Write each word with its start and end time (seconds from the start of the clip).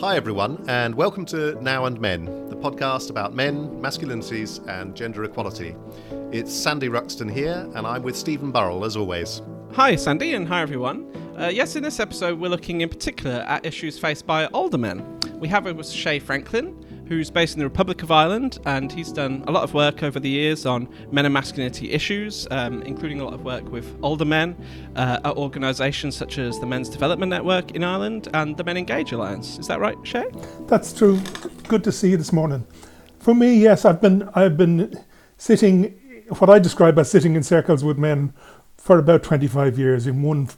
Hi, 0.00 0.16
everyone, 0.16 0.64
and 0.68 0.94
welcome 0.94 1.24
to 1.26 1.54
Now 1.62 1.84
and 1.84 2.00
Men, 2.00 2.24
the 2.48 2.56
podcast 2.56 3.10
about 3.10 3.34
men, 3.34 3.68
masculinities, 3.80 4.66
and 4.68 4.96
gender 4.96 5.22
equality. 5.22 5.76
It's 6.32 6.52
Sandy 6.52 6.88
Ruxton 6.88 7.28
here, 7.28 7.70
and 7.74 7.86
I'm 7.86 8.02
with 8.02 8.16
Stephen 8.16 8.50
Burrell, 8.50 8.84
as 8.84 8.96
always. 8.96 9.42
Hi, 9.72 9.94
Sandy, 9.94 10.34
and 10.34 10.48
hi, 10.48 10.60
everyone. 10.60 11.06
Uh, 11.38 11.48
yes, 11.48 11.76
in 11.76 11.82
this 11.84 12.00
episode, 12.00 12.40
we're 12.40 12.48
looking 12.48 12.80
in 12.80 12.88
particular 12.88 13.44
at 13.46 13.64
issues 13.64 13.98
faced 13.98 14.26
by 14.26 14.48
older 14.48 14.78
men. 14.78 15.20
We 15.38 15.46
have 15.48 15.64
with 15.64 15.88
Shay 15.88 16.18
Franklin, 16.18 16.81
who's 17.12 17.30
based 17.30 17.52
in 17.52 17.58
the 17.58 17.66
Republic 17.66 18.02
of 18.02 18.10
Ireland, 18.10 18.58
and 18.64 18.90
he's 18.90 19.12
done 19.12 19.44
a 19.46 19.52
lot 19.52 19.64
of 19.64 19.74
work 19.74 20.02
over 20.02 20.18
the 20.18 20.30
years 20.30 20.64
on 20.64 20.88
men 21.10 21.26
and 21.26 21.34
masculinity 21.34 21.92
issues, 21.92 22.48
um, 22.50 22.80
including 22.84 23.20
a 23.20 23.24
lot 23.24 23.34
of 23.34 23.44
work 23.44 23.70
with 23.70 23.94
older 24.02 24.24
men 24.24 24.56
uh, 24.96 25.20
at 25.22 25.36
organisations 25.36 26.16
such 26.16 26.38
as 26.38 26.58
the 26.58 26.64
Men's 26.64 26.88
Development 26.88 27.28
Network 27.28 27.72
in 27.72 27.84
Ireland 27.84 28.28
and 28.32 28.56
the 28.56 28.64
MenEngage 28.64 29.12
Alliance. 29.12 29.58
Is 29.58 29.66
that 29.66 29.78
right, 29.78 29.96
Shay? 30.04 30.24
That's 30.60 30.94
true. 30.94 31.20
Good 31.68 31.84
to 31.84 31.92
see 31.92 32.10
you 32.10 32.16
this 32.16 32.32
morning. 32.32 32.66
For 33.18 33.34
me, 33.34 33.56
yes, 33.56 33.84
I've 33.84 34.00
been 34.00 34.28
I've 34.34 34.56
been 34.56 34.98
sitting 35.36 35.84
what 36.38 36.48
I 36.48 36.58
describe 36.58 36.98
as 36.98 37.10
sitting 37.10 37.36
in 37.36 37.42
circles 37.42 37.84
with 37.84 37.98
men 37.98 38.32
for 38.78 38.98
about 38.98 39.22
25 39.22 39.78
years 39.78 40.06
in 40.06 40.22
one 40.22 40.48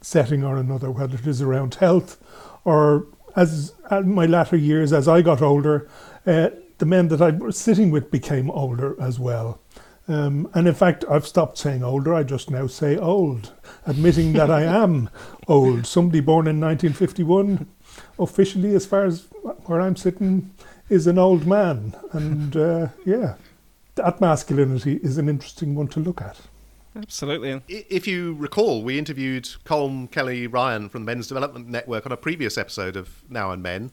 setting 0.00 0.42
or 0.42 0.56
another, 0.56 0.90
whether 0.90 1.16
it 1.16 1.26
is 1.26 1.40
around 1.40 1.76
health 1.76 2.18
or 2.64 3.06
as 3.36 3.74
my 4.04 4.26
latter 4.26 4.56
years, 4.56 4.92
as 4.92 5.08
I 5.08 5.22
got 5.22 5.42
older, 5.42 5.88
uh, 6.26 6.50
the 6.78 6.86
men 6.86 7.08
that 7.08 7.20
I 7.20 7.30
was 7.30 7.56
sitting 7.56 7.90
with 7.90 8.10
became 8.10 8.50
older 8.50 9.00
as 9.00 9.18
well. 9.18 9.60
Um, 10.08 10.50
and 10.54 10.66
in 10.66 10.74
fact, 10.74 11.04
I've 11.08 11.26
stopped 11.26 11.56
saying 11.56 11.84
older, 11.84 12.12
I 12.12 12.24
just 12.24 12.50
now 12.50 12.66
say 12.66 12.96
old, 12.96 13.52
admitting 13.86 14.32
that 14.32 14.50
I 14.50 14.62
am 14.82 15.08
old. 15.46 15.86
Somebody 15.86 16.20
born 16.20 16.48
in 16.48 16.60
1951, 16.60 17.68
officially, 18.18 18.74
as 18.74 18.86
far 18.86 19.04
as 19.04 19.28
where 19.66 19.80
I'm 19.80 19.94
sitting, 19.94 20.52
is 20.88 21.06
an 21.06 21.18
old 21.18 21.46
man. 21.46 21.94
And 22.12 22.56
uh, 22.56 22.88
yeah, 23.06 23.36
that 23.94 24.20
masculinity 24.20 24.96
is 24.96 25.16
an 25.16 25.28
interesting 25.28 25.74
one 25.74 25.88
to 25.88 26.00
look 26.00 26.20
at. 26.20 26.40
Absolutely. 26.96 27.62
If 27.68 28.08
you 28.08 28.34
recall, 28.34 28.82
we 28.82 28.98
interviewed 28.98 29.44
Colm 29.64 30.10
Kelly 30.10 30.48
Ryan 30.48 30.88
from 30.88 31.02
the 31.02 31.06
Men's 31.06 31.28
Development 31.28 31.68
Network 31.68 32.04
on 32.04 32.10
a 32.10 32.16
previous 32.16 32.58
episode 32.58 32.96
of 32.96 33.22
Now 33.30 33.52
and 33.52 33.62
Men, 33.62 33.92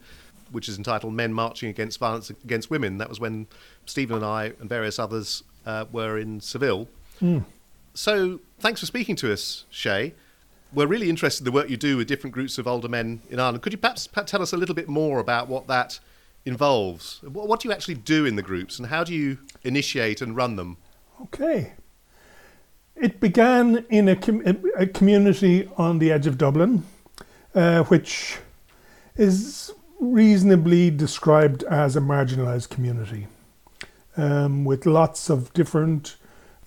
which 0.51 0.69
is 0.69 0.77
entitled 0.77 1.13
Men 1.13 1.33
Marching 1.33 1.69
Against 1.69 1.99
Violence 1.99 2.29
Against 2.29 2.69
Women. 2.69 2.97
That 2.97 3.09
was 3.09 3.19
when 3.19 3.47
Stephen 3.85 4.17
and 4.17 4.25
I 4.25 4.53
and 4.59 4.69
various 4.69 4.99
others 4.99 5.43
uh, 5.65 5.85
were 5.91 6.17
in 6.17 6.39
Seville. 6.39 6.87
Mm. 7.21 7.45
So 7.93 8.39
thanks 8.59 8.79
for 8.79 8.85
speaking 8.85 9.15
to 9.17 9.33
us, 9.33 9.65
Shay. 9.69 10.13
We're 10.73 10.87
really 10.87 11.09
interested 11.09 11.41
in 11.41 11.45
the 11.45 11.51
work 11.51 11.69
you 11.69 11.77
do 11.77 11.97
with 11.97 12.07
different 12.07 12.33
groups 12.33 12.57
of 12.57 12.67
older 12.67 12.89
men 12.89 13.21
in 13.29 13.39
Ireland. 13.39 13.61
Could 13.61 13.73
you 13.73 13.79
perhaps, 13.79 14.05
perhaps 14.07 14.31
tell 14.31 14.41
us 14.41 14.53
a 14.53 14.57
little 14.57 14.75
bit 14.75 14.87
more 14.87 15.19
about 15.19 15.47
what 15.47 15.67
that 15.67 15.99
involves? 16.45 17.21
What, 17.23 17.47
what 17.47 17.61
do 17.61 17.69
you 17.69 17.73
actually 17.73 17.95
do 17.95 18.25
in 18.25 18.35
the 18.35 18.41
groups 18.41 18.77
and 18.77 18.87
how 18.87 19.03
do 19.03 19.13
you 19.13 19.39
initiate 19.63 20.21
and 20.21 20.35
run 20.35 20.55
them? 20.55 20.77
Okay. 21.21 21.73
It 22.95 23.19
began 23.19 23.85
in 23.89 24.07
a, 24.09 24.15
com- 24.15 24.43
a 24.75 24.87
community 24.87 25.69
on 25.77 25.99
the 25.99 26.11
edge 26.11 26.27
of 26.27 26.37
Dublin, 26.37 26.83
uh, 27.53 27.83
which 27.83 28.37
is 29.15 29.71
reasonably 29.99 30.89
described 30.91 31.63
as 31.63 31.95
a 31.95 32.01
marginalised 32.01 32.69
community, 32.69 33.27
um, 34.15 34.63
with 34.65 34.85
lots 34.85 35.29
of 35.29 35.53
different, 35.53 36.17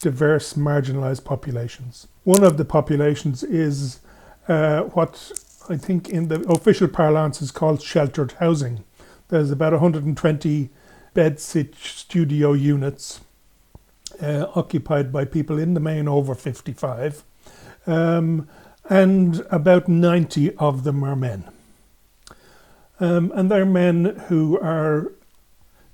diverse, 0.00 0.54
marginalised 0.54 1.24
populations. 1.24 2.08
One 2.24 2.42
of 2.42 2.56
the 2.56 2.64
populations 2.64 3.42
is 3.42 4.00
uh, 4.48 4.82
what 4.82 5.32
I 5.68 5.76
think 5.76 6.08
in 6.08 6.28
the 6.28 6.40
official 6.48 6.88
parlance 6.88 7.40
is 7.40 7.50
called 7.50 7.82
sheltered 7.82 8.32
housing. 8.32 8.84
There's 9.28 9.50
about 9.50 9.72
120 9.72 10.70
bed 11.14 11.38
sit 11.38 11.76
studio 11.76 12.52
units 12.52 13.20
uh, 14.20 14.46
occupied 14.54 15.12
by 15.12 15.24
people 15.24 15.58
in 15.58 15.74
the 15.74 15.80
main 15.80 16.08
over 16.08 16.34
55, 16.34 17.22
um, 17.86 18.48
and 18.88 19.46
about 19.50 19.88
90 19.88 20.56
of 20.56 20.82
them 20.82 21.04
are 21.04 21.16
men. 21.16 21.44
Um, 23.00 23.32
and 23.34 23.50
they're 23.50 23.66
men 23.66 24.22
who 24.28 24.58
are 24.60 25.12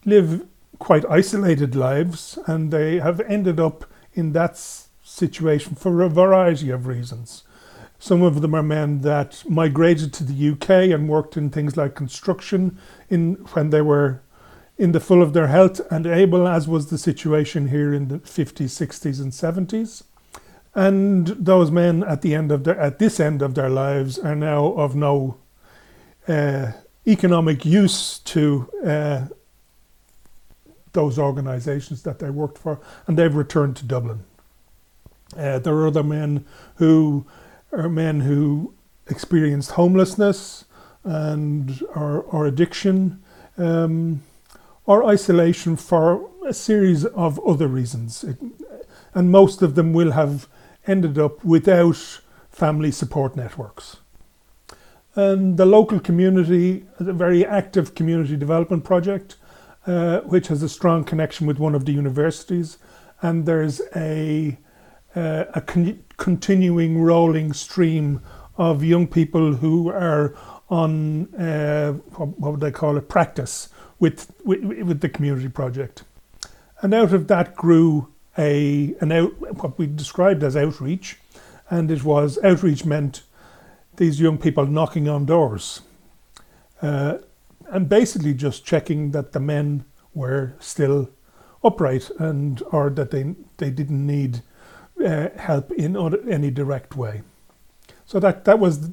live 0.04 0.46
quite 0.78 1.04
isolated 1.08 1.74
lives, 1.74 2.38
and 2.46 2.70
they 2.70 2.98
have 2.98 3.20
ended 3.20 3.60
up 3.60 3.84
in 4.12 4.32
that 4.32 4.58
situation 5.02 5.74
for 5.74 6.02
a 6.02 6.08
variety 6.08 6.70
of 6.70 6.86
reasons. 6.86 7.44
Some 7.98 8.22
of 8.22 8.42
them 8.42 8.54
are 8.54 8.62
men 8.62 9.00
that 9.00 9.42
migrated 9.48 10.12
to 10.14 10.24
the 10.24 10.50
UK 10.50 10.92
and 10.92 11.08
worked 11.08 11.36
in 11.36 11.48
things 11.48 11.76
like 11.76 11.94
construction 11.94 12.78
in 13.08 13.34
when 13.52 13.70
they 13.70 13.80
were 13.80 14.20
in 14.76 14.92
the 14.92 15.00
full 15.00 15.22
of 15.22 15.32
their 15.32 15.46
health 15.46 15.80
and 15.90 16.06
able, 16.06 16.46
as 16.46 16.68
was 16.68 16.88
the 16.88 16.98
situation 16.98 17.68
here 17.68 17.94
in 17.94 18.08
the 18.08 18.18
50s, 18.18 18.66
60s, 18.66 19.20
and 19.20 19.32
70s. 19.32 20.02
And 20.74 21.28
those 21.28 21.70
men 21.70 22.04
at 22.04 22.20
the 22.20 22.34
end 22.34 22.52
of 22.52 22.64
their, 22.64 22.78
at 22.78 22.98
this 22.98 23.18
end 23.18 23.40
of 23.40 23.54
their 23.54 23.70
lives 23.70 24.18
are 24.18 24.36
now 24.36 24.72
of 24.74 24.94
no 24.94 25.38
uh, 26.28 26.72
economic 27.06 27.64
use 27.64 28.18
to 28.20 28.70
uh, 28.84 29.26
those 30.92 31.18
organisations 31.18 32.02
that 32.02 32.18
they 32.18 32.30
worked 32.30 32.58
for, 32.58 32.80
and 33.06 33.18
they've 33.18 33.34
returned 33.34 33.76
to 33.76 33.84
Dublin. 33.84 34.24
Uh, 35.36 35.58
there 35.58 35.74
are 35.74 35.86
other 35.86 36.02
men 36.02 36.44
who 36.76 37.26
are 37.72 37.88
men 37.88 38.20
who 38.20 38.74
experienced 39.08 39.72
homelessness 39.72 40.64
and 41.04 41.82
or, 41.94 42.22
or 42.22 42.46
addiction. 42.46 43.22
Um, 43.58 44.22
or 44.86 45.04
isolation 45.04 45.76
for 45.76 46.30
a 46.46 46.54
series 46.54 47.04
of 47.04 47.44
other 47.46 47.66
reasons. 47.66 48.24
It, 48.24 48.38
and 49.14 49.30
most 49.30 49.62
of 49.62 49.74
them 49.74 49.92
will 49.92 50.12
have 50.12 50.48
ended 50.86 51.18
up 51.18 51.44
without 51.44 52.20
family 52.50 52.92
support 52.92 53.36
networks. 53.36 53.96
And 55.16 55.56
the 55.56 55.66
local 55.66 55.98
community, 55.98 56.84
a 57.00 57.12
very 57.12 57.44
active 57.44 57.94
community 57.94 58.36
development 58.36 58.84
project, 58.84 59.36
uh, 59.86 60.20
which 60.20 60.48
has 60.48 60.62
a 60.62 60.68
strong 60.68 61.04
connection 61.04 61.46
with 61.46 61.58
one 61.58 61.74
of 61.74 61.86
the 61.86 61.92
universities, 61.92 62.76
and 63.22 63.46
there's 63.46 63.80
a 63.96 64.58
uh, 65.14 65.46
a 65.54 65.62
con- 65.62 66.04
continuing 66.18 67.00
rolling 67.00 67.54
stream 67.54 68.20
of 68.58 68.84
young 68.84 69.06
people 69.06 69.54
who 69.54 69.88
are 69.88 70.34
on 70.68 71.34
uh, 71.36 71.92
what, 71.92 72.38
what 72.38 72.50
would 72.52 72.60
they 72.60 72.70
call 72.70 72.96
it? 72.98 73.08
Practice 73.08 73.70
with, 73.98 74.30
with, 74.44 74.62
with 74.62 75.00
the 75.00 75.08
community 75.08 75.48
project. 75.48 76.04
And 76.82 76.92
out 76.92 77.14
of 77.14 77.28
that 77.28 77.56
grew 77.56 78.08
a 78.36 78.94
an 79.00 79.12
out 79.12 79.32
what 79.62 79.78
we 79.78 79.86
described 79.86 80.42
as 80.42 80.56
outreach, 80.56 81.16
and 81.70 81.90
it 81.90 82.04
was 82.04 82.38
outreach 82.44 82.84
meant 82.84 83.22
these 83.96 84.20
young 84.20 84.38
people 84.38 84.66
knocking 84.66 85.08
on 85.08 85.26
doors, 85.26 85.82
uh, 86.82 87.18
and 87.70 87.88
basically 87.88 88.34
just 88.34 88.64
checking 88.64 89.10
that 89.12 89.32
the 89.32 89.40
men 89.40 89.84
were 90.14 90.54
still 90.58 91.10
upright 91.64 92.10
and 92.18 92.62
or 92.72 92.90
that 92.90 93.10
they 93.10 93.34
they 93.56 93.70
didn't 93.70 94.06
need 94.06 94.42
uh, 95.04 95.28
help 95.36 95.72
in 95.72 95.96
any 96.30 96.50
direct 96.50 96.96
way. 96.96 97.22
So 98.04 98.20
that 98.20 98.44
that 98.44 98.58
was 98.58 98.90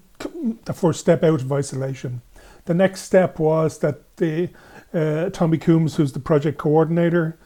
the 0.66 0.74
first 0.74 1.00
step 1.00 1.24
out 1.24 1.42
of 1.42 1.52
isolation. 1.52 2.22
The 2.66 2.74
next 2.74 3.02
step 3.02 3.40
was 3.40 3.80
that 3.80 4.18
the 4.18 4.50
uh, 4.94 5.30
Tommy 5.30 5.58
Coombs, 5.58 5.96
who's 5.96 6.14
the 6.14 6.20
project 6.20 6.58
coordinator, 6.58 7.38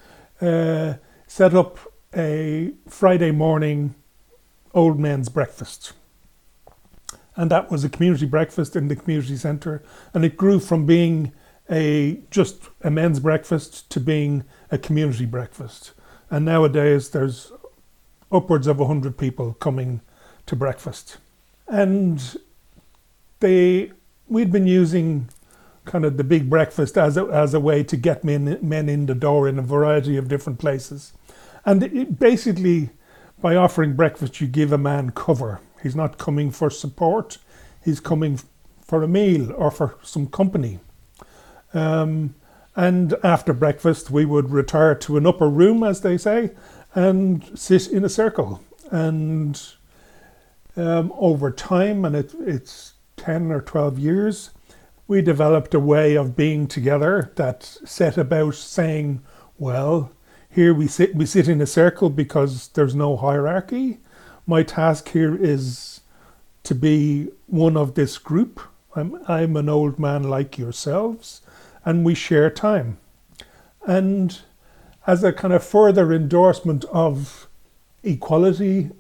uh, 0.42 0.96
set 1.28 1.54
up 1.54 1.80
a 2.16 2.72
Friday 2.88 3.32
morning 3.32 3.96
old 4.74 5.00
men's 5.00 5.30
breakfast. 5.30 5.94
And 7.38 7.50
that 7.52 7.72
was 7.72 7.84
a 7.84 7.90
community 7.90 8.26
breakfast 8.26 8.76
in 8.76 8.88
the 8.88 8.96
community 8.96 9.38
centre. 9.38 9.84
And 10.14 10.26
it 10.26 10.36
grew 10.36 10.60
from 10.60 10.86
being 10.86 11.32
a 11.70 12.20
just 12.32 12.70
a 12.82 12.90
men's 12.90 13.20
breakfast 13.20 13.90
to 13.92 14.00
being 14.00 14.44
a 14.72 14.78
community 14.78 15.26
breakfast. 15.26 15.92
And 16.30 16.46
nowadays 16.46 17.12
there's 17.12 17.52
upwards 18.32 18.68
of 18.68 18.80
100 18.80 19.18
people 19.18 19.54
coming 19.54 20.02
to 20.48 20.56
breakfast. 20.56 21.18
And 21.68 22.38
they 23.40 23.92
we'd 24.28 24.52
been 24.52 24.68
using 24.68 25.30
kind 25.86 26.06
of 26.06 26.18
the 26.18 26.24
big 26.24 26.50
breakfast 26.50 26.98
as 26.98 27.18
a, 27.18 27.26
as 27.26 27.54
a 27.54 27.60
way 27.60 27.84
to 27.84 27.96
get 27.96 28.24
men, 28.24 28.58
men 28.62 28.90
in 28.90 29.06
the 29.06 29.16
door 29.16 29.48
in 29.48 29.58
a 29.58 29.62
variety 29.62 30.18
of 30.18 30.28
different 30.28 30.60
places. 30.60 31.14
And 31.66 31.84
it, 31.84 32.20
basically, 32.20 32.90
by 33.42 33.56
offering 33.56 33.94
breakfast, 33.94 34.42
you 34.42 34.48
give 34.48 34.74
a 34.74 34.78
man 34.78 35.12
cover. 35.12 35.62
He's 35.82 35.96
not 35.96 36.18
coming 36.18 36.52
for 36.52 36.70
support, 36.70 37.38
he's 37.84 38.00
coming 38.00 38.40
for 38.82 39.04
a 39.04 39.08
meal 39.08 39.52
or 39.54 39.72
for 39.72 39.98
some 40.02 40.28
company. 40.28 40.80
Um, 41.74 42.36
and 42.76 43.16
after 43.24 43.54
breakfast, 43.54 44.12
we 44.12 44.24
would 44.26 44.52
retire 44.52 44.96
to 44.96 45.18
an 45.18 45.26
upper 45.26 45.50
room, 45.50 45.84
as 45.84 46.02
they 46.02 46.18
say, 46.18 46.52
and 46.94 47.58
sit 47.58 47.88
in 47.88 48.06
a 48.06 48.10
circle. 48.10 48.64
And 48.92 49.62
um, 50.76 51.12
over 51.16 51.52
time, 51.52 52.06
and 52.06 52.16
it, 52.16 52.34
it's 52.40 52.94
10 53.18 53.52
or 53.52 53.62
12 53.62 54.00
years, 54.00 54.52
we 55.08 55.22
developed 55.22 55.74
a 55.74 55.80
way 55.80 56.16
of 56.16 56.36
being 56.36 56.68
together 56.68 57.32
that 57.36 57.64
set 57.64 58.18
about 58.18 58.56
saying, 58.56 59.22
well, 59.58 60.12
here 60.50 60.74
we 60.74 60.88
sit 60.88 61.16
we 61.16 61.26
sit 61.26 61.48
in 61.48 61.62
a 61.62 61.66
circle 61.66 62.10
because 62.10 62.70
there's 62.70 62.96
no 62.96 63.16
hierarchy. 63.16 64.00
My 64.50 64.64
task 64.64 65.10
here 65.10 65.36
is 65.36 66.00
to 66.64 66.74
be 66.74 67.28
one 67.48 67.76
of 67.76 67.96
this 67.96 68.18
group. 68.18 68.62
I'm 68.96 69.20
I'm 69.28 69.58
an 69.58 69.68
old 69.68 70.00
man 70.00 70.24
like 70.24 70.58
yourselves, 70.58 71.42
and 71.84 72.06
we 72.06 72.16
share 72.16 72.50
time. 72.50 72.98
And 73.86 74.40
as 75.06 75.22
a 75.22 75.34
kind 75.34 75.54
of 75.54 75.66
further 75.66 76.14
endorsement 76.14 76.86
of 76.86 77.50
equality 78.04 78.92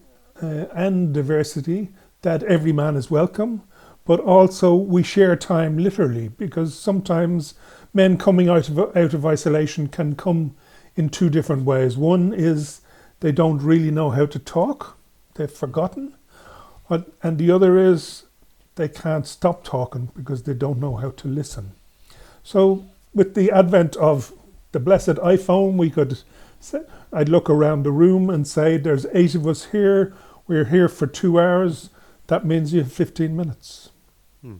uh, 0.44 0.66
and 0.76 1.14
diversity, 1.14 1.90
that 2.24 2.44
every 2.44 2.74
man 2.74 2.98
is 2.98 3.10
welcome, 3.10 3.64
but 4.04 4.20
also 4.20 4.76
we 4.76 5.02
share 5.02 5.38
time 5.38 5.78
literally 5.78 6.28
because 6.28 6.78
sometimes 6.78 7.54
men 7.94 8.18
coming 8.18 8.50
out 8.50 8.68
of 8.68 8.78
out 8.98 9.14
of 9.14 9.26
isolation 9.26 9.88
can 9.88 10.14
come 10.14 10.56
in 10.98 11.08
two 11.08 11.30
different 11.30 11.64
ways. 11.64 11.96
One 11.98 12.34
is 12.34 12.82
they 13.22 13.32
don't 13.32 13.62
really 13.62 13.92
know 13.92 14.10
how 14.10 14.26
to 14.26 14.40
talk; 14.40 14.97
they've 15.38 15.52
forgotten, 15.52 16.16
and 17.24 17.38
the 17.38 17.52
other 17.52 17.78
is 17.78 18.24
they 18.76 18.88
can't 18.88 19.26
stop 19.28 19.64
talking 19.64 20.10
because 20.16 20.44
they 20.44 20.54
don't 20.54 20.80
know 20.80 20.96
how 20.98 21.12
to 21.12 21.28
listen. 21.28 21.72
So, 22.44 22.86
with 23.14 23.34
the 23.36 23.52
advent 23.52 23.96
of 23.98 24.34
the 24.72 24.80
blessed 24.80 25.18
iPhone, 25.18 25.74
we 25.78 25.90
could. 25.90 26.20
say, 26.60 26.82
I'd 27.14 27.30
look 27.30 27.50
around 27.50 27.84
the 27.84 27.92
room 27.92 28.30
and 28.30 28.48
say, 28.48 28.78
"There's 28.78 29.06
eight 29.14 29.36
of 29.36 29.48
us 29.48 29.66
here. 29.66 30.14
We're 30.48 30.66
here 30.66 30.88
for 30.90 31.08
two 31.08 31.40
hours. 31.40 31.90
That 32.28 32.46
means 32.46 32.74
you 32.74 32.82
have 32.82 32.92
15 32.92 33.36
minutes." 33.36 33.90
Hmm. 34.42 34.58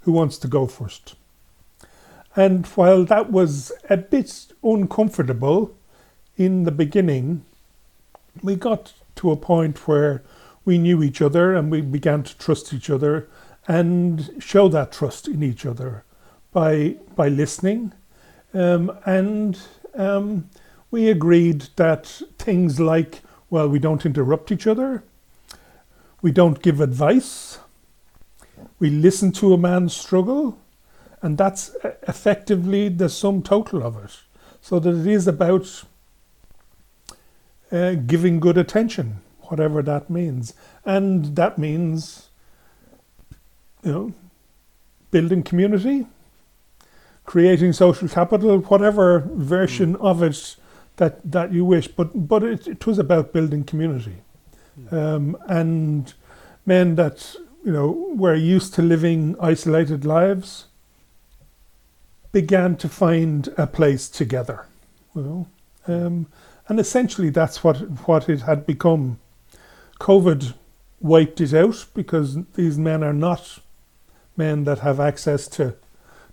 who 0.00 0.12
wants 0.12 0.38
to 0.38 0.48
go 0.48 0.66
first. 0.66 1.14
And 2.36 2.66
while 2.68 3.04
that 3.04 3.32
was 3.32 3.72
a 3.90 3.96
bit 3.96 4.46
uncomfortable 4.62 5.74
in 6.36 6.64
the 6.64 6.70
beginning, 6.70 7.44
we 8.42 8.54
got 8.56 8.92
to 9.16 9.30
a 9.30 9.36
point 9.36 9.88
where 9.88 10.22
we 10.64 10.78
knew 10.78 11.02
each 11.02 11.22
other 11.22 11.54
and 11.54 11.70
we 11.70 11.80
began 11.80 12.22
to 12.22 12.38
trust 12.38 12.72
each 12.72 12.90
other 12.90 13.28
and 13.68 14.30
show 14.38 14.68
that 14.68 14.92
trust 14.92 15.28
in 15.28 15.42
each 15.42 15.66
other 15.66 16.04
by 16.52 16.96
by 17.14 17.28
listening. 17.28 17.92
Um, 18.54 18.96
and 19.04 19.58
um, 19.94 20.48
we 20.90 21.08
agreed 21.08 21.68
that 21.76 22.06
things 22.38 22.80
like, 22.80 23.22
well, 23.50 23.68
we 23.68 23.78
don't 23.78 24.06
interrupt 24.06 24.52
each 24.52 24.66
other, 24.66 25.04
we 26.22 26.32
don't 26.32 26.62
give 26.62 26.80
advice, 26.80 27.58
we 28.78 28.90
listen 28.90 29.32
to 29.32 29.52
a 29.52 29.58
man's 29.58 29.94
struggle, 29.94 30.58
and 31.22 31.36
that's 31.36 31.76
effectively 32.08 32.88
the 32.88 33.08
sum 33.08 33.42
total 33.42 33.82
of 33.82 34.02
it. 34.02 34.16
So 34.60 34.78
that 34.80 34.94
it 34.94 35.06
is 35.06 35.28
about 35.28 35.84
uh, 37.72 37.94
giving 37.94 38.40
good 38.40 38.58
attention, 38.58 39.20
whatever 39.42 39.82
that 39.82 40.08
means. 40.10 40.54
And 40.84 41.36
that 41.36 41.58
means, 41.58 42.28
you 43.82 43.92
know, 43.92 44.12
building 45.10 45.42
community, 45.42 46.06
creating 47.24 47.72
social 47.72 48.08
capital, 48.08 48.58
whatever 48.58 49.20
version 49.20 49.96
mm. 49.96 50.00
of 50.00 50.22
it 50.22 50.56
that, 50.96 51.20
that 51.30 51.52
you 51.52 51.64
wish. 51.64 51.88
But, 51.88 52.28
but 52.28 52.42
it, 52.42 52.66
it 52.68 52.86
was 52.86 52.98
about 52.98 53.32
building 53.32 53.64
community. 53.64 54.16
Mm. 54.80 54.92
Um, 54.92 55.36
and 55.48 56.14
men 56.64 56.96
that 56.96 57.36
you 57.66 57.72
know, 57.72 58.12
were 58.14 58.36
used 58.36 58.74
to 58.74 58.82
living 58.82 59.34
isolated 59.40 60.04
lives, 60.04 60.66
began 62.30 62.76
to 62.76 62.88
find 62.88 63.48
a 63.58 63.66
place 63.66 64.08
together. 64.08 64.66
You 65.16 65.22
know? 65.22 65.48
Um, 65.88 66.26
and 66.68 66.80
essentially 66.80 67.30
that's 67.30 67.62
what, 67.62 67.76
what 68.06 68.28
it 68.28 68.42
had 68.42 68.66
become. 68.66 69.18
COVID 70.00 70.54
wiped 71.00 71.40
it 71.40 71.54
out 71.54 71.86
because 71.94 72.38
these 72.54 72.78
men 72.78 73.02
are 73.02 73.12
not 73.12 73.58
men 74.36 74.64
that 74.64 74.80
have 74.80 75.00
access 75.00 75.48
to 75.48 75.76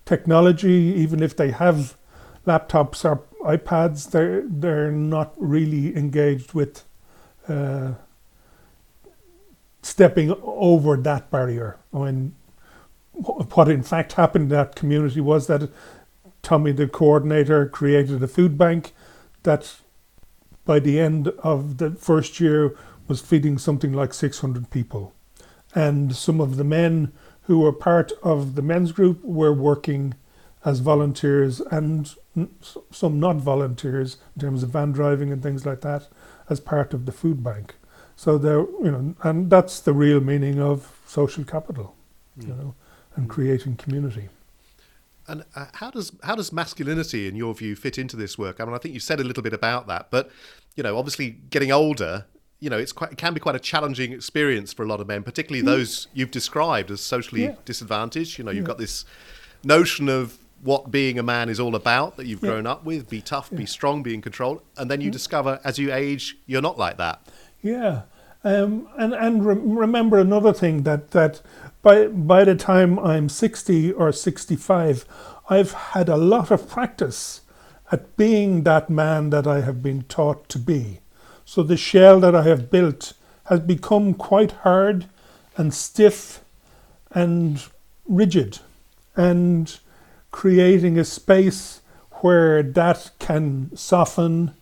technology, 0.05 0.93
even 0.97 1.21
if 1.21 1.35
they 1.35 1.51
have 1.51 1.95
laptops 2.45 3.05
or 3.05 3.23
iPads, 3.45 4.11
they're 4.11 4.43
they're 4.45 4.91
not 4.91 5.33
really 5.37 5.95
engaged 5.95 6.53
with 6.53 6.83
uh, 7.47 7.93
stepping 9.81 10.33
over 10.41 10.97
that 10.97 11.29
barrier. 11.29 11.77
Mean, 11.91 12.35
what 13.11 13.69
in 13.69 13.83
fact 13.83 14.13
happened 14.13 14.43
in 14.43 14.49
that 14.49 14.75
community 14.75 15.21
was 15.21 15.47
that 15.47 15.69
Tommy, 16.41 16.71
the 16.71 16.87
coordinator, 16.87 17.65
created 17.67 18.21
a 18.23 18.27
food 18.27 18.57
bank 18.57 18.93
that 19.43 19.75
by 20.65 20.79
the 20.79 20.99
end 20.99 21.27
of 21.39 21.77
the 21.77 21.91
first 21.91 22.39
year 22.39 22.75
was 23.07 23.21
feeding 23.21 23.57
something 23.57 23.93
like 23.93 24.13
600 24.13 24.69
people. 24.69 25.13
And 25.75 26.15
some 26.15 26.39
of 26.39 26.57
the 26.57 26.63
men 26.63 27.11
who 27.43 27.59
were 27.59 27.73
part 27.73 28.11
of 28.21 28.55
the 28.55 28.61
men's 28.61 28.91
group 28.91 29.23
were 29.23 29.53
working 29.53 30.15
as 30.63 30.79
volunteers 30.79 31.59
and 31.59 32.15
some 32.91 33.19
not 33.19 33.35
volunteers 33.37 34.17
in 34.35 34.41
terms 34.41 34.63
of 34.63 34.69
van 34.69 34.91
driving 34.91 35.31
and 35.31 35.43
things 35.43 35.65
like 35.65 35.81
that 35.81 36.07
as 36.49 36.59
part 36.59 36.93
of 36.93 37.05
the 37.05 37.11
food 37.11 37.43
bank. 37.43 37.75
So 38.15 38.37
there, 38.37 38.59
you 38.59 38.91
know, 38.91 39.15
and 39.23 39.49
that's 39.49 39.79
the 39.79 39.93
real 39.93 40.21
meaning 40.21 40.59
of 40.61 40.99
social 41.05 41.43
capital, 41.43 41.95
mm. 42.39 42.47
you 42.47 42.53
know, 42.53 42.75
and 43.15 43.29
creating 43.29 43.75
community. 43.75 44.29
And 45.27 45.45
uh, 45.55 45.67
how 45.73 45.89
does 45.89 46.11
how 46.23 46.35
does 46.35 46.51
masculinity, 46.51 47.27
in 47.27 47.35
your 47.35 47.53
view, 47.53 47.75
fit 47.75 47.97
into 47.97 48.15
this 48.15 48.37
work? 48.37 48.59
I 48.59 48.65
mean, 48.65 48.73
I 48.73 48.77
think 48.77 48.93
you 48.93 48.99
said 48.99 49.19
a 49.19 49.23
little 49.23 49.43
bit 49.43 49.53
about 49.53 49.87
that, 49.87 50.07
but 50.11 50.29
you 50.75 50.83
know, 50.83 50.97
obviously, 50.97 51.31
getting 51.49 51.71
older, 51.71 52.25
you 52.59 52.69
know, 52.69 52.77
it's 52.77 52.91
quite 52.91 53.11
it 53.11 53.17
can 53.17 53.33
be 53.33 53.39
quite 53.39 53.55
a 53.55 53.59
challenging 53.59 54.11
experience 54.11 54.73
for 54.73 54.83
a 54.83 54.87
lot 54.87 54.99
of 54.99 55.07
men, 55.07 55.23
particularly 55.23 55.63
mm. 55.63 55.65
those 55.65 56.07
you've 56.13 56.31
described 56.31 56.91
as 56.91 57.01
socially 57.01 57.43
yeah. 57.43 57.55
disadvantaged. 57.65 58.37
You 58.37 58.43
know, 58.43 58.51
you've 58.51 58.63
yeah. 58.63 58.67
got 58.67 58.77
this 58.77 59.05
notion 59.63 60.09
of 60.09 60.37
what 60.61 60.91
being 60.91 61.19
a 61.19 61.23
man 61.23 61.49
is 61.49 61.59
all 61.59 61.75
about 61.75 62.15
that 62.17 62.25
you've 62.25 62.41
yeah. 62.41 62.51
grown 62.51 62.65
up 62.65 62.83
with: 62.83 63.09
be 63.09 63.21
tough, 63.21 63.51
be 63.51 63.65
strong, 63.65 64.03
be 64.03 64.13
in 64.13 64.21
control, 64.21 64.61
and 64.77 64.89
then 64.89 65.01
you 65.01 65.11
discover 65.11 65.59
as 65.63 65.77
you 65.77 65.93
age, 65.93 66.37
you're 66.45 66.61
not 66.61 66.77
like 66.77 66.97
that. 66.97 67.21
Yeah, 67.61 68.03
um, 68.43 68.89
and 68.97 69.13
and 69.13 69.45
re- 69.45 69.55
remember 69.55 70.17
another 70.17 70.53
thing 70.53 70.83
that 70.83 71.11
that 71.11 71.41
by 71.83 72.07
by 72.07 72.43
the 72.43 72.55
time 72.55 72.97
I'm 72.97 73.29
sixty 73.29 73.91
or 73.91 74.11
sixty 74.11 74.55
five, 74.55 75.05
I've 75.49 75.73
had 75.73 76.09
a 76.09 76.17
lot 76.17 76.49
of 76.49 76.67
practice 76.67 77.41
at 77.91 78.17
being 78.17 78.63
that 78.63 78.89
man 78.89 79.29
that 79.29 79.45
I 79.45 79.61
have 79.61 79.83
been 79.83 80.03
taught 80.03 80.49
to 80.49 80.57
be. 80.57 81.01
So 81.45 81.61
the 81.61 81.77
shell 81.77 82.19
that 82.21 82.33
I 82.33 82.43
have 82.43 82.71
built 82.71 83.13
has 83.45 83.59
become 83.59 84.15
quite 84.15 84.53
hard 84.63 85.05
and 85.57 85.73
stiff 85.73 86.43
and 87.11 87.63
rigid, 88.07 88.59
and 89.15 89.77
creating 90.31 90.97
a 90.97 91.05
space 91.05 91.81
where 92.21 92.63
that 92.63 93.11
can 93.19 93.75
soften 93.75 94.53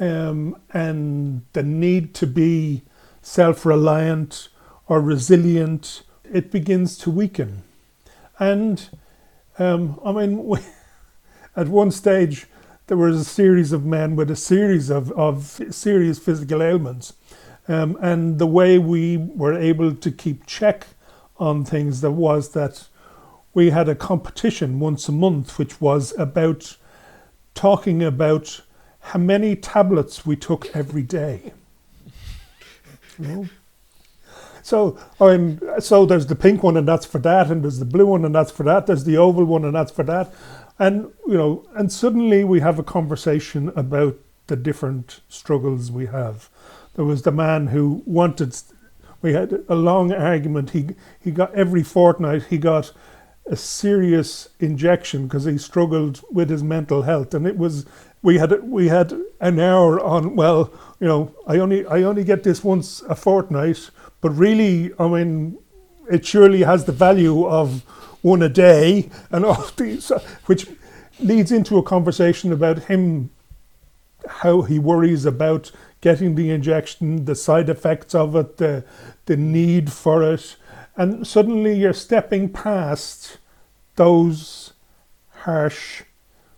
um, 0.00 0.56
and 0.72 1.42
the 1.52 1.62
need 1.62 2.14
to 2.14 2.26
be 2.26 2.82
self 3.22 3.66
reliant 3.66 4.48
or 4.88 5.00
resilient, 5.00 6.02
it 6.32 6.50
begins 6.50 6.96
to 6.98 7.10
weaken. 7.10 7.62
And 8.38 8.88
um, 9.58 10.00
I 10.04 10.12
mean, 10.12 10.44
we, 10.44 10.58
at 11.56 11.68
one 11.68 11.90
stage, 11.90 12.46
there 12.86 12.96
was 12.96 13.20
a 13.20 13.24
series 13.24 13.72
of 13.72 13.84
men 13.84 14.16
with 14.16 14.30
a 14.30 14.36
series 14.36 14.90
of, 14.90 15.10
of 15.12 15.60
serious 15.70 16.18
physical 16.18 16.62
ailments. 16.62 17.14
Um, 17.66 17.96
and 18.00 18.38
the 18.38 18.46
way 18.46 18.78
we 18.78 19.16
were 19.16 19.54
able 19.54 19.94
to 19.94 20.10
keep 20.10 20.44
check 20.46 20.86
on 21.38 21.64
things 21.64 22.02
that 22.02 22.10
was 22.12 22.50
that 22.52 22.88
we 23.54 23.70
had 23.70 23.88
a 23.88 23.94
competition 23.94 24.80
once 24.80 25.08
a 25.08 25.12
month, 25.12 25.58
which 25.58 25.80
was 25.80 26.12
about 26.18 26.76
talking 27.54 28.02
about 28.02 28.60
how 29.00 29.18
many 29.18 29.56
tablets 29.56 30.26
we 30.26 30.36
took 30.36 30.74
every 30.74 31.02
day. 31.02 31.52
So 34.64 34.98
I'm 35.20 35.60
so 35.78 36.06
there's 36.06 36.26
the 36.26 36.34
pink 36.34 36.62
one 36.62 36.78
and 36.78 36.88
that's 36.88 37.04
for 37.04 37.18
that, 37.18 37.50
and 37.50 37.62
there's 37.62 37.80
the 37.80 37.84
blue 37.84 38.06
one 38.06 38.24
and 38.24 38.34
that's 38.34 38.50
for 38.50 38.62
that. 38.62 38.86
There's 38.86 39.04
the 39.04 39.18
oval 39.18 39.44
one 39.44 39.62
and 39.62 39.74
that's 39.74 39.92
for 39.92 40.04
that, 40.04 40.32
and 40.78 41.12
you 41.28 41.34
know, 41.34 41.66
and 41.74 41.92
suddenly 41.92 42.44
we 42.44 42.60
have 42.60 42.78
a 42.78 42.82
conversation 42.82 43.70
about 43.76 44.16
the 44.46 44.56
different 44.56 45.20
struggles 45.28 45.92
we 45.92 46.06
have. 46.06 46.48
There 46.94 47.04
was 47.04 47.22
the 47.22 47.30
man 47.30 47.66
who 47.68 48.02
wanted. 48.06 48.56
We 49.20 49.34
had 49.34 49.64
a 49.68 49.74
long 49.74 50.12
argument. 50.12 50.70
He 50.70 50.88
he 51.20 51.30
got 51.30 51.54
every 51.54 51.82
fortnight. 51.82 52.44
He 52.44 52.56
got 52.56 52.90
a 53.46 53.56
serious 53.56 54.48
injection 54.60 55.24
because 55.24 55.44
he 55.44 55.58
struggled 55.58 56.22
with 56.30 56.48
his 56.48 56.62
mental 56.62 57.02
health, 57.02 57.34
and 57.34 57.46
it 57.46 57.58
was 57.58 57.84
we 58.22 58.38
had 58.38 58.62
we 58.62 58.88
had 58.88 59.12
an 59.40 59.60
hour 59.60 60.00
on. 60.00 60.36
Well, 60.36 60.72
you 61.00 61.06
know, 61.06 61.34
I 61.46 61.58
only 61.58 61.84
I 61.86 62.02
only 62.02 62.24
get 62.24 62.44
this 62.44 62.64
once 62.64 63.02
a 63.02 63.14
fortnight, 63.14 63.90
but 64.24 64.30
really, 64.38 64.90
I 64.98 65.06
mean, 65.06 65.58
it 66.10 66.24
surely 66.24 66.62
has 66.62 66.86
the 66.86 66.92
value 66.92 67.46
of 67.46 67.82
one 68.22 68.40
a 68.40 68.48
day, 68.48 69.10
and 69.30 69.44
all 69.44 69.66
these, 69.76 70.10
which 70.46 70.66
leads 71.20 71.52
into 71.52 71.76
a 71.76 71.82
conversation 71.82 72.50
about 72.50 72.84
him, 72.84 73.28
how 74.26 74.62
he 74.62 74.78
worries 74.78 75.26
about 75.26 75.70
getting 76.00 76.36
the 76.36 76.48
injection, 76.48 77.26
the 77.26 77.34
side 77.34 77.68
effects 77.68 78.14
of 78.14 78.34
it, 78.34 78.56
the 78.56 78.82
the 79.26 79.36
need 79.36 79.92
for 79.92 80.22
it, 80.22 80.56
and 80.96 81.26
suddenly 81.26 81.74
you're 81.74 81.92
stepping 81.92 82.48
past 82.48 83.36
those 83.96 84.72
harsh, 85.40 86.02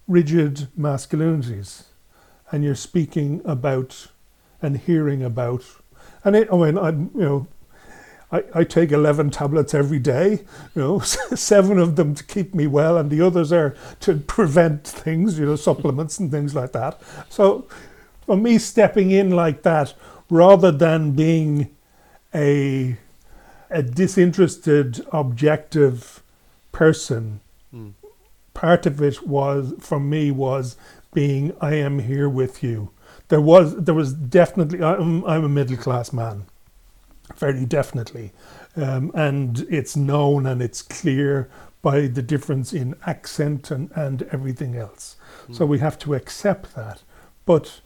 rigid 0.07 0.69
masculinities, 0.79 1.87
and 2.53 2.63
you're 2.63 2.77
speaking 2.77 3.43
about 3.45 4.07
and 4.63 4.77
hearing 4.77 5.21
about, 5.21 5.65
and 6.23 6.37
it, 6.37 6.47
I 6.53 6.57
mean, 6.57 6.79
I'm, 6.79 7.11
you 7.13 7.21
know. 7.23 7.47
I, 8.37 8.61
I 8.61 8.65
take 8.65 8.93
11 8.93 9.31
tablets 9.31 9.75
every 9.75 9.99
day, 9.99 10.31
you 10.75 10.83
know, 10.83 10.99
seven 11.01 11.79
of 11.79 11.97
them 11.97 12.15
to 12.15 12.25
keep 12.25 12.55
me 12.55 12.67
well, 12.67 12.97
and 12.99 13.11
the 13.11 13.21
others 13.21 13.53
are 13.53 13.75
to 14.01 14.17
prevent 14.19 14.85
things, 14.87 15.39
you 15.39 15.47
know, 15.47 15.57
supplements 15.57 16.19
and 16.19 16.31
things 16.31 16.55
like 16.55 16.73
that. 16.73 17.01
So, 17.29 17.67
for 18.27 18.37
me, 18.37 18.59
stepping 18.59 19.11
in 19.11 19.31
like 19.31 19.63
that, 19.63 19.95
rather 20.31 20.71
than 20.73 21.13
being 21.13 21.75
a, 22.35 22.97
a 23.71 23.83
disinterested, 23.83 25.05
objective 25.13 26.23
person, 26.73 27.41
Mm. 27.75 27.95
part 28.55 28.87
of 28.87 29.03
it 29.03 29.27
was, 29.27 29.75
for 29.81 29.99
me, 29.99 30.31
was 30.31 30.77
being, 31.13 31.53
I 31.61 31.75
am 31.75 31.99
here 31.99 32.29
with 32.29 32.63
you. 32.63 32.91
There 33.29 33.41
was, 33.41 33.75
there 33.77 33.95
was 33.95 34.13
definitely, 34.15 34.83
I'm, 34.83 35.25
I'm 35.25 35.45
a 35.45 35.49
middle 35.49 35.77
class 35.77 36.13
man 36.13 36.47
very 37.37 37.65
definitely. 37.65 38.33
Um, 38.77 39.11
and 39.15 39.67
it's 39.71 39.97
known 39.97 40.47
and 40.47 40.63
it's 40.63 40.83
clear 40.83 41.49
by 41.83 42.07
the 42.07 42.23
difference 42.23 42.73
in 42.73 42.95
accent 43.07 43.71
and, 43.71 43.91
and 43.95 44.23
everything 44.33 44.77
else. 44.77 45.17
So 45.53 45.65
we 45.65 45.79
have 45.79 45.99
to 46.01 46.15
accept 46.15 46.75
that. 46.75 47.03
But 47.45 47.81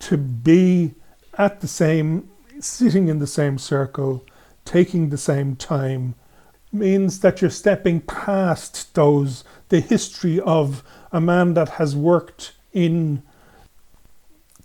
to 0.00 0.16
be 0.16 0.94
at 1.38 1.60
the 1.60 1.68
same, 1.68 2.28
sitting 2.60 3.08
in 3.08 3.18
the 3.18 3.26
same 3.26 3.56
circle, 3.56 4.24
taking 4.64 5.08
the 5.08 5.16
same 5.16 5.56
time, 5.56 6.14
means 6.70 7.20
that 7.20 7.40
you're 7.40 7.50
stepping 7.50 8.02
past 8.02 8.94
those, 8.94 9.44
the 9.70 9.80
history 9.80 10.38
of 10.40 10.82
a 11.10 11.20
man 11.20 11.54
that 11.54 11.70
has 11.70 11.96
worked 11.96 12.52
in 12.74 13.22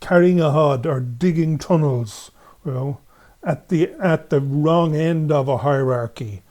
carrying 0.01 0.41
a 0.41 0.51
hod 0.51 0.85
or 0.85 0.99
digging 0.99 1.57
tunnels, 1.57 2.31
you 2.65 2.73
know, 2.73 2.99
at 3.43 3.69
the 3.69 3.91
at 3.99 4.29
the 4.29 4.39
wrong 4.39 4.95
end 4.95 5.31
of 5.31 5.47
a 5.47 5.57
hierarchy 5.57 6.41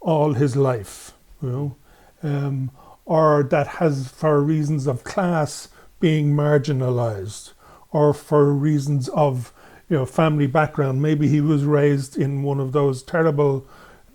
all 0.00 0.32
his 0.32 0.56
life, 0.56 1.12
you 1.42 1.48
know, 1.50 1.76
um, 2.22 2.70
or 3.04 3.42
that 3.42 3.66
has 3.66 4.08
for 4.08 4.40
reasons 4.40 4.86
of 4.86 5.04
class 5.04 5.68
being 6.00 6.34
marginalized, 6.34 7.52
or 7.90 8.14
for 8.14 8.52
reasons 8.52 9.08
of 9.10 9.52
you 9.88 9.96
know 9.96 10.06
family 10.06 10.46
background. 10.46 11.02
Maybe 11.02 11.28
he 11.28 11.40
was 11.40 11.64
raised 11.64 12.18
in 12.18 12.42
one 12.42 12.60
of 12.60 12.72
those 12.72 13.02
terrible 13.02 13.66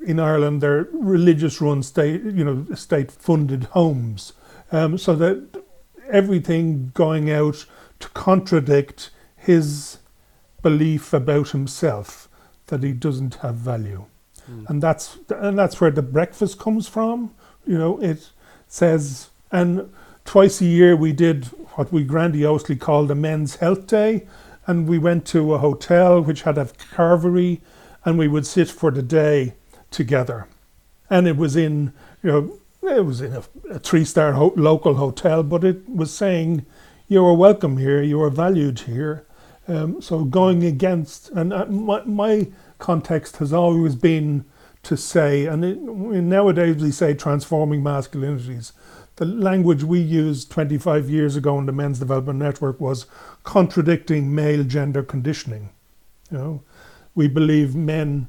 in 0.05 0.19
Ireland, 0.19 0.61
they're 0.61 0.87
religious 0.91 1.59
run 1.61 1.83
state 1.83 2.23
you 2.23 2.43
know 2.43 2.65
state 2.75 3.11
funded 3.11 3.65
homes, 3.65 4.33
um, 4.71 4.97
so 4.97 5.15
that 5.15 5.63
everything 6.09 6.91
going 6.93 7.31
out 7.31 7.65
to 7.99 8.09
contradict 8.09 9.09
his 9.35 9.97
belief 10.61 11.13
about 11.13 11.49
himself 11.49 12.24
that 12.67 12.83
he 12.83 12.91
doesn't 12.91 13.35
have 13.35 13.55
value. 13.55 14.05
Hmm. 14.45 14.65
And 14.67 14.83
that's 14.83 15.17
and 15.29 15.57
that's 15.57 15.79
where 15.81 15.91
the 15.91 16.01
breakfast 16.01 16.59
comes 16.59 16.87
from. 16.87 17.33
You 17.65 17.77
know, 17.77 18.01
it 18.01 18.29
says 18.67 19.29
and 19.51 19.91
twice 20.23 20.61
a 20.61 20.65
year 20.65 20.95
we 20.95 21.13
did 21.13 21.45
what 21.75 21.91
we 21.91 22.03
grandiosely 22.03 22.75
called 22.75 23.11
a 23.11 23.15
men's 23.15 23.57
health 23.57 23.87
day 23.87 24.25
and 24.67 24.87
we 24.87 24.97
went 24.97 25.25
to 25.27 25.53
a 25.53 25.59
hotel 25.59 26.21
which 26.21 26.43
had 26.43 26.57
a 26.57 26.65
carvery 26.65 27.61
and 28.03 28.17
we 28.17 28.27
would 28.27 28.45
sit 28.45 28.69
for 28.69 28.91
the 28.91 29.01
day 29.01 29.53
together. 29.91 30.47
And 31.09 31.27
it 31.27 31.37
was 31.37 31.55
in, 31.55 31.93
you 32.23 32.31
know, 32.31 32.59
it 32.95 33.05
was 33.05 33.21
in 33.21 33.33
a, 33.33 33.43
a 33.69 33.79
three-star 33.79 34.33
ho- 34.33 34.53
local 34.55 34.95
hotel, 34.95 35.43
but 35.43 35.63
it 35.63 35.87
was 35.87 36.13
saying 36.13 36.65
you 37.07 37.23
are 37.25 37.33
welcome 37.33 37.77
here, 37.77 38.01
you 38.01 38.21
are 38.21 38.29
valued 38.29 38.79
here. 38.81 39.25
Um, 39.67 40.01
so 40.01 40.23
going 40.23 40.63
against, 40.63 41.29
and 41.31 41.51
uh, 41.51 41.65
my, 41.65 42.03
my 42.03 42.47
context 42.77 43.37
has 43.37 43.51
always 43.51 43.95
been 43.95 44.45
to 44.83 44.95
say, 44.95 45.47
and 45.47 45.65
it, 45.65 45.81
nowadays 45.81 46.77
we 46.81 46.91
say 46.91 47.13
transforming 47.15 47.81
masculinities. 47.81 48.73
The 49.15 49.25
language 49.25 49.83
we 49.83 49.99
used 49.99 50.51
25 50.51 51.09
years 51.09 51.35
ago 51.35 51.57
in 51.57 51.65
the 51.65 51.71
Men's 51.71 51.99
Development 51.99 52.37
Network 52.37 52.79
was 52.79 53.07
contradicting 53.43 54.35
male 54.35 54.63
gender 54.63 55.01
conditioning. 55.01 55.69
You 56.29 56.37
know, 56.37 56.63
we 57.15 57.27
believe 57.27 57.75
men 57.75 58.27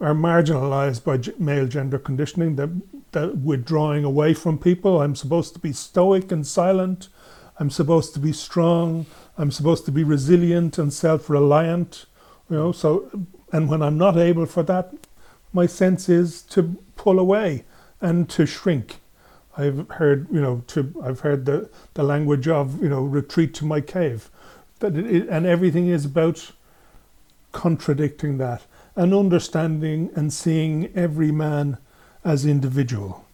are 0.00 0.14
marginalized 0.14 1.04
by 1.04 1.18
g- 1.18 1.32
male 1.38 1.66
gender 1.66 1.98
conditioning, 1.98 2.56
that, 2.56 2.70
that 3.12 3.38
withdrawing 3.38 4.04
away 4.04 4.34
from 4.34 4.58
people. 4.58 5.00
I'm 5.00 5.14
supposed 5.14 5.54
to 5.54 5.60
be 5.60 5.72
stoic 5.72 6.32
and 6.32 6.46
silent. 6.46 7.08
I'm 7.58 7.70
supposed 7.70 8.12
to 8.14 8.20
be 8.20 8.32
strong. 8.32 9.06
I'm 9.38 9.50
supposed 9.50 9.84
to 9.86 9.92
be 9.92 10.04
resilient 10.04 10.78
and 10.78 10.92
self-reliant. 10.92 12.06
You 12.48 12.56
know, 12.56 12.72
so 12.72 13.10
and 13.52 13.68
when 13.68 13.82
I'm 13.82 13.98
not 13.98 14.16
able 14.16 14.46
for 14.46 14.62
that, 14.64 14.94
my 15.52 15.66
sense 15.66 16.08
is 16.08 16.42
to 16.42 16.76
pull 16.96 17.18
away 17.18 17.64
and 18.00 18.28
to 18.30 18.46
shrink. 18.46 19.00
I've 19.56 19.88
heard, 19.90 20.28
you 20.30 20.40
know, 20.40 20.62
to 20.68 21.02
I've 21.02 21.20
heard 21.20 21.46
the, 21.46 21.70
the 21.94 22.02
language 22.02 22.46
of, 22.48 22.82
you 22.82 22.88
know, 22.88 23.02
retreat 23.02 23.54
to 23.54 23.64
my 23.64 23.80
cave. 23.80 24.30
That 24.80 24.96
it, 24.96 25.28
and 25.28 25.46
everything 25.46 25.88
is 25.88 26.04
about 26.04 26.52
contradicting 27.52 28.38
that 28.38 28.64
and 28.94 29.14
understanding 29.14 30.10
and 30.14 30.32
seeing 30.32 30.92
every 30.94 31.30
man 31.30 31.78
as 32.24 32.44
individual. 32.44 33.25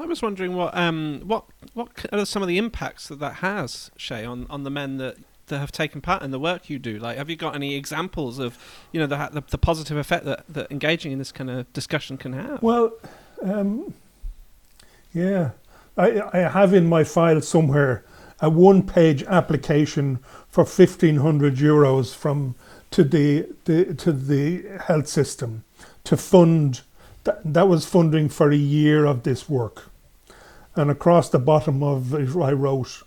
I 0.00 0.06
was 0.06 0.22
wondering 0.22 0.54
what 0.56 0.74
um 0.76 1.20
what 1.24 1.44
what 1.74 1.88
are 2.12 2.24
some 2.24 2.42
of 2.42 2.48
the 2.48 2.56
impacts 2.56 3.08
that 3.08 3.20
that 3.20 3.34
has, 3.34 3.90
Shay, 3.96 4.24
on, 4.24 4.46
on 4.48 4.62
the 4.64 4.70
men 4.70 4.96
that, 4.96 5.16
that 5.48 5.58
have 5.58 5.72
taken 5.72 6.00
part 6.00 6.22
in 6.22 6.30
the 6.30 6.38
work 6.38 6.70
you 6.70 6.78
do. 6.78 6.98
Like, 6.98 7.18
have 7.18 7.28
you 7.28 7.36
got 7.36 7.54
any 7.54 7.74
examples 7.74 8.38
of 8.38 8.58
you 8.92 9.00
know 9.00 9.06
the 9.06 9.28
the, 9.32 9.42
the 9.50 9.58
positive 9.58 9.98
effect 9.98 10.24
that, 10.24 10.44
that 10.48 10.70
engaging 10.70 11.12
in 11.12 11.18
this 11.18 11.32
kind 11.32 11.50
of 11.50 11.70
discussion 11.74 12.16
can 12.16 12.32
have? 12.32 12.62
Well, 12.62 12.92
um, 13.42 13.92
yeah, 15.12 15.50
I, 15.98 16.22
I 16.32 16.38
have 16.48 16.72
in 16.72 16.86
my 16.88 17.04
file 17.04 17.42
somewhere 17.42 18.04
a 18.40 18.48
one-page 18.48 19.22
application 19.24 20.20
for 20.48 20.64
fifteen 20.64 21.16
hundred 21.16 21.56
euros 21.56 22.14
from 22.14 22.54
to 22.90 23.04
the, 23.04 23.46
the 23.66 23.94
to 23.94 24.12
the 24.12 24.64
health 24.86 25.08
system 25.08 25.64
to 26.04 26.16
fund 26.16 26.80
that, 27.24 27.40
that 27.44 27.68
was 27.68 27.84
funding 27.84 28.30
for 28.30 28.50
a 28.50 28.56
year 28.56 29.04
of 29.04 29.24
this 29.24 29.46
work. 29.48 29.89
And 30.80 30.90
across 30.90 31.28
the 31.28 31.38
bottom 31.38 31.82
of 31.82 32.14
it, 32.14 32.34
I 32.34 32.52
wrote 32.52 33.02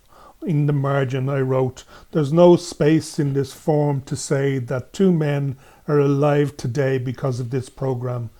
in 0.46 0.66
the 0.66 0.72
margin, 0.72 1.28
I 1.28 1.40
wrote, 1.40 1.82
There's 2.12 2.32
no 2.32 2.54
space 2.54 3.18
in 3.18 3.32
this 3.32 3.52
form 3.52 4.02
to 4.02 4.14
say 4.14 4.60
that 4.60 4.92
two 4.92 5.12
men 5.12 5.56
are 5.88 5.98
alive 5.98 6.56
today 6.56 6.98
because 6.98 7.40
of 7.40 7.50
this 7.50 7.68
program 7.68 8.30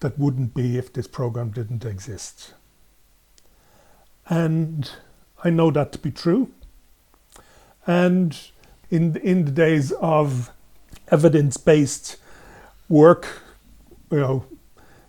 that 0.00 0.18
wouldn't 0.18 0.52
be 0.52 0.76
if 0.76 0.92
this 0.92 1.06
program 1.06 1.48
didn't 1.48 1.86
exist. 1.86 2.52
And 4.28 4.90
I 5.42 5.48
know 5.48 5.70
that 5.70 5.92
to 5.92 5.98
be 5.98 6.10
true. 6.10 6.52
And 7.86 8.38
in 8.90 9.16
in 9.16 9.46
the 9.46 9.50
days 9.50 9.92
of 9.92 10.50
evidence-based 11.08 12.18
work, 12.90 13.40
you 14.10 14.18
know, 14.18 14.44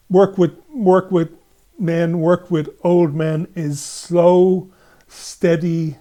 work 0.10 0.38
with 0.38 0.58
work 0.70 1.12
with 1.12 1.30
men, 1.80 2.20
work 2.20 2.50
with 2.50 2.70
old 2.84 3.16
men 3.16 3.48
is 3.56 3.82
slow, 3.82 4.70
steady, 5.08 5.98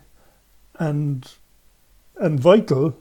and 0.78 1.32
and 2.16 2.38
vital. 2.38 2.96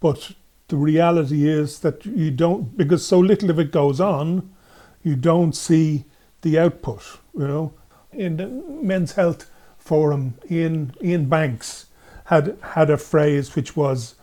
But 0.00 0.32
the 0.68 0.76
reality 0.76 1.48
is 1.48 1.80
that 1.80 2.04
you 2.04 2.30
don't 2.30 2.76
because 2.76 3.06
so 3.06 3.18
little 3.18 3.50
of 3.50 3.58
it 3.58 3.72
goes 3.72 4.00
on, 4.00 4.54
you 5.02 5.16
don't 5.16 5.54
see 5.54 6.04
the 6.42 6.58
output. 6.58 7.02
You 7.34 7.48
know, 7.48 7.74
in 8.12 8.36
the 8.36 8.46
Men's 8.46 9.12
Health 9.12 9.50
Forum, 9.78 10.34
Ian 10.50 10.94
Ian 11.02 11.26
Banks 11.26 11.86
had 12.26 12.58
had 12.62 12.90
a 12.90 12.98
phrase 12.98 13.56
which 13.56 13.76
was, 13.76 14.14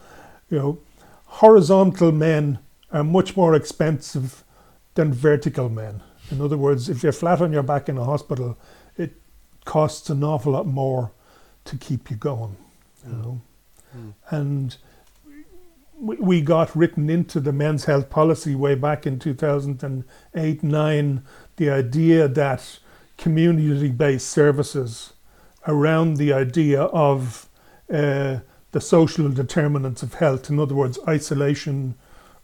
you 0.49 0.57
know, 0.59 0.79
horizontal 1.25 2.11
men 2.11 2.59
are 2.91 3.03
much 3.03 3.35
more 3.35 3.55
expensive 3.55 4.43
than 4.93 5.13
vertical 5.13 5.69
men. 5.69 6.01
In 6.31 6.41
other 6.41 6.57
words, 6.57 6.89
if 6.89 7.03
you're 7.03 7.11
flat 7.11 7.41
on 7.41 7.53
your 7.53 7.63
back 7.63 7.87
in 7.89 7.97
a 7.97 8.03
hospital, 8.03 8.57
it 8.97 9.13
costs 9.65 10.09
an 10.09 10.23
awful 10.23 10.53
lot 10.53 10.65
more 10.65 11.11
to 11.65 11.77
keep 11.77 12.09
you 12.09 12.17
going. 12.17 12.55
You 13.05 13.13
know, 13.13 13.41
Mm. 13.95 14.13
and 14.29 14.77
we 15.99 16.17
we 16.17 16.41
got 16.41 16.75
written 16.75 17.09
into 17.09 17.39
the 17.39 17.53
men's 17.53 17.85
health 17.85 18.09
policy 18.09 18.53
way 18.55 18.75
back 18.75 19.07
in 19.07 19.19
2008 19.19 20.63
9 20.63 21.23
the 21.55 21.69
idea 21.69 22.27
that 22.27 22.79
community 23.17 23.89
based 23.89 24.27
services 24.29 25.13
around 25.67 26.17
the 26.17 26.33
idea 26.33 26.81
of 26.81 27.47
uh, 27.91 28.39
the 28.71 28.81
social 28.81 29.29
determinants 29.29 30.03
of 30.03 30.15
health, 30.15 30.49
in 30.49 30.59
other 30.59 30.75
words, 30.75 30.99
isolation 31.07 31.95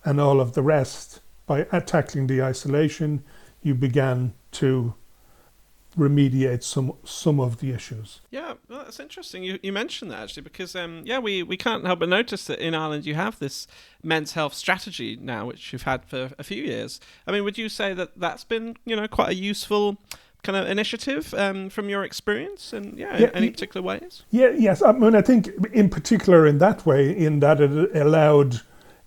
and 0.06 0.20
all 0.22 0.40
of 0.40 0.54
the 0.54 0.62
rest. 0.62 1.20
By 1.46 1.64
tackling 1.64 2.28
the 2.28 2.42
isolation, 2.42 3.24
you 3.62 3.76
began 3.76 4.34
to 4.52 4.94
remediate 5.98 6.64
some 6.64 6.94
some 7.04 7.40
of 7.40 7.60
the 7.60 7.72
issues. 7.72 8.22
Yeah, 8.30 8.54
well, 8.70 8.84
that's 8.84 9.00
interesting. 9.00 9.44
You, 9.44 9.60
you 9.62 9.72
mentioned 9.72 10.12
that 10.12 10.20
actually 10.20 10.44
because 10.44 10.76
um, 10.76 11.02
yeah, 11.06 11.20
we, 11.20 11.44
we 11.44 11.58
can't 11.58 11.86
help 11.86 12.00
but 12.00 12.10
notice 12.10 12.46
that 12.46 12.60
in 12.60 12.74
Ireland 12.74 13.06
you 13.06 13.16
have 13.16 13.40
this 13.40 13.68
men's 14.04 14.34
health 14.34 14.54
strategy 14.54 15.18
now, 15.20 15.46
which 15.46 15.74
you've 15.74 15.84
had 15.84 16.06
for 16.06 16.32
a 16.40 16.44
few 16.44 16.64
years. 16.64 17.00
I 17.28 17.32
mean, 17.32 17.44
would 17.44 17.58
you 17.58 17.70
say 17.70 17.94
that 17.94 18.18
that's 18.18 18.44
been 18.44 18.78
you 18.86 18.96
know 18.96 19.08
quite 19.08 19.30
a 19.30 19.36
useful 19.36 19.98
kind 20.44 20.58
of 20.58 20.68
initiative 20.68 21.34
um, 21.36 21.70
from 21.70 21.88
your 21.88 22.04
experience 22.04 22.74
and 22.74 22.98
yeah, 22.98 23.18
yeah 23.18 23.30
any 23.34 23.52
particular 23.52 23.86
ways? 23.86 24.24
Yeah, 24.32 24.52
yes. 24.58 24.82
I 24.82 24.94
mean, 24.94 25.16
I 25.16 25.22
think 25.22 25.50
in 25.74 25.90
particular 25.90 26.48
in 26.48 26.60
that 26.60 26.86
way, 26.86 27.16
in 27.16 27.42
that 27.42 27.60
it 27.60 27.96
allowed 27.96 28.62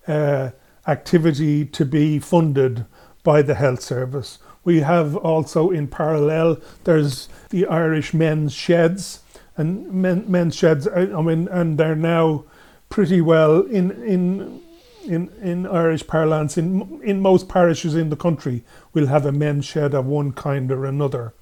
uh, 0.07 0.51
activity 0.87 1.65
to 1.65 1.83
be 1.83 2.19
funded 2.19 2.85
by 3.23 3.41
the 3.41 3.55
health 3.55 3.81
service 3.81 4.37
we 4.65 4.81
have 4.81 5.15
also 5.15 5.69
in 5.69 5.87
parallel, 5.87 6.57
there's 6.83 7.29
the 7.49 7.67
Irish 7.67 8.13
men's 8.13 8.51
sheds, 8.51 9.21
and 9.55 9.89
men, 9.93 10.25
men's 10.27 10.55
sheds. 10.55 10.87
I 10.87 11.21
mean, 11.21 11.47
and 11.47 11.77
they're 11.77 11.95
now 11.95 12.43
pretty 12.89 13.21
well 13.21 13.61
in 13.61 13.91
in 14.03 14.61
in 15.05 15.29
in 15.41 15.67
Irish 15.67 16.05
parlance. 16.07 16.57
In 16.57 16.99
in 17.03 17.21
most 17.21 17.47
parishes 17.47 17.95
in 17.95 18.09
the 18.09 18.17
country, 18.17 18.63
we'll 18.91 19.07
have 19.07 19.25
a 19.25 19.31
men's 19.31 19.65
shed 19.65 19.93
of 19.93 20.07
one 20.07 20.33
kind 20.33 20.71
or 20.71 20.85
another, 20.85 21.33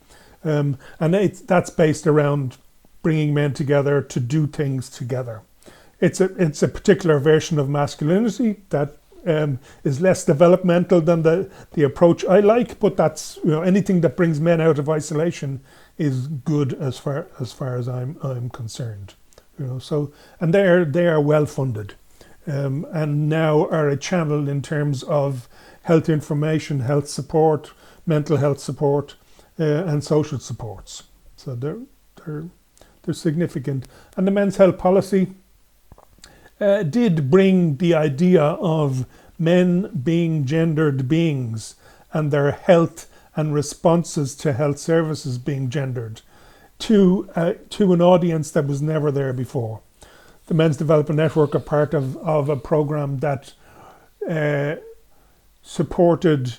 um, 0.43 0.77
and 0.99 1.15
it's 1.15 1.41
that's 1.41 1.69
based 1.69 2.05
around 2.05 2.57
bringing 3.01 3.33
men 3.33 3.53
together 3.53 4.01
to 4.01 4.19
do 4.19 4.47
things 4.47 4.89
together. 4.89 5.41
It's 5.99 6.19
a 6.19 6.25
it's 6.35 6.61
a 6.61 6.67
particular 6.67 7.19
version 7.19 7.57
of 7.57 7.69
masculinity 7.69 8.61
that 8.69 8.97
um, 9.25 9.59
is 9.83 10.01
less 10.01 10.25
developmental 10.25 11.01
than 11.01 11.23
the, 11.23 11.49
the 11.73 11.83
approach 11.83 12.25
I 12.25 12.39
like, 12.39 12.79
but 12.79 12.97
that's 12.97 13.37
you 13.43 13.51
know 13.51 13.61
anything 13.61 14.01
that 14.01 14.17
brings 14.17 14.39
men 14.39 14.61
out 14.61 14.79
of 14.79 14.89
isolation 14.89 15.61
is 15.97 16.27
good 16.27 16.73
as 16.73 16.97
far 16.97 17.27
as 17.39 17.51
far 17.51 17.75
as 17.77 17.87
I'm 17.87 18.17
I'm 18.23 18.49
concerned. 18.49 19.13
You 19.59 19.67
know, 19.67 19.79
so 19.79 20.11
and 20.39 20.53
they 20.53 20.65
are 20.65 20.85
they 20.85 21.07
are 21.07 21.21
well 21.21 21.45
funded, 21.45 21.93
um, 22.47 22.85
and 22.91 23.29
now 23.29 23.67
are 23.67 23.89
a 23.89 23.97
channel 23.97 24.49
in 24.49 24.61
terms 24.61 25.03
of 25.03 25.47
health 25.83 26.09
information, 26.09 26.81
health 26.81 27.07
support, 27.07 27.71
mental 28.05 28.37
health 28.37 28.59
support, 28.59 29.15
uh, 29.59 29.63
and 29.85 30.03
social 30.03 30.39
supports. 30.39 31.03
So 31.35 31.55
they're 31.55 31.79
they're 32.15 32.45
they're 33.03 33.13
significant, 33.13 33.87
and 34.17 34.25
the 34.25 34.31
men's 34.31 34.57
health 34.57 34.77
policy 34.77 35.33
uh, 36.59 36.83
did 36.83 37.29
bring 37.29 37.77
the 37.77 37.93
idea 37.93 38.41
of 38.41 39.05
men 39.39 39.89
being 40.03 40.45
gendered 40.45 41.07
beings 41.07 41.75
and 42.11 42.31
their 42.31 42.51
health 42.51 43.09
and 43.35 43.53
responses 43.53 44.35
to 44.35 44.53
health 44.53 44.77
services 44.77 45.37
being 45.37 45.69
gendered 45.69 46.21
to, 46.79 47.29
uh, 47.35 47.53
to 47.69 47.93
an 47.93 48.01
audience 48.01 48.51
that 48.51 48.67
was 48.67 48.81
never 48.81 49.11
there 49.11 49.33
before. 49.33 49.81
The 50.47 50.53
Men's 50.53 50.77
Development 50.77 51.17
Network 51.17 51.55
are 51.55 51.59
part 51.59 51.93
of, 51.93 52.17
of 52.17 52.49
a 52.49 52.57
program 52.57 53.19
that 53.19 53.53
uh, 54.29 54.75
supported 55.61 56.55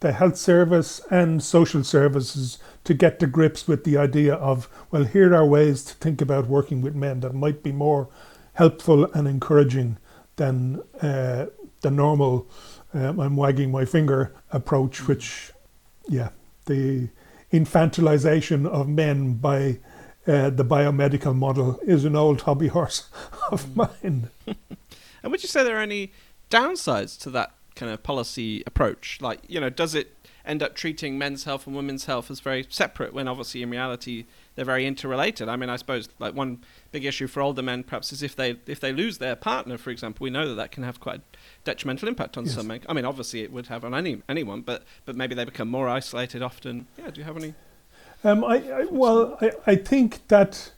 the 0.00 0.12
health 0.12 0.36
service 0.36 1.00
and 1.10 1.42
social 1.42 1.82
services 1.82 2.58
to 2.84 2.92
get 2.92 3.18
to 3.20 3.26
grips 3.26 3.66
with 3.66 3.84
the 3.84 3.96
idea 3.96 4.34
of, 4.34 4.68
well, 4.90 5.04
here 5.04 5.34
are 5.34 5.46
ways 5.46 5.84
to 5.84 5.94
think 5.94 6.20
about 6.20 6.48
working 6.48 6.82
with 6.82 6.94
men 6.94 7.20
that 7.20 7.34
might 7.34 7.62
be 7.62 7.72
more 7.72 8.08
helpful 8.54 9.10
and 9.12 9.26
encouraging 9.26 9.98
than 10.36 10.82
uh, 11.00 11.46
the 11.80 11.90
normal 11.90 12.48
um, 12.94 13.20
I'm 13.20 13.36
wagging 13.36 13.70
my 13.70 13.84
finger 13.84 14.34
approach, 14.50 15.06
which, 15.08 15.52
yeah, 16.08 16.30
the 16.66 17.08
infantilization 17.52 18.66
of 18.66 18.88
men 18.88 19.34
by 19.34 19.78
uh, 20.26 20.50
the 20.50 20.64
biomedical 20.64 21.34
model 21.34 21.80
is 21.82 22.04
an 22.04 22.14
old 22.14 22.42
hobby 22.42 22.68
horse 22.68 23.08
of 23.50 23.66
mm. 23.66 23.76
mine. 23.76 24.30
and 25.22 25.32
would 25.32 25.42
you 25.42 25.48
say 25.48 25.64
there 25.64 25.78
are 25.78 25.82
any 25.82 26.12
downsides 26.50 27.18
to 27.20 27.30
that 27.30 27.54
kind 27.74 27.90
of 27.90 28.02
policy 28.02 28.62
approach? 28.66 29.18
Like, 29.20 29.40
you 29.48 29.58
know, 29.58 29.70
does 29.70 29.94
it 29.94 30.14
end 30.44 30.62
up 30.62 30.74
treating 30.74 31.16
men's 31.16 31.44
health 31.44 31.66
and 31.66 31.74
women's 31.74 32.04
health 32.06 32.30
as 32.30 32.40
very 32.40 32.66
separate 32.68 33.14
when 33.14 33.28
obviously 33.28 33.62
in 33.62 33.70
reality 33.70 34.26
they're 34.54 34.64
very 34.64 34.86
interrelated. 34.86 35.48
I 35.48 35.56
mean, 35.56 35.70
I 35.70 35.76
suppose 35.76 36.08
like 36.18 36.34
one 36.34 36.58
big 36.90 37.04
issue 37.04 37.26
for 37.26 37.40
older 37.40 37.62
men 37.62 37.82
perhaps 37.82 38.12
is 38.12 38.22
if 38.22 38.36
they 38.36 38.56
if 38.66 38.80
they 38.80 38.92
lose 38.92 39.18
their 39.18 39.36
partner, 39.36 39.78
for 39.78 39.90
example, 39.90 40.24
we 40.24 40.30
know 40.30 40.46
that 40.48 40.54
that 40.54 40.72
can 40.72 40.82
have 40.82 41.00
quite 41.00 41.20
a 41.20 41.22
detrimental 41.64 42.08
impact 42.08 42.36
on 42.36 42.44
yes. 42.44 42.54
some 42.54 42.66
men. 42.66 42.80
I 42.88 42.92
mean, 42.92 43.04
obviously 43.04 43.42
it 43.42 43.52
would 43.52 43.68
have 43.68 43.84
on 43.84 43.94
any 43.94 44.22
anyone, 44.28 44.60
but 44.60 44.84
but 45.04 45.16
maybe 45.16 45.34
they 45.34 45.44
become 45.44 45.68
more 45.68 45.88
isolated 45.88 46.42
often. 46.42 46.86
Yeah, 46.98 47.10
do 47.10 47.20
you 47.20 47.24
have 47.24 47.36
any? 47.36 47.54
Um, 48.24 48.44
I, 48.44 48.56
I 48.56 48.84
well, 48.84 49.38
I, 49.40 49.52
I 49.66 49.76
think 49.76 50.28
that 50.28 50.72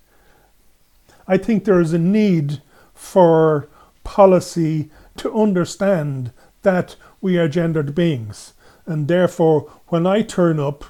I 1.26 1.36
think 1.36 1.64
there 1.64 1.80
is 1.80 1.92
a 1.92 1.98
need 1.98 2.62
for 2.94 3.68
policy 4.04 4.90
to 5.16 5.34
understand 5.34 6.32
that 6.62 6.96
we 7.20 7.38
are 7.38 7.48
gendered 7.48 7.94
beings, 7.94 8.52
and 8.86 9.08
therefore, 9.08 9.70
when 9.88 10.06
I 10.06 10.22
turn 10.22 10.60
up 10.60 10.84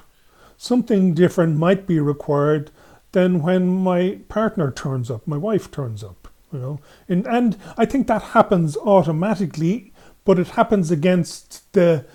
something 0.57 1.13
different 1.13 1.57
might 1.57 1.85
be 1.85 1.99
required 1.99 2.71
than 3.15 3.41
when 3.41 3.65
my 3.69 4.19
partner 4.27 4.69
turns 4.69 5.09
up, 5.09 5.25
my 5.25 5.37
wife 5.37 5.71
turns 5.71 6.03
up, 6.03 6.27
you 6.51 6.59
know. 6.59 6.79
And, 7.07 7.25
and 7.25 7.57
I 7.77 7.85
think 7.85 8.07
that 8.07 8.21
happens 8.21 8.75
automatically, 8.75 9.93
but 10.25 10.37
it 10.37 10.49
happens 10.49 10.91
against 10.91 11.71
the 11.71 12.05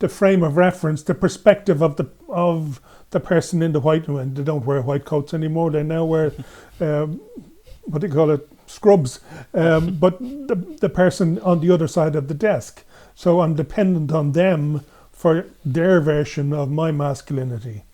the 0.00 0.08
frame 0.08 0.42
of 0.42 0.56
reference, 0.56 1.04
the 1.04 1.14
perspective 1.14 1.80
of 1.80 1.94
the 1.98 2.06
of 2.28 2.80
the 3.10 3.20
person 3.20 3.62
in 3.62 3.70
the 3.70 3.78
white. 3.78 4.08
And 4.08 4.34
they 4.36 4.42
don't 4.42 4.66
wear 4.66 4.82
white 4.82 5.04
coats 5.04 5.32
anymore. 5.32 5.70
They 5.70 5.84
now 5.84 6.04
wear 6.04 6.32
um, 6.80 7.20
what 7.84 8.00
do 8.00 8.08
you 8.08 8.12
call 8.12 8.30
it, 8.32 8.48
scrubs. 8.66 9.20
Um, 9.54 9.94
but 10.00 10.18
the 10.18 10.56
the 10.80 10.88
person 10.88 11.38
on 11.42 11.60
the 11.60 11.70
other 11.70 11.86
side 11.86 12.16
of 12.16 12.26
the 12.26 12.34
desk. 12.34 12.82
So 13.14 13.40
I'm 13.40 13.54
dependent 13.54 14.10
on 14.10 14.32
them 14.32 14.80
for 15.12 15.46
their 15.64 16.00
version 16.00 16.52
of 16.52 16.72
my 16.72 16.90
masculinity. 16.90 17.84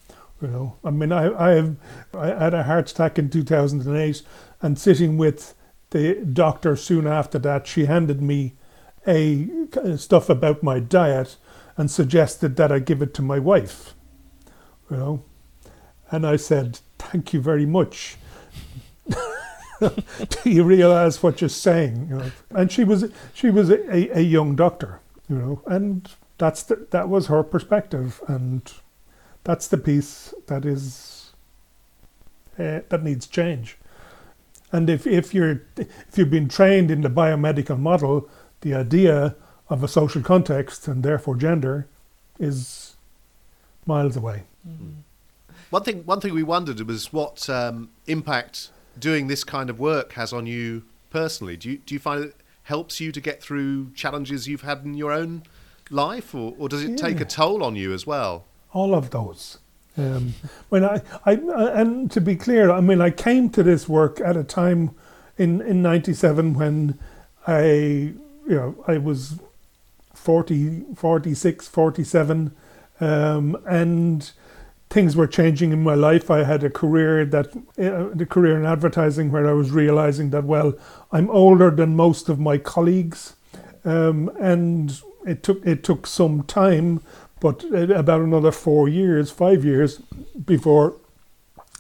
You 0.40 0.48
know, 0.48 0.76
I 0.82 0.90
mean, 0.90 1.12
I 1.12 1.32
I, 1.32 1.50
have, 1.50 1.76
I 2.14 2.26
had 2.28 2.54
a 2.54 2.62
heart 2.62 2.90
attack 2.90 3.18
in 3.18 3.28
2008, 3.28 4.22
and 4.62 4.78
sitting 4.78 5.18
with 5.18 5.54
the 5.90 6.14
doctor 6.14 6.76
soon 6.76 7.06
after 7.06 7.38
that, 7.40 7.66
she 7.66 7.84
handed 7.84 8.22
me 8.22 8.54
a 9.06 9.48
stuff 9.96 10.28
about 10.28 10.62
my 10.62 10.80
diet 10.80 11.36
and 11.76 11.90
suggested 11.90 12.56
that 12.56 12.72
I 12.72 12.78
give 12.78 13.02
it 13.02 13.14
to 13.14 13.22
my 13.22 13.38
wife. 13.38 13.94
You 14.90 14.96
know, 14.96 15.24
and 16.10 16.26
I 16.26 16.36
said, 16.36 16.80
"Thank 16.98 17.32
you 17.32 17.40
very 17.40 17.66
much." 17.66 18.16
Do 19.80 20.50
you 20.50 20.62
realize 20.64 21.22
what 21.22 21.40
you're 21.40 21.48
saying? 21.48 22.08
You 22.10 22.16
know? 22.16 22.30
And 22.50 22.70
she 22.70 22.84
was 22.84 23.10
she 23.34 23.50
was 23.50 23.70
a, 23.70 24.18
a 24.18 24.22
young 24.22 24.56
doctor, 24.56 25.00
you 25.28 25.36
know, 25.36 25.62
and 25.66 26.08
that's 26.38 26.62
the, 26.62 26.86
that 26.90 27.08
was 27.08 27.26
her 27.26 27.42
perspective, 27.42 28.20
and 28.26 28.72
that's 29.44 29.68
the 29.68 29.78
piece 29.78 30.34
that 30.46 30.64
is 30.64 31.32
uh, 32.58 32.80
that 32.88 33.02
needs 33.02 33.26
change. 33.26 33.76
And 34.72 34.88
if, 34.88 35.06
if 35.06 35.34
you're 35.34 35.62
if 35.76 36.16
you've 36.16 36.30
been 36.30 36.48
trained 36.48 36.90
in 36.90 37.00
the 37.00 37.10
biomedical 37.10 37.78
model, 37.78 38.28
the 38.60 38.74
idea 38.74 39.34
of 39.68 39.82
a 39.82 39.88
social 39.88 40.22
context 40.22 40.86
and 40.88 41.02
therefore 41.02 41.36
gender 41.36 41.88
is 42.38 42.96
miles 43.86 44.16
away. 44.16 44.44
Mm-hmm. 44.68 45.00
One 45.70 45.82
thing 45.82 46.04
one 46.04 46.20
thing 46.20 46.34
we 46.34 46.42
wondered 46.42 46.80
was 46.82 47.12
what 47.12 47.48
um, 47.48 47.90
impact 48.06 48.70
doing 48.98 49.28
this 49.28 49.44
kind 49.44 49.70
of 49.70 49.78
work 49.78 50.12
has 50.12 50.32
on 50.32 50.46
you 50.46 50.84
personally. 51.10 51.56
Do 51.56 51.70
you 51.70 51.78
do 51.78 51.94
you 51.94 51.98
find 51.98 52.24
it 52.24 52.36
helps 52.64 53.00
you 53.00 53.10
to 53.12 53.20
get 53.20 53.42
through 53.42 53.92
challenges 53.92 54.46
you've 54.46 54.62
had 54.62 54.84
in 54.84 54.94
your 54.94 55.12
own 55.12 55.42
life, 55.90 56.34
or, 56.34 56.54
or 56.58 56.68
does 56.68 56.84
it 56.84 56.90
yeah. 56.90 56.96
take 56.96 57.20
a 57.20 57.24
toll 57.24 57.64
on 57.64 57.74
you 57.74 57.92
as 57.92 58.06
well? 58.06 58.44
All 58.72 58.94
of 58.94 59.10
those. 59.10 59.58
Um, 59.98 60.34
when 60.68 60.84
I, 60.84 61.02
I, 61.26 61.32
and 61.32 62.10
to 62.12 62.20
be 62.20 62.36
clear, 62.36 62.70
I 62.70 62.80
mean, 62.80 63.00
I 63.00 63.10
came 63.10 63.50
to 63.50 63.62
this 63.62 63.88
work 63.88 64.20
at 64.20 64.36
a 64.36 64.44
time 64.44 64.90
in 65.36 65.60
in 65.60 65.82
'97 65.82 66.54
when 66.54 66.98
I, 67.46 67.62
you 67.64 68.14
know, 68.48 68.84
I 68.86 68.98
was 68.98 69.38
40, 70.14 70.84
46, 70.94 71.68
47, 71.68 72.52
um, 73.00 73.56
and 73.66 74.30
things 74.90 75.16
were 75.16 75.26
changing 75.26 75.72
in 75.72 75.82
my 75.82 75.94
life. 75.94 76.30
I 76.30 76.44
had 76.44 76.62
a 76.62 76.70
career 76.70 77.24
that, 77.24 77.46
uh, 77.78 78.14
the 78.14 78.26
career 78.28 78.58
in 78.58 78.66
advertising, 78.66 79.30
where 79.30 79.48
I 79.48 79.52
was 79.52 79.70
realizing 79.70 80.30
that, 80.30 80.44
well, 80.44 80.74
I'm 81.10 81.30
older 81.30 81.70
than 81.70 81.96
most 81.96 82.28
of 82.28 82.38
my 82.38 82.58
colleagues. 82.58 83.34
Um, 83.84 84.30
and 84.38 85.00
it 85.26 85.42
took 85.42 85.64
it 85.66 85.82
took 85.84 86.06
some 86.06 86.42
time, 86.42 87.00
but 87.40 87.64
about 87.64 88.20
another 88.20 88.52
four 88.52 88.88
years, 88.88 89.30
five 89.30 89.64
years, 89.64 89.98
before 90.44 90.96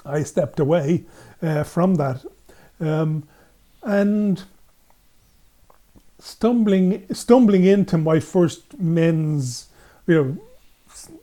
I 0.04 0.22
stepped 0.22 0.58
away 0.58 1.04
uh, 1.42 1.64
from 1.64 1.96
that, 1.96 2.24
um, 2.80 3.28
and 3.82 4.42
stumbling 6.18 7.06
stumbling 7.14 7.64
into 7.64 7.98
my 7.98 8.20
first 8.20 8.78
men's, 8.78 9.68
you 10.06 10.14
know, 10.14 10.38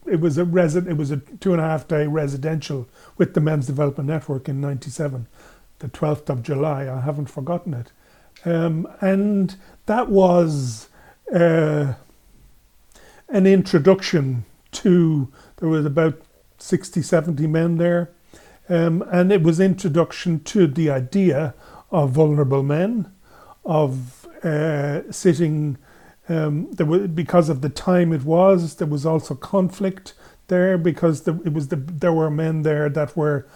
it 0.06 0.20
was 0.20 0.38
a 0.38 0.46
resi- 0.46 0.88
it 0.88 0.98
was 0.98 1.12
a 1.12 1.18
two 1.18 1.52
and 1.52 1.62
a 1.62 1.66
half 1.66 1.88
day 1.88 2.06
residential 2.08 2.88
with 3.18 3.34
the 3.34 3.42
Men's 3.42 3.68
Development 3.68 4.08
Network 4.08 4.48
in 4.48 4.62
'97, 4.62 5.28
the 5.80 5.88
12th 5.88 6.30
of 6.30 6.44
July. 6.44 6.88
I 6.88 7.02
haven't 7.02 7.28
forgotten 7.28 7.74
it, 7.74 7.92
um, 8.46 8.88
and 9.02 9.56
that 9.88 10.10
was 10.10 10.90
uh, 11.34 11.94
an 13.30 13.46
introduction 13.46 14.46
to. 14.74 15.32
There 15.58 15.70
was 15.70 15.86
about 15.86 16.22
60, 16.60 17.02
70 17.02 17.48
men 17.48 17.78
there, 17.78 18.12
um, 18.70 19.04
and 19.12 19.32
it 19.32 19.44
was 19.44 19.60
introduction 19.60 20.44
to 20.46 20.68
the 20.68 20.90
idea 20.90 21.54
of 21.92 22.12
vulnerable 22.12 22.64
men, 22.64 23.12
of 23.66 24.28
uh, 24.44 25.12
sitting. 25.12 25.78
Um, 26.30 26.72
there 26.74 26.86
was, 26.86 27.08
because 27.08 27.48
of 27.48 27.62
the 27.62 27.70
time 27.70 28.12
it 28.12 28.24
was, 28.24 28.76
there 28.76 28.88
was 28.88 29.06
also 29.06 29.34
conflict 29.34 30.14
there 30.48 30.78
because 30.78 31.24
the, 31.24 31.40
it 31.46 31.54
was 31.54 31.70
the, 31.70 31.76
there 31.76 32.14
were 32.14 32.30
men 32.30 32.64
there 32.64 32.90
that 32.90 33.16
were, 33.16 33.48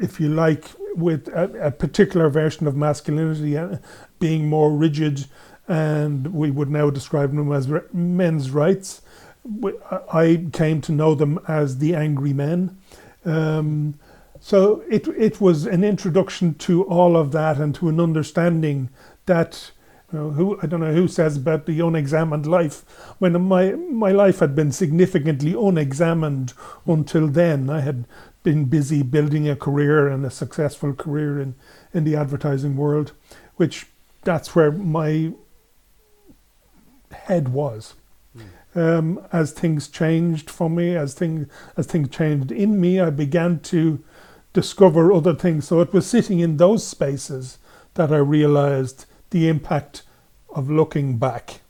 if 0.00 0.20
you 0.20 0.28
like, 0.28 0.64
with 0.94 1.28
a, 1.28 1.66
a 1.66 1.70
particular 1.70 2.28
version 2.28 2.66
of 2.66 2.76
masculinity 2.76 3.56
uh, 3.56 3.76
being 4.18 4.48
more 4.48 4.70
rigid, 4.72 5.26
and 5.68 6.32
we 6.34 6.50
would 6.50 6.70
now 6.70 6.90
describe 6.90 7.34
them 7.34 7.52
as 7.52 7.68
re- 7.68 7.80
men's 7.92 8.50
rights. 8.50 9.01
I 10.12 10.46
came 10.52 10.80
to 10.82 10.92
know 10.92 11.14
them 11.14 11.40
as 11.48 11.78
the 11.78 11.94
angry 11.94 12.32
men. 12.32 12.78
Um, 13.24 13.98
so 14.40 14.82
it 14.90 15.06
it 15.08 15.40
was 15.40 15.66
an 15.66 15.84
introduction 15.84 16.54
to 16.54 16.82
all 16.84 17.16
of 17.16 17.32
that 17.32 17.58
and 17.58 17.74
to 17.76 17.88
an 17.88 18.00
understanding 18.00 18.90
that 19.26 19.70
you 20.12 20.18
know, 20.18 20.30
who 20.30 20.58
I 20.62 20.66
don't 20.66 20.80
know 20.80 20.92
who 20.92 21.08
says 21.08 21.36
about 21.36 21.66
the 21.66 21.80
unexamined 21.80 22.46
life. 22.46 22.84
When 23.18 23.40
my 23.42 23.72
my 23.72 24.12
life 24.12 24.40
had 24.40 24.54
been 24.54 24.72
significantly 24.72 25.54
unexamined 25.54 26.54
until 26.86 27.28
then, 27.28 27.70
I 27.70 27.80
had 27.80 28.06
been 28.42 28.64
busy 28.64 29.02
building 29.02 29.48
a 29.48 29.56
career 29.56 30.08
and 30.08 30.26
a 30.26 30.30
successful 30.30 30.92
career 30.92 31.40
in 31.40 31.54
in 31.94 32.04
the 32.04 32.16
advertising 32.16 32.76
world, 32.76 33.12
which 33.56 33.86
that's 34.22 34.54
where 34.54 34.72
my 34.72 35.32
head 37.12 37.48
was. 37.48 37.94
Um, 38.74 39.20
as 39.32 39.52
things 39.52 39.88
changed 39.88 40.50
for 40.50 40.70
me, 40.70 40.96
as 40.96 41.12
things 41.12 41.46
as 41.76 41.86
things 41.86 42.08
changed 42.08 42.50
in 42.50 42.80
me, 42.80 43.00
I 43.00 43.10
began 43.10 43.60
to 43.60 44.02
discover 44.52 45.12
other 45.12 45.34
things. 45.34 45.66
So 45.66 45.80
it 45.80 45.92
was 45.92 46.06
sitting 46.06 46.40
in 46.40 46.56
those 46.56 46.86
spaces 46.86 47.58
that 47.94 48.12
I 48.12 48.18
realized 48.18 49.06
the 49.30 49.48
impact 49.48 50.02
of 50.54 50.70
looking 50.70 51.18
back. 51.18 51.60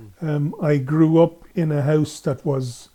Mm. 0.00 0.28
Um, 0.28 0.54
I 0.62 0.78
grew 0.78 1.22
up 1.22 1.44
in 1.54 1.72
a 1.72 1.82
house 1.82 2.20
that 2.20 2.44
was, 2.44 2.88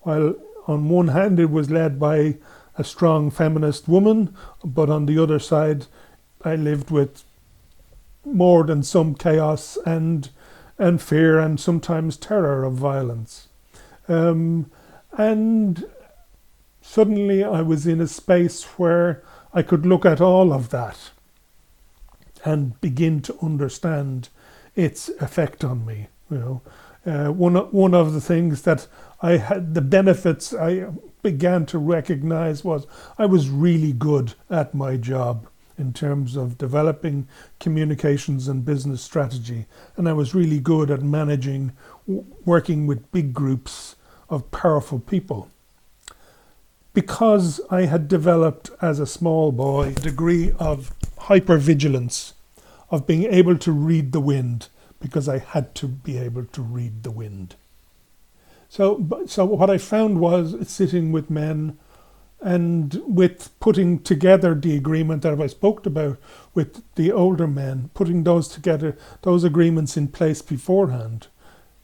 while 0.00 0.34
on 0.66 0.88
one 0.88 1.08
hand 1.08 1.40
it 1.40 1.50
was 1.50 1.70
led 1.70 1.98
by 1.98 2.36
a 2.76 2.84
strong 2.84 3.30
feminist 3.30 3.88
woman, 3.88 4.34
but 4.64 4.90
on 4.90 5.06
the 5.06 5.18
other 5.22 5.38
side, 5.38 5.86
I 6.44 6.56
lived 6.56 6.90
with 6.90 7.24
more 8.24 8.64
than 8.64 8.82
some 8.82 9.14
chaos 9.14 9.78
and 9.84 10.28
and 10.80 11.00
fear 11.00 11.38
and 11.38 11.60
sometimes 11.60 12.16
terror 12.16 12.64
of 12.64 12.72
violence. 12.72 13.48
Um, 14.08 14.70
and 15.12 15.84
suddenly 16.80 17.44
I 17.44 17.60
was 17.60 17.86
in 17.86 18.00
a 18.00 18.08
space 18.08 18.64
where 18.78 19.22
I 19.52 19.62
could 19.62 19.84
look 19.84 20.06
at 20.06 20.20
all 20.20 20.52
of 20.52 20.70
that 20.70 21.10
and 22.44 22.80
begin 22.80 23.20
to 23.22 23.36
understand 23.42 24.30
its 24.74 25.10
effect 25.20 25.62
on 25.62 25.84
me. 25.84 26.08
You 26.30 26.38
know, 26.38 26.62
uh, 27.04 27.32
one 27.32 27.56
one 27.56 27.92
of 27.92 28.14
the 28.14 28.20
things 28.20 28.62
that 28.62 28.86
I 29.20 29.36
had 29.36 29.74
the 29.74 29.82
benefits 29.82 30.54
I 30.54 30.86
began 31.22 31.66
to 31.66 31.78
recognize 31.78 32.64
was 32.64 32.86
I 33.18 33.26
was 33.26 33.50
really 33.50 33.92
good 33.92 34.32
at 34.48 34.74
my 34.74 34.96
job 34.96 35.46
in 35.80 35.92
terms 35.92 36.36
of 36.36 36.58
developing 36.58 37.26
communications 37.58 38.46
and 38.46 38.64
business 38.64 39.02
strategy, 39.02 39.66
and 39.96 40.08
I 40.08 40.12
was 40.12 40.34
really 40.34 40.60
good 40.60 40.90
at 40.90 41.02
managing, 41.02 41.72
working 42.44 42.86
with 42.86 43.10
big 43.10 43.32
groups 43.32 43.96
of 44.28 44.50
powerful 44.50 45.00
people 45.00 45.48
because 46.92 47.60
I 47.70 47.82
had 47.82 48.08
developed 48.08 48.70
as 48.82 48.98
a 48.98 49.06
small 49.06 49.52
boy 49.52 49.88
a 49.88 50.00
degree 50.00 50.52
of 50.58 50.92
hypervigilance, 51.18 52.32
of 52.90 53.06
being 53.06 53.24
able 53.24 53.56
to 53.58 53.72
read 53.72 54.12
the 54.12 54.20
wind, 54.20 54.68
because 55.00 55.28
I 55.28 55.38
had 55.38 55.74
to 55.76 55.88
be 55.88 56.18
able 56.18 56.44
to 56.44 56.62
read 56.62 57.02
the 57.02 57.10
wind. 57.10 57.54
So, 58.68 59.24
so 59.26 59.44
what 59.44 59.70
I 59.70 59.78
found 59.78 60.20
was 60.20 60.68
sitting 60.68 61.12
with 61.12 61.30
men 61.30 61.78
and 62.40 63.00
with 63.06 63.50
putting 63.60 63.98
together 63.98 64.54
the 64.54 64.76
agreement 64.76 65.22
that 65.22 65.40
I 65.40 65.46
spoke 65.46 65.84
about 65.84 66.18
with 66.54 66.82
the 66.94 67.12
older 67.12 67.46
men, 67.46 67.90
putting 67.92 68.24
those 68.24 68.48
together, 68.48 68.96
those 69.22 69.44
agreements 69.44 69.96
in 69.96 70.08
place 70.08 70.40
beforehand, 70.40 71.26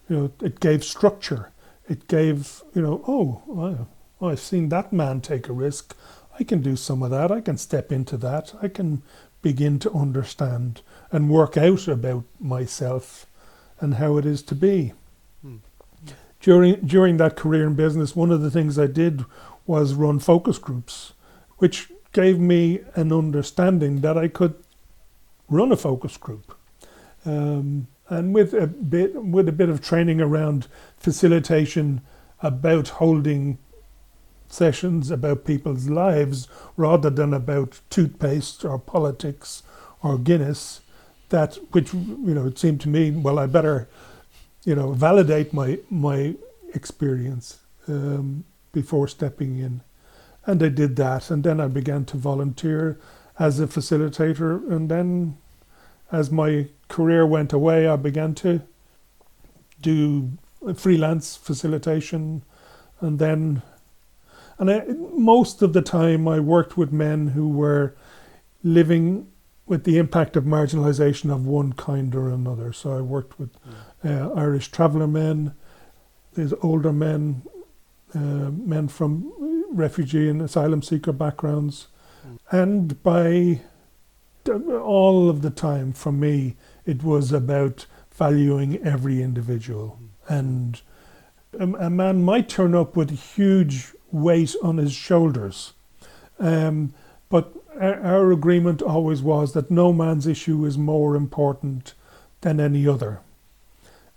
you 0.08 0.16
know, 0.16 0.32
it 0.40 0.60
gave 0.60 0.82
structure. 0.82 1.50
It 1.88 2.08
gave, 2.08 2.62
you 2.74 2.82
know, 2.82 3.04
oh, 3.06 3.86
oh, 4.20 4.26
I've 4.26 4.40
seen 4.40 4.70
that 4.70 4.92
man 4.92 5.20
take 5.20 5.48
a 5.48 5.52
risk. 5.52 5.94
I 6.38 6.44
can 6.44 6.62
do 6.62 6.76
some 6.76 7.02
of 7.02 7.10
that. 7.10 7.30
I 7.30 7.40
can 7.40 7.58
step 7.58 7.92
into 7.92 8.16
that. 8.18 8.54
I 8.62 8.68
can 8.68 9.02
begin 9.42 9.78
to 9.80 9.92
understand 9.92 10.80
and 11.12 11.30
work 11.30 11.56
out 11.56 11.86
about 11.86 12.24
myself 12.40 13.26
and 13.78 13.94
how 13.94 14.16
it 14.16 14.26
is 14.26 14.42
to 14.42 14.54
be. 14.54 14.92
Hmm. 15.42 15.56
During 16.40 16.80
during 16.86 17.16
that 17.18 17.36
career 17.36 17.66
in 17.66 17.74
business, 17.74 18.16
one 18.16 18.30
of 18.30 18.40
the 18.40 18.50
things 18.50 18.78
I 18.78 18.86
did 18.86 19.24
was 19.66 19.94
run 19.94 20.18
focus 20.18 20.58
groups, 20.58 21.12
which 21.58 21.90
gave 22.12 22.38
me 22.38 22.80
an 22.94 23.12
understanding 23.12 24.00
that 24.00 24.16
I 24.16 24.28
could 24.28 24.54
run 25.48 25.72
a 25.72 25.76
focus 25.76 26.16
group. 26.16 26.56
Um, 27.24 27.88
and 28.08 28.34
with 28.34 28.54
a 28.54 28.66
bit 28.66 29.14
with 29.22 29.48
a 29.48 29.52
bit 29.52 29.68
of 29.68 29.80
training 29.80 30.20
around 30.20 30.68
facilitation 30.96 32.00
about 32.40 32.88
holding 32.88 33.58
sessions 34.48 35.10
about 35.10 35.44
people's 35.44 35.88
lives 35.88 36.46
rather 36.76 37.10
than 37.10 37.34
about 37.34 37.80
toothpaste 37.90 38.64
or 38.64 38.78
politics 38.78 39.62
or 40.02 40.18
Guinness. 40.18 40.80
That 41.30 41.58
which 41.72 41.92
you 41.92 42.34
know 42.34 42.46
it 42.46 42.58
seemed 42.58 42.80
to 42.82 42.88
me 42.88 43.10
well 43.10 43.38
I 43.40 43.46
better 43.46 43.88
you 44.64 44.76
know 44.76 44.92
validate 44.92 45.52
my 45.52 45.78
my 45.90 46.36
experience 46.72 47.58
um, 47.88 48.44
before 48.76 49.08
stepping 49.08 49.58
in, 49.58 49.80
and 50.44 50.62
I 50.62 50.68
did 50.68 50.96
that, 50.96 51.30
and 51.30 51.42
then 51.42 51.60
I 51.60 51.66
began 51.66 52.04
to 52.06 52.18
volunteer 52.18 53.00
as 53.38 53.58
a 53.58 53.66
facilitator, 53.66 54.70
and 54.70 54.90
then 54.90 55.38
as 56.12 56.30
my 56.30 56.68
career 56.88 57.24
went 57.24 57.54
away, 57.54 57.88
I 57.88 57.96
began 57.96 58.34
to 58.36 58.60
do 59.80 60.32
freelance 60.74 61.36
facilitation, 61.36 62.42
and 63.00 63.18
then 63.18 63.62
and 64.58 64.70
I, 64.70 64.84
most 65.14 65.62
of 65.62 65.72
the 65.72 65.82
time, 65.82 66.28
I 66.28 66.38
worked 66.40 66.76
with 66.76 66.92
men 66.92 67.28
who 67.28 67.48
were 67.48 67.94
living 68.62 69.28
with 69.66 69.84
the 69.84 69.96
impact 69.98 70.36
of 70.36 70.44
marginalisation 70.44 71.30
of 71.32 71.46
one 71.46 71.72
kind 71.72 72.14
or 72.14 72.28
another. 72.30 72.72
So 72.72 72.96
I 72.96 73.00
worked 73.00 73.38
with 73.38 73.50
uh, 74.04 74.30
Irish 74.32 74.70
traveller 74.70 75.06
men, 75.06 75.54
these 76.34 76.54
older 76.62 76.92
men, 76.92 77.42
men 78.20 78.88
from 78.88 79.32
refugee 79.70 80.28
and 80.28 80.42
asylum 80.42 80.82
seeker 80.82 81.12
backgrounds. 81.12 81.88
Mm. 82.26 82.38
And 82.50 83.02
by 83.02 83.60
all 84.48 85.28
of 85.28 85.42
the 85.42 85.50
time, 85.50 85.92
for 85.92 86.12
me, 86.12 86.56
it 86.84 87.02
was 87.02 87.32
about 87.32 87.86
valuing 88.14 88.76
every 88.78 89.22
individual. 89.22 89.98
Mm. 90.28 90.38
And 90.38 90.82
a, 91.58 91.90
man 91.90 92.22
might 92.22 92.48
turn 92.48 92.74
up 92.74 92.96
with 92.96 93.10
a 93.10 93.14
huge 93.14 93.92
weight 94.12 94.54
on 94.62 94.76
his 94.76 94.92
shoulders. 94.92 95.72
Um, 96.38 96.94
but 97.28 97.52
our, 97.80 98.00
our, 98.02 98.32
agreement 98.32 98.82
always 98.82 99.22
was 99.22 99.52
that 99.52 99.70
no 99.70 99.92
man's 99.92 100.26
issue 100.26 100.64
is 100.64 100.76
more 100.76 101.16
important 101.16 101.94
than 102.42 102.60
any 102.60 102.86
other. 102.86 103.20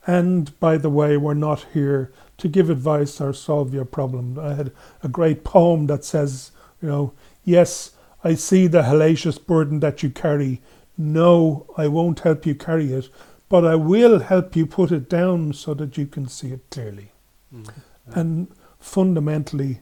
And 0.05 0.57
by 0.59 0.77
the 0.77 0.89
way, 0.89 1.17
we're 1.17 1.33
not 1.33 1.65
here 1.73 2.11
to 2.39 2.47
give 2.47 2.69
advice 2.69 3.21
or 3.21 3.33
solve 3.33 3.73
your 3.73 3.85
problem. 3.85 4.39
I 4.39 4.53
had 4.53 4.71
a 5.03 5.07
great 5.07 5.43
poem 5.43 5.87
that 5.87 6.03
says, 6.03 6.51
you 6.81 6.87
know, 6.87 7.13
yes, 7.43 7.91
I 8.23 8.35
see 8.35 8.67
the 8.67 8.81
hellacious 8.81 9.43
burden 9.43 9.79
that 9.79 10.03
you 10.03 10.09
carry. 10.09 10.61
No, 10.97 11.65
I 11.77 11.87
won't 11.87 12.19
help 12.19 12.45
you 12.45 12.55
carry 12.55 12.91
it, 12.91 13.09
but 13.47 13.65
I 13.65 13.75
will 13.75 14.19
help 14.19 14.55
you 14.55 14.65
put 14.65 14.91
it 14.91 15.09
down 15.09 15.53
so 15.53 15.73
that 15.75 15.97
you 15.97 16.05
can 16.05 16.27
see 16.27 16.51
it 16.51 16.69
clearly. 16.69 17.11
Mm. 17.53 17.69
And 18.07 18.47
fundamentally, 18.79 19.81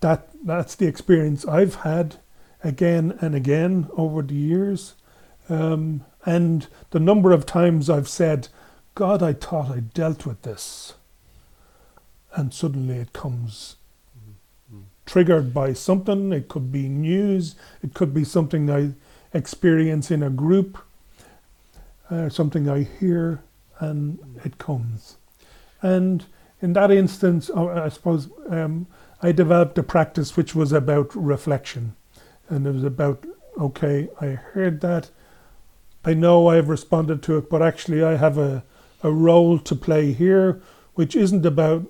that 0.00 0.28
that's 0.44 0.74
the 0.74 0.86
experience 0.86 1.46
I've 1.46 1.76
had 1.76 2.16
again 2.62 3.16
and 3.20 3.34
again 3.34 3.88
over 3.96 4.22
the 4.22 4.34
years. 4.34 4.94
Um, 5.48 6.04
and 6.24 6.66
the 6.90 7.00
number 7.00 7.32
of 7.32 7.46
times 7.46 7.90
I've 7.90 8.08
said, 8.08 8.48
God, 8.94 9.22
I 9.22 9.32
thought 9.32 9.70
I 9.70 9.80
dealt 9.80 10.24
with 10.24 10.42
this. 10.42 10.94
And 12.34 12.52
suddenly 12.52 12.96
it 12.96 13.12
comes 13.12 13.76
triggered 15.06 15.52
by 15.52 15.72
something. 15.72 16.32
It 16.32 16.48
could 16.48 16.72
be 16.72 16.88
news, 16.88 17.56
it 17.82 17.94
could 17.94 18.14
be 18.14 18.24
something 18.24 18.70
I 18.70 18.92
experience 19.32 20.10
in 20.10 20.22
a 20.22 20.30
group, 20.30 20.78
uh, 22.10 22.28
something 22.28 22.68
I 22.68 22.82
hear, 22.84 23.42
and 23.80 24.18
it 24.44 24.58
comes. 24.58 25.16
And 25.82 26.24
in 26.62 26.72
that 26.74 26.90
instance, 26.90 27.50
I 27.50 27.88
suppose 27.88 28.28
um, 28.48 28.86
I 29.22 29.32
developed 29.32 29.76
a 29.78 29.82
practice 29.82 30.36
which 30.36 30.54
was 30.54 30.72
about 30.72 31.14
reflection. 31.14 31.94
And 32.48 32.66
it 32.66 32.72
was 32.72 32.84
about, 32.84 33.24
okay, 33.58 34.08
I 34.20 34.26
heard 34.26 34.80
that. 34.80 35.10
I 36.04 36.14
know 36.14 36.48
I've 36.48 36.68
responded 36.68 37.22
to 37.24 37.38
it, 37.38 37.50
but 37.50 37.62
actually 37.62 38.04
I 38.04 38.16
have 38.16 38.38
a, 38.38 38.62
a 39.02 39.10
role 39.10 39.58
to 39.58 39.74
play 39.74 40.12
here, 40.12 40.62
which 40.94 41.16
isn't 41.16 41.44
about 41.44 41.86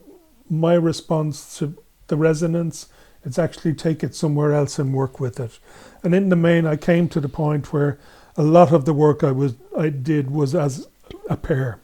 my 0.61 0.75
response 0.75 1.59
to 1.59 1.77
the 2.09 2.17
resonance. 2.17 2.87
It's 3.25 3.39
actually 3.39 3.75
take 3.75 4.05
it 4.05 4.15
somewhere 4.15 4.53
else 4.53 4.79
and 4.79 4.93
work 4.93 5.19
with 5.19 5.41
it. 5.41 5.59
And 6.03 6.15
in 6.15 6.29
the 6.29 6.37
main, 6.37 6.67
I 6.67 6.77
came 6.77 7.09
to 7.09 7.21
the 7.21 7.29
point 7.29 7.73
where 7.73 7.99
a 8.37 8.43
lot 8.43 8.73
of 8.73 8.85
the 8.85 8.93
work 8.93 9.25
I 9.25 9.31
was 9.33 9.55
I 9.77 9.89
did 9.89 10.31
was 10.31 10.55
as 10.55 10.87
a 11.31 11.37
pair. 11.37 11.79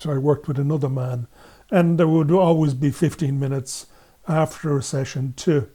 So 0.00 0.12
I 0.12 0.18
worked 0.18 0.46
with 0.48 0.58
another 0.58 0.88
man, 0.88 1.26
and 1.70 1.98
there 1.98 2.08
would 2.08 2.30
always 2.30 2.74
be 2.74 2.90
15 2.90 3.38
minutes 3.38 3.86
after 4.28 4.76
a 4.76 4.82
session 4.82 5.34
to 5.38 5.68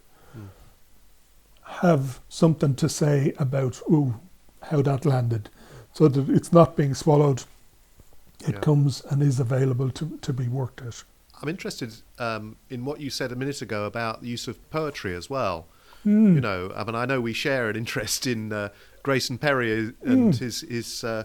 have 1.64 2.20
something 2.30 2.76
to 2.76 2.90
say 2.90 3.34
about 3.38 3.80
ooh 3.92 4.16
how 4.64 4.82
that 4.82 5.06
landed, 5.06 5.50
so 5.94 6.08
that 6.08 6.30
it's 6.30 6.52
not 6.52 6.76
being 6.76 6.94
swallowed. 6.94 7.44
It 8.42 8.56
Yeah. 8.56 8.60
comes 8.60 9.02
and 9.10 9.22
is 9.22 9.40
available 9.40 9.90
to, 9.92 10.18
to 10.22 10.34
be 10.34 10.48
worked 10.48 10.82
at. 10.82 11.04
I'm 11.42 11.50
interested 11.50 11.94
um, 12.18 12.58
in 12.70 12.86
what 12.86 13.00
you 13.00 13.10
said 13.10 13.32
a 13.32 13.36
minute 13.36 13.62
ago 13.62 13.86
about 13.86 14.22
the 14.22 14.28
use 14.28 14.48
of 14.48 14.70
poetry 14.70 15.16
as 15.16 15.30
well. 15.30 15.68
Hmm. 16.04 16.36
You 16.36 16.42
know, 16.42 16.72
I 16.76 16.84
mean, 16.84 16.96
I 16.96 17.06
know 17.06 17.20
we 17.22 17.34
share 17.34 17.70
an 17.70 17.76
interest 17.76 18.26
in 18.28 18.52
uh, 18.54 18.70
Grayson 19.04 19.38
Perry 19.38 19.94
and 20.04 20.36
his 20.36 20.62
his 20.62 21.04
uh, 21.04 21.24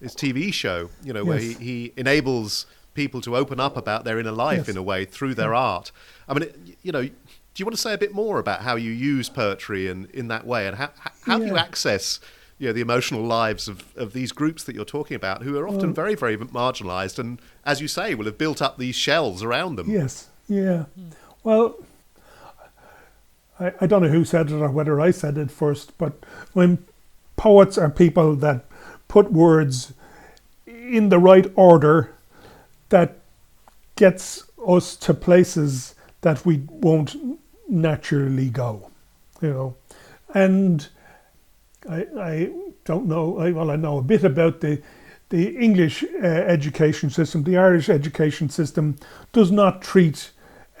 his 0.00 0.14
TV 0.14 0.52
show. 0.52 0.90
You 1.02 1.12
know, 1.12 1.24
where 1.24 1.38
he, 1.38 1.54
he 1.54 1.92
enables 1.96 2.66
people 2.94 3.20
to 3.22 3.36
open 3.36 3.58
up 3.58 3.76
about 3.76 4.04
their 4.04 4.18
inner 4.20 4.30
life 4.32 4.58
Yes. 4.58 4.68
in 4.68 4.76
a 4.76 4.82
way 4.82 5.04
through 5.04 5.34
their 5.34 5.52
art. 5.54 5.90
I 6.28 6.34
mean, 6.34 6.44
it, 6.44 6.56
you 6.82 6.92
know, 6.92 7.02
do 7.02 7.10
you 7.56 7.64
want 7.66 7.74
to 7.74 7.80
say 7.82 7.92
a 7.92 7.98
bit 7.98 8.14
more 8.14 8.38
about 8.38 8.62
how 8.62 8.76
you 8.76 8.90
use 8.92 9.28
poetry 9.28 9.88
and 9.88 10.06
in 10.10 10.28
that 10.28 10.46
way, 10.46 10.66
and 10.66 10.76
how 10.76 10.90
how, 10.98 11.10
how 11.26 11.38
do 11.38 11.46
you 11.46 11.56
access 11.58 12.20
you 12.58 12.68
know, 12.68 12.72
the 12.72 12.80
emotional 12.80 13.22
lives 13.22 13.68
of, 13.68 13.84
of 13.96 14.12
these 14.12 14.32
groups 14.32 14.64
that 14.64 14.74
you're 14.74 14.84
talking 14.84 15.16
about, 15.16 15.42
who 15.42 15.58
are 15.58 15.68
often 15.68 15.92
mm. 15.92 15.94
very, 15.94 16.14
very 16.14 16.36
marginalised, 16.36 17.18
and 17.18 17.40
as 17.64 17.80
you 17.80 17.88
say, 17.88 18.14
will 18.14 18.26
have 18.26 18.38
built 18.38 18.62
up 18.62 18.78
these 18.78 18.94
shells 18.94 19.42
around 19.42 19.76
them. 19.76 19.90
Yes, 19.90 20.28
yeah. 20.48 20.84
Well, 21.42 21.76
I, 23.58 23.72
I 23.80 23.86
don't 23.86 24.02
know 24.02 24.08
who 24.08 24.24
said 24.24 24.50
it 24.50 24.54
or 24.54 24.70
whether 24.70 25.00
I 25.00 25.10
said 25.10 25.36
it 25.38 25.50
first, 25.50 25.96
but 25.98 26.12
when 26.52 26.84
poets 27.36 27.76
are 27.76 27.90
people 27.90 28.36
that 28.36 28.64
put 29.08 29.32
words 29.32 29.92
in 30.66 31.08
the 31.08 31.18
right 31.18 31.50
order 31.56 32.14
that 32.88 33.18
gets 33.96 34.44
us 34.66 34.96
to 34.96 35.14
places 35.14 35.94
that 36.20 36.44
we 36.46 36.62
won't 36.68 37.16
naturally 37.68 38.48
go, 38.50 38.90
you 39.40 39.50
know. 39.50 39.76
And 40.32 40.88
I, 41.88 42.06
I 42.18 42.50
don't 42.84 43.06
know, 43.06 43.38
I, 43.38 43.50
well, 43.50 43.70
I 43.70 43.76
know 43.76 43.98
a 43.98 44.02
bit 44.02 44.24
about 44.24 44.60
the, 44.60 44.82
the 45.28 45.56
English 45.56 46.02
uh, 46.02 46.26
education 46.26 47.10
system. 47.10 47.44
The 47.44 47.56
Irish 47.56 47.88
education 47.88 48.48
system 48.48 48.96
does 49.32 49.50
not 49.50 49.82
treat, 49.82 50.30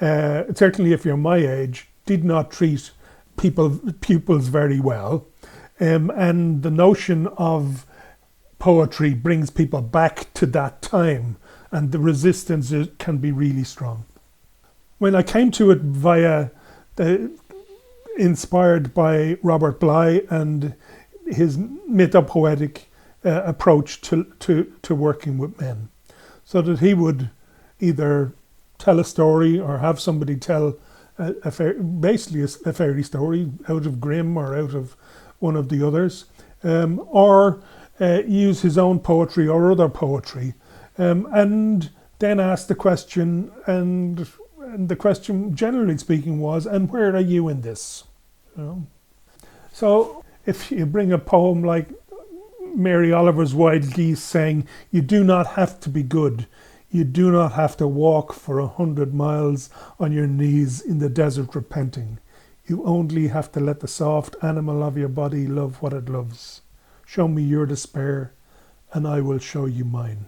uh, 0.00 0.44
certainly 0.54 0.92
if 0.92 1.04
you're 1.04 1.16
my 1.16 1.38
age, 1.38 1.88
did 2.06 2.24
not 2.24 2.50
treat 2.50 2.90
people 3.36 3.80
pupils 4.00 4.48
very 4.48 4.80
well. 4.80 5.26
Um, 5.80 6.10
and 6.10 6.62
the 6.62 6.70
notion 6.70 7.26
of 7.36 7.84
poetry 8.58 9.12
brings 9.12 9.50
people 9.50 9.82
back 9.82 10.32
to 10.34 10.46
that 10.46 10.82
time, 10.82 11.36
and 11.70 11.90
the 11.90 11.98
resistance 11.98 12.72
can 12.98 13.18
be 13.18 13.32
really 13.32 13.64
strong. 13.64 14.04
When 14.98 15.14
I 15.14 15.22
came 15.22 15.50
to 15.52 15.70
it 15.70 15.80
via 15.80 16.50
the 16.96 17.30
inspired 18.16 18.94
by 18.94 19.36
Robert 19.42 19.80
Bly 19.80 20.22
and 20.30 20.74
his 21.26 21.56
mythopoetic 21.56 22.82
uh, 23.24 23.42
approach 23.44 24.00
to, 24.02 24.24
to, 24.40 24.72
to 24.82 24.94
working 24.94 25.38
with 25.38 25.60
men, 25.60 25.88
so 26.44 26.60
that 26.62 26.80
he 26.80 26.94
would 26.94 27.30
either 27.80 28.32
tell 28.78 29.00
a 29.00 29.04
story 29.04 29.58
or 29.58 29.78
have 29.78 29.98
somebody 30.00 30.36
tell 30.36 30.76
a, 31.18 31.34
a 31.44 31.50
fair, 31.50 31.74
basically 31.74 32.42
a, 32.42 32.68
a 32.68 32.72
fairy 32.72 33.02
story 33.02 33.50
out 33.68 33.86
of 33.86 34.00
Grimm 34.00 34.36
or 34.36 34.56
out 34.56 34.74
of 34.74 34.96
one 35.38 35.56
of 35.56 35.68
the 35.68 35.86
others, 35.86 36.26
um, 36.62 37.00
or 37.10 37.62
uh, 38.00 38.22
use 38.26 38.62
his 38.62 38.76
own 38.76 38.98
poetry 38.98 39.46
or 39.46 39.70
other 39.70 39.88
poetry, 39.88 40.54
um, 40.98 41.28
and 41.32 41.90
then 42.18 42.40
ask 42.40 42.66
the 42.66 42.74
question, 42.74 43.50
and, 43.66 44.26
and 44.58 44.88
the 44.88 44.96
question, 44.96 45.54
generally 45.54 45.98
speaking, 45.98 46.40
was, 46.40 46.66
"And 46.66 46.90
where 46.90 47.14
are 47.14 47.20
you 47.20 47.48
in 47.48 47.60
this?" 47.60 48.04
You 48.56 48.62
know? 48.62 48.86
So 49.72 50.23
if 50.46 50.70
you 50.70 50.86
bring 50.86 51.12
a 51.12 51.18
poem 51.18 51.62
like 51.62 51.88
Mary 52.74 53.12
Oliver's 53.12 53.54
Wild 53.54 53.92
Geese 53.94 54.22
saying, 54.22 54.66
You 54.90 55.02
do 55.02 55.24
not 55.24 55.48
have 55.48 55.80
to 55.80 55.88
be 55.88 56.02
good. 56.02 56.46
You 56.90 57.04
do 57.04 57.30
not 57.30 57.52
have 57.52 57.76
to 57.78 57.88
walk 57.88 58.32
for 58.32 58.58
a 58.58 58.66
hundred 58.66 59.14
miles 59.14 59.70
on 59.98 60.12
your 60.12 60.26
knees 60.26 60.80
in 60.80 60.98
the 60.98 61.08
desert 61.08 61.54
repenting. 61.54 62.18
You 62.66 62.84
only 62.84 63.28
have 63.28 63.52
to 63.52 63.60
let 63.60 63.80
the 63.80 63.88
soft 63.88 64.36
animal 64.42 64.82
of 64.82 64.96
your 64.96 65.08
body 65.08 65.46
love 65.46 65.82
what 65.82 65.92
it 65.92 66.08
loves. 66.08 66.62
Show 67.04 67.28
me 67.28 67.42
your 67.42 67.66
despair, 67.66 68.32
and 68.92 69.06
I 69.06 69.20
will 69.20 69.38
show 69.38 69.66
you 69.66 69.84
mine. 69.84 70.26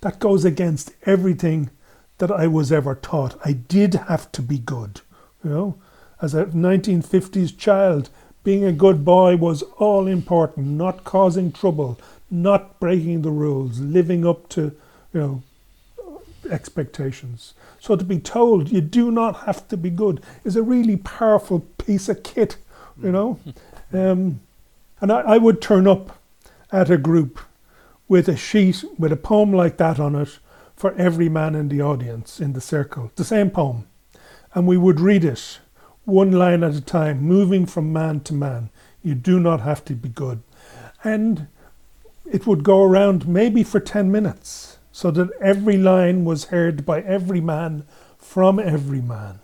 That 0.00 0.18
goes 0.18 0.44
against 0.44 0.92
everything 1.06 1.70
that 2.18 2.30
I 2.30 2.46
was 2.46 2.70
ever 2.70 2.94
taught. 2.94 3.38
I 3.44 3.52
did 3.52 3.94
have 3.94 4.30
to 4.32 4.42
be 4.42 4.58
good. 4.58 5.00
You 5.42 5.50
know, 5.50 5.82
as 6.20 6.34
a 6.34 6.46
1950s 6.46 7.56
child, 7.56 8.10
being 8.44 8.64
a 8.64 8.72
good 8.72 9.04
boy 9.04 9.36
was 9.36 9.62
all 9.78 10.06
important, 10.06 10.66
not 10.66 11.02
causing 11.02 11.50
trouble, 11.50 11.98
not 12.30 12.78
breaking 12.78 13.22
the 13.22 13.30
rules, 13.30 13.80
living 13.80 14.26
up 14.26 14.48
to, 14.50 14.76
you 15.12 15.20
know, 15.20 15.42
expectations. 16.50 17.54
So 17.80 17.96
to 17.96 18.04
be 18.04 18.18
told 18.18 18.70
you 18.70 18.82
do 18.82 19.10
not 19.10 19.44
have 19.46 19.66
to 19.68 19.76
be 19.76 19.90
good 19.90 20.22
is 20.44 20.56
a 20.56 20.62
really 20.62 20.96
powerful 20.96 21.60
piece 21.78 22.08
of 22.08 22.22
kit, 22.22 22.58
you 23.02 23.10
know. 23.10 23.40
Um, 23.92 24.40
and 25.00 25.10
I, 25.10 25.20
I 25.20 25.38
would 25.38 25.62
turn 25.62 25.86
up 25.86 26.18
at 26.70 26.90
a 26.90 26.98
group 26.98 27.40
with 28.08 28.28
a 28.28 28.36
sheet 28.36 28.84
with 28.98 29.12
a 29.12 29.16
poem 29.16 29.52
like 29.52 29.78
that 29.78 29.98
on 29.98 30.14
it 30.14 30.38
for 30.76 30.92
every 30.94 31.28
man 31.28 31.54
in 31.54 31.68
the 31.68 31.80
audience 31.80 32.40
in 32.40 32.52
the 32.52 32.60
circle, 32.60 33.10
the 33.16 33.24
same 33.24 33.50
poem. 33.50 33.86
And 34.54 34.66
we 34.66 34.76
would 34.76 35.00
read 35.00 35.24
it 35.24 35.58
one 36.04 36.32
line 36.32 36.62
at 36.62 36.74
a 36.74 36.80
time, 36.80 37.22
moving 37.22 37.66
from 37.66 37.92
man 37.92 38.20
to 38.20 38.34
man. 38.34 38.70
You 39.02 39.14
do 39.14 39.40
not 39.40 39.60
have 39.60 39.84
to 39.86 39.94
be 39.94 40.08
good. 40.08 40.42
And 41.02 41.48
it 42.30 42.46
would 42.46 42.62
go 42.62 42.82
around 42.82 43.28
maybe 43.28 43.62
for 43.62 43.80
10 43.80 44.10
minutes 44.10 44.78
so 44.92 45.10
that 45.10 45.30
every 45.40 45.76
line 45.76 46.24
was 46.24 46.44
heard 46.46 46.86
by 46.86 47.00
every 47.02 47.40
man 47.40 47.84
from 48.18 48.58
every 48.58 49.00
man. 49.00 49.40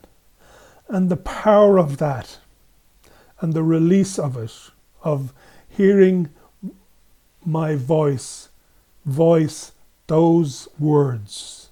And 0.88 1.08
the 1.08 1.16
power 1.16 1.78
of 1.78 1.98
that 1.98 2.38
and 3.40 3.52
the 3.52 3.62
release 3.62 4.18
of 4.18 4.36
it, 4.36 4.70
of 5.02 5.32
hearing 5.68 6.30
my 7.44 7.74
voice 7.74 8.48
voice 9.04 9.72
those 10.06 10.68
words. 10.78 11.69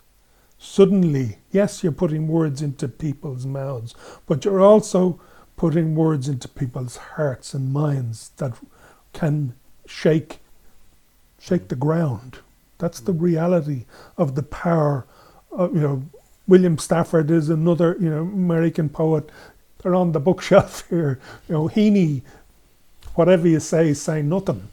Suddenly, 0.58 1.38
yes, 1.52 1.82
you're 1.82 1.92
putting 1.92 2.26
words 2.26 2.62
into 2.62 2.88
people's 2.88 3.46
mouths, 3.46 3.94
but 4.26 4.44
you're 4.44 4.60
also 4.60 5.20
putting 5.56 5.94
words 5.94 6.28
into 6.28 6.48
people's 6.48 6.96
hearts 6.96 7.54
and 7.54 7.72
minds 7.72 8.30
that 8.36 8.54
can 9.12 9.54
shake 9.86 10.38
shake 11.40 11.68
the 11.68 11.76
ground. 11.76 12.38
That's 12.78 13.00
the 13.00 13.12
reality 13.12 13.84
of 14.16 14.34
the 14.34 14.42
power. 14.42 15.06
Of, 15.52 15.74
you 15.74 15.80
know, 15.80 16.02
William 16.48 16.76
Stafford 16.76 17.30
is 17.30 17.48
another 17.48 17.96
you 18.00 18.10
know 18.10 18.22
American 18.22 18.88
poet. 18.88 19.30
They're 19.82 19.94
on 19.94 20.10
the 20.10 20.20
bookshelf 20.20 20.84
here. 20.90 21.20
You 21.48 21.54
know, 21.54 21.68
Heaney, 21.68 22.22
whatever 23.14 23.46
you 23.46 23.60
say, 23.60 23.94
say 23.94 24.22
nothing. 24.22 24.68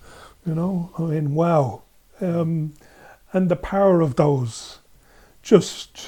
You 0.45 0.55
know, 0.55 0.91
I 0.97 1.01
mean, 1.03 1.35
wow. 1.35 1.83
Um, 2.21 2.73
and 3.33 3.49
the 3.49 3.55
power 3.55 4.01
of 4.01 4.15
those 4.15 4.79
just 5.45 6.07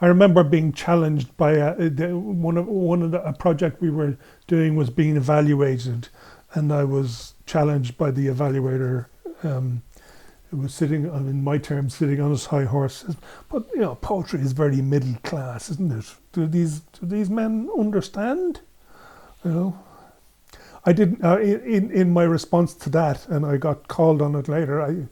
I 0.00 0.06
remember 0.06 0.44
being 0.44 0.72
challenged 0.72 1.34
by 1.38 1.52
a, 1.52 1.88
the, 1.88 2.16
one 2.16 2.58
of 2.58 2.68
one 2.68 3.02
of 3.02 3.10
the, 3.10 3.24
a 3.26 3.32
project 3.32 3.80
we 3.80 3.90
were 3.90 4.18
doing 4.46 4.76
was 4.76 4.90
being 4.90 5.16
evaluated, 5.16 6.08
and 6.52 6.72
I 6.72 6.84
was 6.84 7.34
challenged 7.46 7.96
by 7.96 8.10
the 8.10 8.26
evaluator. 8.26 9.06
Um, 9.42 9.82
who 10.50 10.58
was 10.58 10.74
sitting, 10.74 11.10
on, 11.10 11.26
in 11.26 11.42
my 11.42 11.58
terms, 11.58 11.96
sitting 11.96 12.20
on 12.20 12.30
his 12.30 12.46
high 12.46 12.64
horse. 12.64 13.04
But 13.50 13.66
you 13.74 13.80
know, 13.80 13.96
poetry 13.96 14.40
is 14.40 14.52
very 14.52 14.80
middle 14.80 15.16
class, 15.24 15.68
isn't 15.70 15.90
it? 15.90 16.14
Do 16.32 16.46
these 16.46 16.80
do 16.80 17.06
these 17.06 17.28
men 17.28 17.68
understand? 17.76 18.60
You 19.44 19.50
know, 19.50 19.78
I 20.84 20.92
didn't. 20.92 21.24
Uh, 21.24 21.38
in 21.38 21.90
in 21.90 22.12
my 22.12 22.24
response 22.24 22.74
to 22.74 22.90
that, 22.90 23.26
and 23.28 23.44
I 23.44 23.56
got 23.56 23.88
called 23.88 24.22
on 24.22 24.36
it 24.36 24.46
later. 24.46 24.80
I 24.80 25.08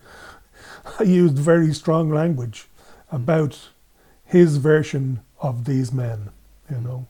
I 0.98 1.02
used 1.04 1.38
very 1.38 1.72
strong 1.72 2.10
language 2.10 2.68
about 3.10 3.68
his 4.24 4.56
version 4.56 5.20
of 5.40 5.64
these 5.64 5.92
men, 5.92 6.30
you 6.70 6.78
know, 6.78 7.06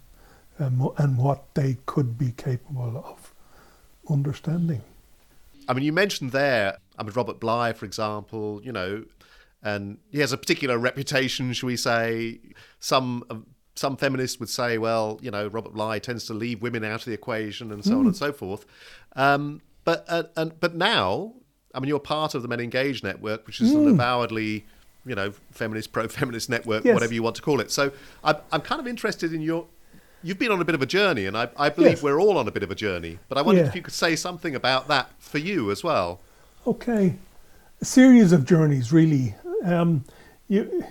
and, 0.59 0.89
and 0.99 1.19
what 1.19 1.55
they 1.55 1.79
could 1.87 2.19
be 2.19 2.33
capable 2.33 3.03
of 3.07 3.33
understanding. 4.11 4.83
I 5.69 5.75
mean, 5.75 5.85
you 5.85 5.93
mentioned 5.93 6.33
there, 6.33 6.79
I 6.99 7.03
mean, 7.05 7.13
Robert 7.15 7.41
Bly, 7.41 7.73
for 7.73 7.85
example, 7.85 8.61
you 8.65 8.73
know, 8.73 9.05
and 9.63 9.99
he 10.11 10.19
has 10.19 10.33
a 10.33 10.37
particular 10.37 10.77
reputation, 10.77 11.53
shall 11.53 11.69
we 11.69 11.77
say. 11.77 12.41
Some 12.81 13.47
some 13.75 13.97
feminists 13.97 14.39
would 14.39 14.49
say, 14.49 14.77
well, 14.77 15.19
you 15.23 15.31
know, 15.31 15.47
Robert 15.47 15.73
Bly 15.73 15.99
tends 15.99 16.27
to 16.27 16.35
leave 16.35 16.63
women 16.63 16.85
out 16.85 17.01
of 17.01 17.05
the 17.07 17.13
equation 17.13 17.73
and 17.73 17.85
so 17.85 17.93
mm. 17.93 18.01
on 18.01 18.07
and 18.07 18.15
hmm. 18.15 18.19
so 18.19 18.33
forth. 18.33 18.67
Um, 19.17 19.63
but 19.85 20.05
uh, 20.09 20.25
and 20.37 20.59
but 20.61 20.75
now, 20.75 21.35
I 21.75 21.81
mean, 21.81 21.89
you're 21.89 22.01
part 22.01 22.35
of 22.35 22.43
the 22.43 22.49
MenEngage 22.49 23.03
network, 23.03 23.47
which 23.47 23.61
is 23.61 23.73
mm. 23.73 23.77
an 23.77 23.83
hmm. 23.83 23.89
avowedly 24.01 24.65
you 25.05 25.15
know, 25.15 25.33
feminist, 25.51 25.93
pro-feminist 25.93 26.49
network, 26.49 26.85
yes. 26.85 26.95
whatever 26.95 27.15
you 27.15 27.23
want 27.23 27.37
to 27.37 27.43
call 27.43 27.61
it. 27.61 27.71
So 27.71 27.93
I'm, 28.23 28.37
I'm 28.51 28.61
kind 28.61 28.81
of 28.81 28.87
interested 28.87 29.33
in 29.33 29.41
your. 29.41 29.67
You've 30.25 30.39
been 30.39 30.53
on 30.53 30.61
a 30.61 30.65
bit 30.65 30.77
of 30.77 30.83
a 30.83 30.87
journey, 30.87 31.27
and 31.27 31.37
I, 31.37 31.49
I 31.57 31.69
believe 31.69 31.95
yes. 31.95 32.03
we're 32.03 32.21
all 32.21 32.39
on 32.39 32.47
a 32.47 32.53
bit 32.53 32.63
of 32.63 32.71
a 32.71 32.77
journey. 32.77 33.19
But 33.29 33.39
I 33.39 33.43
wondered 33.43 33.63
yeah. 33.63 33.69
if 33.69 33.75
you 33.75 33.83
could 33.83 33.95
say 33.95 34.15
something 34.15 34.55
about 34.55 34.87
that 34.87 35.11
for 35.19 35.39
you 35.39 35.73
as 35.73 35.83
well. 35.83 36.21
Okay, 36.65 37.17
a 37.81 37.85
series 37.85 38.31
of 38.31 38.45
journeys, 38.45 38.93
really. 38.93 39.35
Um, 39.65 40.05
you, 40.47 40.85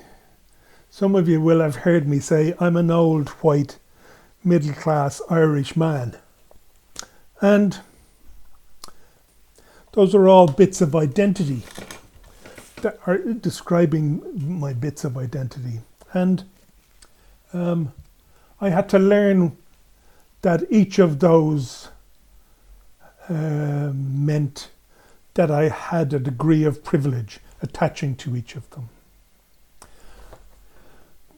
some 0.89 1.15
of 1.15 1.29
you 1.29 1.39
will 1.39 1.61
have 1.61 1.77
heard 1.77 2.09
me 2.09 2.19
say 2.19 2.53
I'm 2.59 2.75
an 2.75 2.91
old 2.91 3.29
white 3.29 3.79
middle-class 4.43 5.21
Irish 5.29 5.77
man, 5.77 6.17
and 7.39 7.79
those 9.93 10.15
are 10.15 10.27
all 10.27 10.47
bits 10.47 10.81
of 10.81 10.95
identity 10.95 11.63
that 12.81 12.97
are 13.05 13.17
describing 13.17 14.21
my 14.59 14.73
bits 14.73 15.03
of 15.03 15.17
identity. 15.17 15.81
And 16.13 16.43
um, 17.53 17.93
I 18.59 18.69
had 18.69 18.89
to 18.89 18.99
learn 18.99 19.57
that 20.41 20.63
each 20.69 20.97
of 20.97 21.19
those 21.19 21.89
uh, 23.29 23.91
meant 23.93 24.69
that 25.35 25.51
I 25.51 25.69
had 25.69 26.13
a 26.13 26.19
degree 26.19 26.63
of 26.63 26.83
privilege 26.83 27.39
attaching 27.61 28.15
to 28.15 28.35
each 28.35 28.55
of 28.55 28.69
them. 28.71 28.89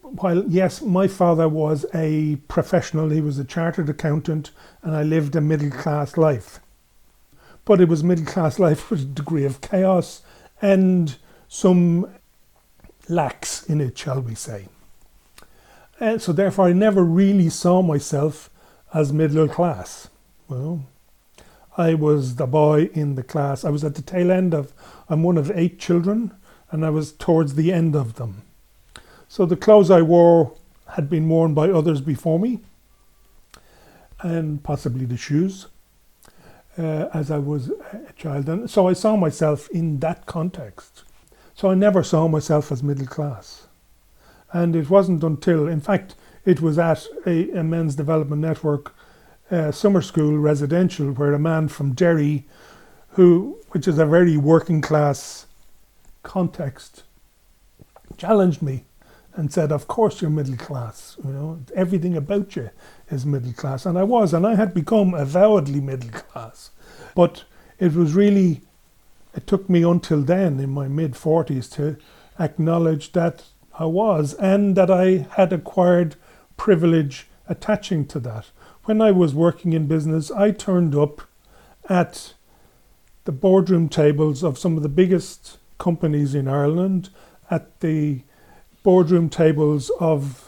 While, 0.02 0.44
yes, 0.46 0.82
my 0.82 1.08
father 1.08 1.50
was 1.50 1.86
a 1.94 2.38
professional, 2.48 3.10
he 3.10 3.22
was 3.22 3.40
a 3.40 3.44
chartered 3.44 3.90
accountant, 3.90 4.52
and 4.82 4.96
I 4.96 5.04
lived 5.04 5.36
a 5.36 5.42
middle 5.42 5.72
class 5.72 6.18
life. 6.18 6.60
But 7.66 7.80
it 7.80 7.88
was 7.88 8.04
middle 8.04 8.26
class 8.26 8.60
life 8.60 8.90
with 8.90 9.02
a 9.02 9.06
degree 9.06 9.46
of 9.46 9.62
chaos 9.62 10.22
and 10.62 11.16
some 11.48 12.08
lacks 13.08 13.64
in 13.64 13.80
it, 13.80 13.98
shall 13.98 14.22
we 14.22 14.36
say. 14.36 14.68
And 16.00 16.22
so 16.22 16.34
therefore 16.34 16.68
I 16.68 16.74
never 16.74 17.04
really 17.04 17.50
saw 17.50 17.82
myself 17.82 18.50
as 18.94 19.14
middle 19.14 19.48
class. 19.48 20.10
Well, 20.48 20.86
I 21.78 21.94
was 21.94 22.36
the 22.36 22.46
boy 22.46 22.90
in 22.94 23.16
the 23.16 23.24
class. 23.24 23.64
I 23.64 23.70
was 23.70 23.84
at 23.84 23.96
the 23.96 24.02
tail 24.02 24.32
end 24.32 24.54
of, 24.54 24.74
I'm 25.10 25.24
one 25.24 25.38
of 25.38 25.52
eight 25.52 25.80
children, 25.80 26.34
and 26.70 26.86
I 26.86 26.90
was 26.90 27.12
towards 27.12 27.56
the 27.56 27.72
end 27.72 27.96
of 27.96 28.16
them. 28.16 28.44
So 29.28 29.46
the 29.46 29.56
clothes 29.56 29.90
I 29.90 30.02
wore 30.02 30.56
had 30.90 31.10
been 31.10 31.28
worn 31.30 31.54
by 31.54 31.70
others 31.70 32.02
before 32.02 32.40
me, 32.40 32.60
and 34.22 34.64
possibly 34.64 35.06
the 35.06 35.18
shoes, 35.18 35.68
uh, 36.78 37.08
as 37.14 37.30
I 37.32 37.38
was 37.38 37.70
a 37.70 38.14
child. 38.16 38.50
And 38.50 38.70
so 38.70 38.88
I 38.88 38.94
saw 38.94 39.16
myself 39.16 39.70
in 39.70 40.00
that 40.00 40.26
context. 40.26 41.04
So 41.56 41.70
I 41.70 41.76
never 41.76 42.04
saw 42.04 42.28
myself 42.28 42.72
as 42.72 42.82
middle 42.82 43.06
class. 43.06 43.68
And 44.52 44.76
it 44.76 44.90
wasn't 44.90 45.24
until, 45.24 45.68
in 45.68 45.82
fact, 45.82 46.16
it 46.46 46.62
was 46.62 46.78
at 46.78 47.06
a, 47.26 47.52
a 47.52 47.64
men's 47.64 47.96
development 47.96 48.42
network 48.42 48.96
uh, 49.52 49.72
summer 49.72 50.02
school 50.02 50.38
residential 50.38 51.12
where 51.12 51.34
a 51.34 51.40
man 51.40 51.68
from 51.68 51.94
Derry, 51.94 52.46
who, 53.10 53.60
which 53.70 53.88
is 53.88 54.00
a 54.00 54.06
very 54.06 54.38
working 54.38 54.82
class 54.82 55.46
context, 56.24 57.04
challenged 58.18 58.62
me 58.62 58.86
and 59.36 59.52
said, 59.52 59.72
"Of 59.72 59.88
course 59.88 60.22
you're 60.22 60.32
middle 60.32 60.58
class. 60.58 61.18
You 61.24 61.32
know 61.32 61.60
everything 61.76 62.16
about 62.16 62.56
you 62.56 62.70
is 63.10 63.26
middle 63.26 63.54
class." 63.54 63.86
And 63.86 63.98
I 63.98 64.04
was, 64.04 64.34
and 64.34 64.46
I 64.46 64.56
had 64.56 64.74
become 64.74 65.14
avowedly 65.14 65.82
middle 65.82 66.12
class, 66.12 66.72
but 67.16 67.44
it 67.80 67.94
was 67.94 68.14
really 68.14 68.62
it 69.36 69.48
took 69.48 69.70
me 69.70 69.84
until 69.84 70.22
then, 70.22 70.60
in 70.60 70.70
my 70.70 70.88
mid 70.88 71.14
40s, 71.14 71.70
to 71.72 71.98
acknowledge 72.40 73.14
that 73.14 73.44
I 73.78 73.86
was 73.86 74.36
and 74.36 74.76
that 74.76 74.92
I 74.92 75.28
had 75.32 75.52
acquired 75.52 76.16
privilege 76.58 77.28
attaching 77.48 78.06
to 78.08 78.20
that. 78.20 78.48
When 78.86 79.02
I 79.02 79.12
was 79.12 79.34
working 79.34 79.74
in 79.74 79.88
business, 79.88 80.30
I 80.30 80.52
turned 80.52 80.96
up 80.96 81.22
at 81.90 82.34
the 83.26 83.32
boardroom 83.32 83.90
tables 83.90 84.44
of 84.44 84.58
some 84.58 84.78
of 84.78 84.84
the 84.84 84.90
biggest 84.90 85.58
companies 85.78 86.36
in 86.36 86.48
Ireland, 86.48 87.10
at 87.50 87.80
the 87.80 88.22
boardroom 88.84 89.30
tables 89.30 89.90
of 90.00 90.43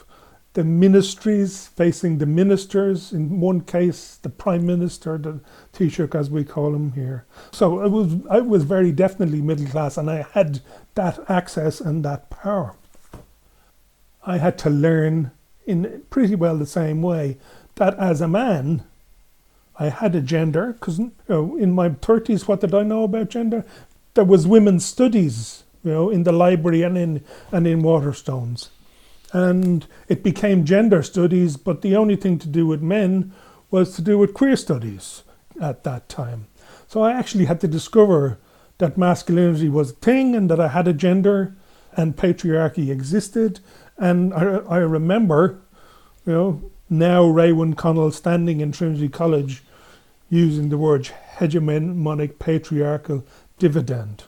the 0.56 0.64
ministries 0.64 1.68
facing 1.68 2.18
the 2.18 2.26
ministers, 2.26 3.12
in 3.12 3.42
one 3.42 3.60
case, 3.60 4.18
the 4.22 4.30
Prime 4.30 4.66
Minister, 4.66 5.18
the 5.18 5.42
Taoiseach 5.74 6.16
as 6.16 6.30
we 6.30 6.46
call 6.46 6.74
him 6.74 6.94
here. 6.94 7.26
So 7.52 7.82
I 7.82 7.88
was, 7.88 8.16
I 8.30 8.40
was 8.40 8.64
very 8.64 8.94
definitely 8.94 9.42
middle 9.42 9.68
class 9.68 9.98
and 9.98 10.10
I 10.10 10.26
had 10.32 10.62
that 10.96 11.20
access 11.30 11.82
and 11.82 12.06
that 12.06 12.30
power. 12.30 12.74
I 14.26 14.38
had 14.38 14.58
to 14.60 14.70
learn 14.70 15.32
in 15.68 16.04
pretty 16.10 16.36
well 16.36 16.58
the 16.58 16.66
same 16.66 17.02
way 17.02 17.38
that 17.76 18.00
as 18.00 18.22
a 18.22 18.28
man, 18.28 18.86
I 19.78 19.90
had 19.90 20.16
a 20.16 20.22
gender, 20.22 20.72
because 20.72 21.00
you 21.00 21.12
know, 21.28 21.58
in 21.58 21.74
my 21.74 21.90
30s, 21.90 22.48
what 22.48 22.62
did 22.62 22.74
I 22.74 22.84
know 22.84 23.04
about 23.04 23.30
gender? 23.30 23.66
There 24.14 24.24
was 24.24 24.48
women's 24.48 24.86
studies, 24.86 25.66
you 25.84 25.92
know, 25.92 26.10
in 26.10 26.24
the 26.24 26.32
library 26.32 26.84
and 26.84 26.98
in, 26.98 27.26
and 27.52 27.68
in 27.68 27.82
Waterstones 27.82 28.70
and 29.34 29.86
it 30.08 30.24
became 30.24 30.66
gender 30.66 31.04
studies, 31.04 31.58
but 31.58 31.82
the 31.82 31.96
only 31.96 32.16
thing 32.16 32.40
to 32.40 32.48
do 32.48 32.66
with 32.66 32.82
men 32.82 33.34
was 33.72 33.96
to 33.96 34.02
do 34.02 34.18
with 34.18 34.34
queer 34.34 34.56
studies 34.56 35.24
at 35.62 35.84
that 35.84 36.08
time. 36.10 36.48
So 36.88 37.02
I 37.02 37.14
actually 37.14 37.46
had 37.46 37.60
to 37.62 37.68
discover 37.68 38.38
that 38.78 38.98
masculinity 38.98 39.70
was 39.70 39.92
a 39.92 39.96
thing 39.96 40.36
and 40.36 40.50
that 40.50 40.60
I 40.60 40.70
had 40.70 40.88
a 40.88 40.94
gender 40.94 41.56
and 41.98 42.16
patriarchy 42.16 42.90
existed. 42.90 43.60
And 43.98 44.34
I, 44.34 44.42
I 44.42 44.78
remember, 44.78 45.62
you 46.26 46.34
know, 46.34 46.72
now 46.90 47.24
Raewyn 47.24 47.76
Connell 47.76 48.12
standing 48.12 48.62
in 48.62 48.72
Trinity 48.72 49.10
College 49.10 49.64
using 50.30 50.70
the 50.70 50.78
word 50.78 51.10
hegemonic 51.38 52.40
patriarchal 52.40 53.26
dividend. 53.58 54.26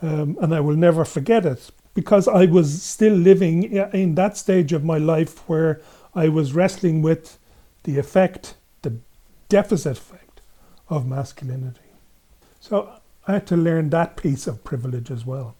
Um, 0.00 0.36
and 0.40 0.54
I 0.54 0.60
will 0.60 0.76
never 0.76 1.04
forget 1.04 1.46
it 1.46 1.70
because 1.94 2.26
I 2.26 2.46
was 2.46 2.82
still 2.82 3.14
living 3.14 3.64
in 3.64 4.14
that 4.14 4.36
stage 4.36 4.72
of 4.72 4.84
my 4.84 4.98
life 4.98 5.48
where 5.48 5.80
I 6.14 6.28
was 6.28 6.54
wrestling 6.54 7.02
with 7.02 7.38
the 7.84 7.98
effect, 7.98 8.54
the 8.82 8.96
deficit 9.48 9.98
effect 9.98 10.40
of 10.88 11.06
masculinity. 11.06 11.80
So 12.60 12.92
I 13.26 13.34
had 13.34 13.46
to 13.48 13.56
learn 13.56 13.90
that 13.90 14.16
piece 14.16 14.46
of 14.46 14.64
privilege 14.64 15.10
as 15.10 15.26
well. 15.26 15.54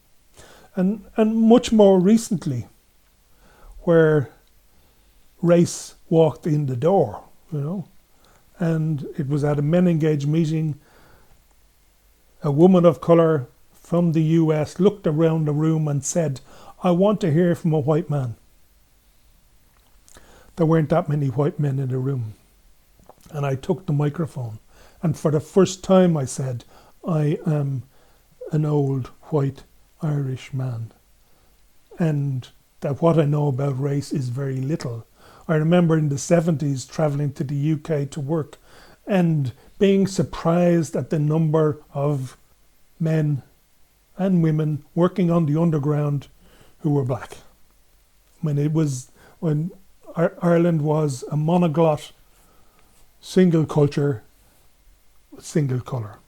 And, 0.74 1.04
and 1.16 1.36
much 1.36 1.70
more 1.72 2.00
recently, 2.00 2.66
where 3.80 4.30
race 5.42 5.96
walked 6.08 6.46
in 6.46 6.66
the 6.66 6.76
door, 6.76 7.24
you 7.52 7.60
know, 7.60 7.88
and 8.58 9.06
it 9.18 9.28
was 9.28 9.44
at 9.44 9.58
a 9.58 9.62
MenEngage 9.62 10.26
meeting, 10.26 10.78
a 12.42 12.50
woman 12.50 12.84
of 12.84 13.00
colour 13.00 13.48
from 13.82 14.12
the 14.12 14.22
US 14.22 14.80
looked 14.80 15.06
around 15.06 15.46
the 15.46 15.52
room 15.52 15.88
and 15.88 16.04
said, 16.04 16.40
I 16.82 16.90
want 16.92 17.20
to 17.20 17.32
hear 17.32 17.54
from 17.54 17.72
a 17.72 17.80
white 17.80 18.08
man. 18.08 18.36
There 20.56 20.66
weren't 20.66 20.90
that 20.90 21.08
many 21.08 21.28
white 21.28 21.58
men 21.58 21.78
in 21.78 21.88
the 21.88 21.98
room. 21.98 22.34
And 23.30 23.46
I 23.46 23.54
took 23.54 23.86
the 23.86 23.92
microphone. 23.92 24.58
And 25.02 25.18
for 25.18 25.30
the 25.30 25.40
first 25.40 25.82
time, 25.82 26.16
I 26.16 26.24
said, 26.24 26.64
I 27.06 27.38
am 27.46 27.82
an 28.52 28.64
old 28.64 29.08
white 29.30 29.64
Irish 30.00 30.52
man. 30.52 30.92
And 31.98 32.48
that 32.80 33.00
what 33.00 33.18
I 33.18 33.24
know 33.24 33.48
about 33.48 33.80
race 33.80 34.12
is 34.12 34.28
very 34.28 34.60
little. 34.60 35.06
I 35.48 35.56
remember 35.56 35.96
in 35.96 36.08
the 36.08 36.16
70s 36.16 36.90
traveling 36.90 37.32
to 37.32 37.44
the 37.44 37.72
UK 37.72 38.10
to 38.10 38.20
work 38.20 38.58
and 39.06 39.52
being 39.78 40.06
surprised 40.06 40.94
at 40.94 41.10
the 41.10 41.18
number 41.18 41.78
of 41.92 42.36
men 43.00 43.42
and 44.16 44.42
women 44.42 44.84
working 44.94 45.30
on 45.30 45.46
the 45.46 45.60
underground 45.60 46.28
who 46.80 46.90
were 46.90 47.04
black. 47.04 47.38
When 48.40 48.58
it 48.58 48.72
was 48.72 49.10
when 49.40 49.70
Ireland 50.14 50.82
was 50.82 51.24
a 51.30 51.36
monoglot, 51.36 52.12
single 53.20 53.64
culture, 53.64 54.22
single 55.38 55.80
colour. 55.80 56.18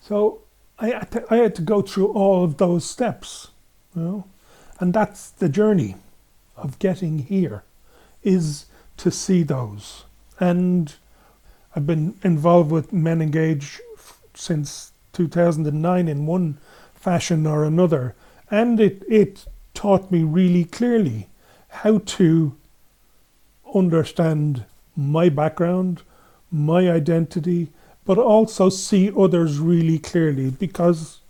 So 0.00 0.40
I 0.78 0.88
had, 0.88 1.10
to, 1.12 1.24
I 1.30 1.36
had 1.36 1.54
to 1.56 1.62
go 1.62 1.82
through 1.82 2.08
all 2.08 2.44
of 2.44 2.56
those 2.56 2.84
steps, 2.84 3.48
you 3.94 4.02
know, 4.02 4.24
and 4.80 4.94
that's 4.94 5.30
the 5.30 5.48
journey 5.48 5.96
of 6.56 6.78
getting 6.78 7.18
here, 7.20 7.62
is 8.22 8.66
to 8.96 9.10
see 9.10 9.42
those. 9.42 10.04
And 10.40 10.94
I've 11.76 11.86
been 11.86 12.18
involved 12.22 12.70
with 12.70 12.90
MenEngage 12.90 13.80
since 14.34 14.91
2009 15.12 16.08
in 16.08 16.26
one 16.26 16.58
fashion 16.94 17.46
or 17.46 17.64
another, 17.64 18.14
and 18.50 18.80
it, 18.80 19.02
it 19.08 19.44
taught 19.74 20.10
me 20.10 20.22
really 20.22 20.64
clearly 20.64 21.28
how 21.68 21.98
to 21.98 22.54
understand 23.74 24.64
my 24.96 25.28
background, 25.28 26.02
my 26.50 26.90
identity, 26.90 27.68
but 28.04 28.18
also 28.18 28.68
see 28.68 29.10
others 29.16 29.58
really 29.58 29.98
clearly 29.98 30.50
because 30.50 31.20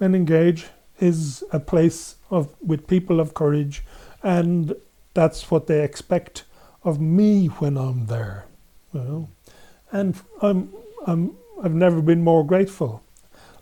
MenEngage 0.00 0.66
is 1.00 1.42
a 1.52 1.58
place 1.58 2.16
of 2.30 2.54
with 2.60 2.86
people 2.86 3.20
of 3.20 3.34
courage 3.34 3.82
and 4.22 4.74
that's 5.12 5.50
what 5.50 5.66
they 5.66 5.82
expect 5.82 6.44
of 6.82 7.00
me 7.00 7.46
when 7.46 7.76
I'm 7.76 8.06
there. 8.06 8.46
Know? 8.92 9.28
And 9.90 10.20
I'm 10.42 10.72
I'm 11.06 11.36
I've 11.62 11.74
never 11.74 12.02
been 12.02 12.22
more 12.22 12.44
grateful. 12.44 13.02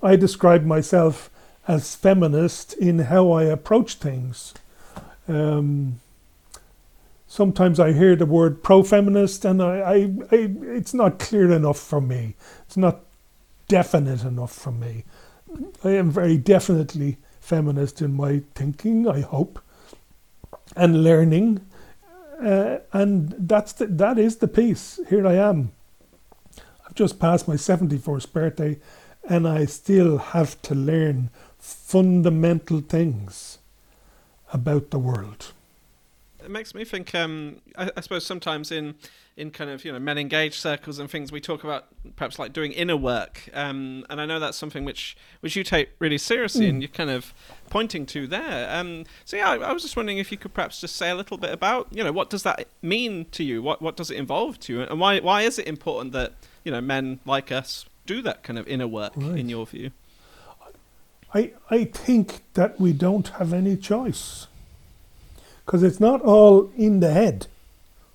I 0.02 0.16
describe 0.16 0.64
myself 0.64 1.30
as 1.68 1.94
feminist 1.94 2.72
in 2.74 2.98
how 2.98 3.30
I 3.30 3.44
approach 3.44 3.94
things. 3.94 4.54
Um, 5.28 6.00
sometimes 7.28 7.78
I 7.78 7.92
hear 7.92 8.16
the 8.16 8.26
word 8.26 8.62
pro-feminist, 8.62 9.44
and 9.44 9.62
I, 9.62 9.78
I, 9.78 9.94
I, 10.32 10.50
it's 10.62 10.92
not 10.92 11.18
clear 11.18 11.52
enough 11.52 11.78
for 11.78 12.00
me. 12.00 12.34
It's 12.66 12.76
not 12.76 13.00
definite 13.68 14.24
enough 14.24 14.52
for 14.52 14.72
me. 14.72 15.04
I 15.84 15.90
am 15.90 16.10
very 16.10 16.36
definitely 16.36 17.18
feminist 17.40 18.02
in 18.02 18.14
my 18.14 18.42
thinking. 18.54 19.06
I 19.06 19.20
hope, 19.20 19.60
and 20.74 21.04
learning, 21.04 21.60
uh, 22.40 22.78
and 22.92 23.34
that's 23.38 23.72
the, 23.74 23.86
that 23.86 24.18
is 24.18 24.38
the 24.38 24.48
piece. 24.48 24.98
Here 25.08 25.26
I 25.26 25.34
am. 25.34 25.72
I've 26.92 26.96
just 26.96 27.18
passed 27.18 27.48
my 27.48 27.56
seventy-first 27.56 28.34
birthday 28.34 28.78
and 29.26 29.48
I 29.48 29.64
still 29.64 30.18
have 30.18 30.60
to 30.60 30.74
learn 30.74 31.30
fundamental 31.58 32.82
things 32.82 33.56
about 34.52 34.90
the 34.90 34.98
world. 34.98 35.52
It 36.44 36.50
makes 36.50 36.74
me 36.74 36.84
think. 36.84 37.14
Um, 37.14 37.62
I, 37.78 37.90
I, 37.96 38.02
suppose 38.02 38.26
sometimes 38.26 38.70
in 38.70 38.94
in 39.36 39.50
kind 39.50 39.70
of 39.70 39.84
you 39.84 39.92
know 39.92 39.98
MenEngage 39.98 40.54
circles 40.54 40.98
and 40.98 41.10
things, 41.10 41.32
we 41.32 41.40
talk 41.40 41.64
about 41.64 41.86
perhaps 42.16 42.38
like 42.38 42.52
doing 42.52 42.72
inner 42.72 42.96
work, 42.96 43.48
um, 43.54 44.04
and 44.10 44.20
I 44.20 44.26
know 44.26 44.38
that's 44.38 44.58
something 44.58 44.84
which 44.84 45.16
which 45.40 45.56
you 45.56 45.64
take 45.64 45.90
really 45.98 46.18
seriously, 46.18 46.66
mm. 46.66 46.70
and 46.70 46.82
you're 46.82 46.88
kind 46.88 47.10
of 47.10 47.32
pointing 47.70 48.06
to 48.06 48.26
there. 48.26 48.68
Um, 48.74 49.04
so 49.24 49.36
yeah, 49.36 49.50
I, 49.50 49.56
I, 49.56 49.72
was 49.72 49.82
just 49.82 49.96
wondering 49.96 50.18
if 50.18 50.30
you 50.30 50.38
could 50.38 50.52
perhaps 50.52 50.80
just 50.80 50.96
say 50.96 51.10
a 51.10 51.14
little 51.14 51.38
bit 51.38 51.50
about 51.50 51.88
you 51.90 52.04
know 52.04 52.12
what 52.12 52.30
does 52.30 52.42
that 52.42 52.66
mean 52.82 53.26
to 53.32 53.42
you? 53.44 53.62
What 53.62 53.80
what 53.80 53.96
does 53.96 54.10
it 54.10 54.16
involve 54.16 54.60
to 54.60 54.72
you, 54.72 54.82
and 54.82 55.00
why 55.00 55.20
why 55.20 55.42
is 55.42 55.58
it 55.58 55.66
important 55.66 56.12
that 56.12 56.34
you 56.64 56.72
know 56.72 56.80
men 56.80 57.20
like 57.24 57.50
us 57.50 57.86
do 58.06 58.20
that 58.22 58.42
kind 58.42 58.58
of 58.58 58.66
inner 58.68 58.88
work 58.88 59.12
right. 59.16 59.38
in 59.38 59.48
your 59.48 59.66
view? 59.66 59.92
I 61.34 61.52
I 61.70 61.84
think 61.84 62.42
that 62.54 62.78
we 62.78 62.92
don't 62.92 63.28
have 63.28 63.52
any 63.52 63.76
choice 63.76 64.46
because 65.64 65.82
it's 65.82 66.00
not 66.00 66.20
all 66.22 66.70
in 66.76 67.00
the 67.00 67.12
head, 67.12 67.46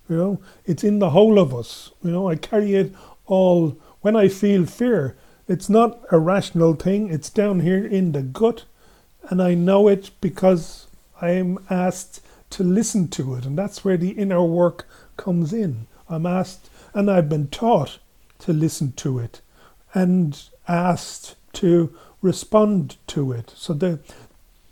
you 0.10 0.16
know. 0.16 0.40
It's 0.66 0.84
in 0.84 1.00
the 1.00 1.12
whole 1.12 1.40
of 1.40 1.54
us. 1.54 1.92
You 2.04 2.12
know, 2.12 2.30
I 2.30 2.36
carry 2.36 2.76
it 2.76 2.94
all. 3.26 3.78
When 4.02 4.16
I 4.16 4.28
feel 4.28 4.66
fear, 4.66 5.16
it's 5.48 5.70
not 5.70 6.00
a 6.12 6.20
rational 6.20 6.74
thing. 6.74 7.10
It's 7.10 7.30
down 7.30 7.62
here 7.62 7.86
in 7.86 8.12
the 8.12 8.22
gut, 8.22 8.66
and 9.30 9.42
I 9.42 9.54
know 9.54 9.88
it 9.88 10.12
because 10.22 10.88
I 11.22 11.32
am 11.32 11.60
asked 11.70 12.22
to 12.52 12.64
listen 12.64 13.08
to 13.10 13.36
it, 13.36 13.46
and 13.46 13.58
that's 13.58 13.84
where 13.84 13.98
the 13.98 14.12
inner 14.12 14.44
work 14.44 14.88
comes 15.18 15.54
in. 15.54 15.88
I'm 16.10 16.26
asked, 16.26 16.70
and 16.94 17.12
I've 17.12 17.30
been 17.30 17.48
taught 17.48 18.00
to 18.40 18.54
listen 18.54 18.94
to 18.94 19.20
it 19.20 19.42
and 19.94 20.42
asked 20.68 21.36
to 21.54 21.94
respond 22.22 22.98
to 23.08 23.32
it. 23.32 23.54
So 23.56 23.74
the, 23.74 24.00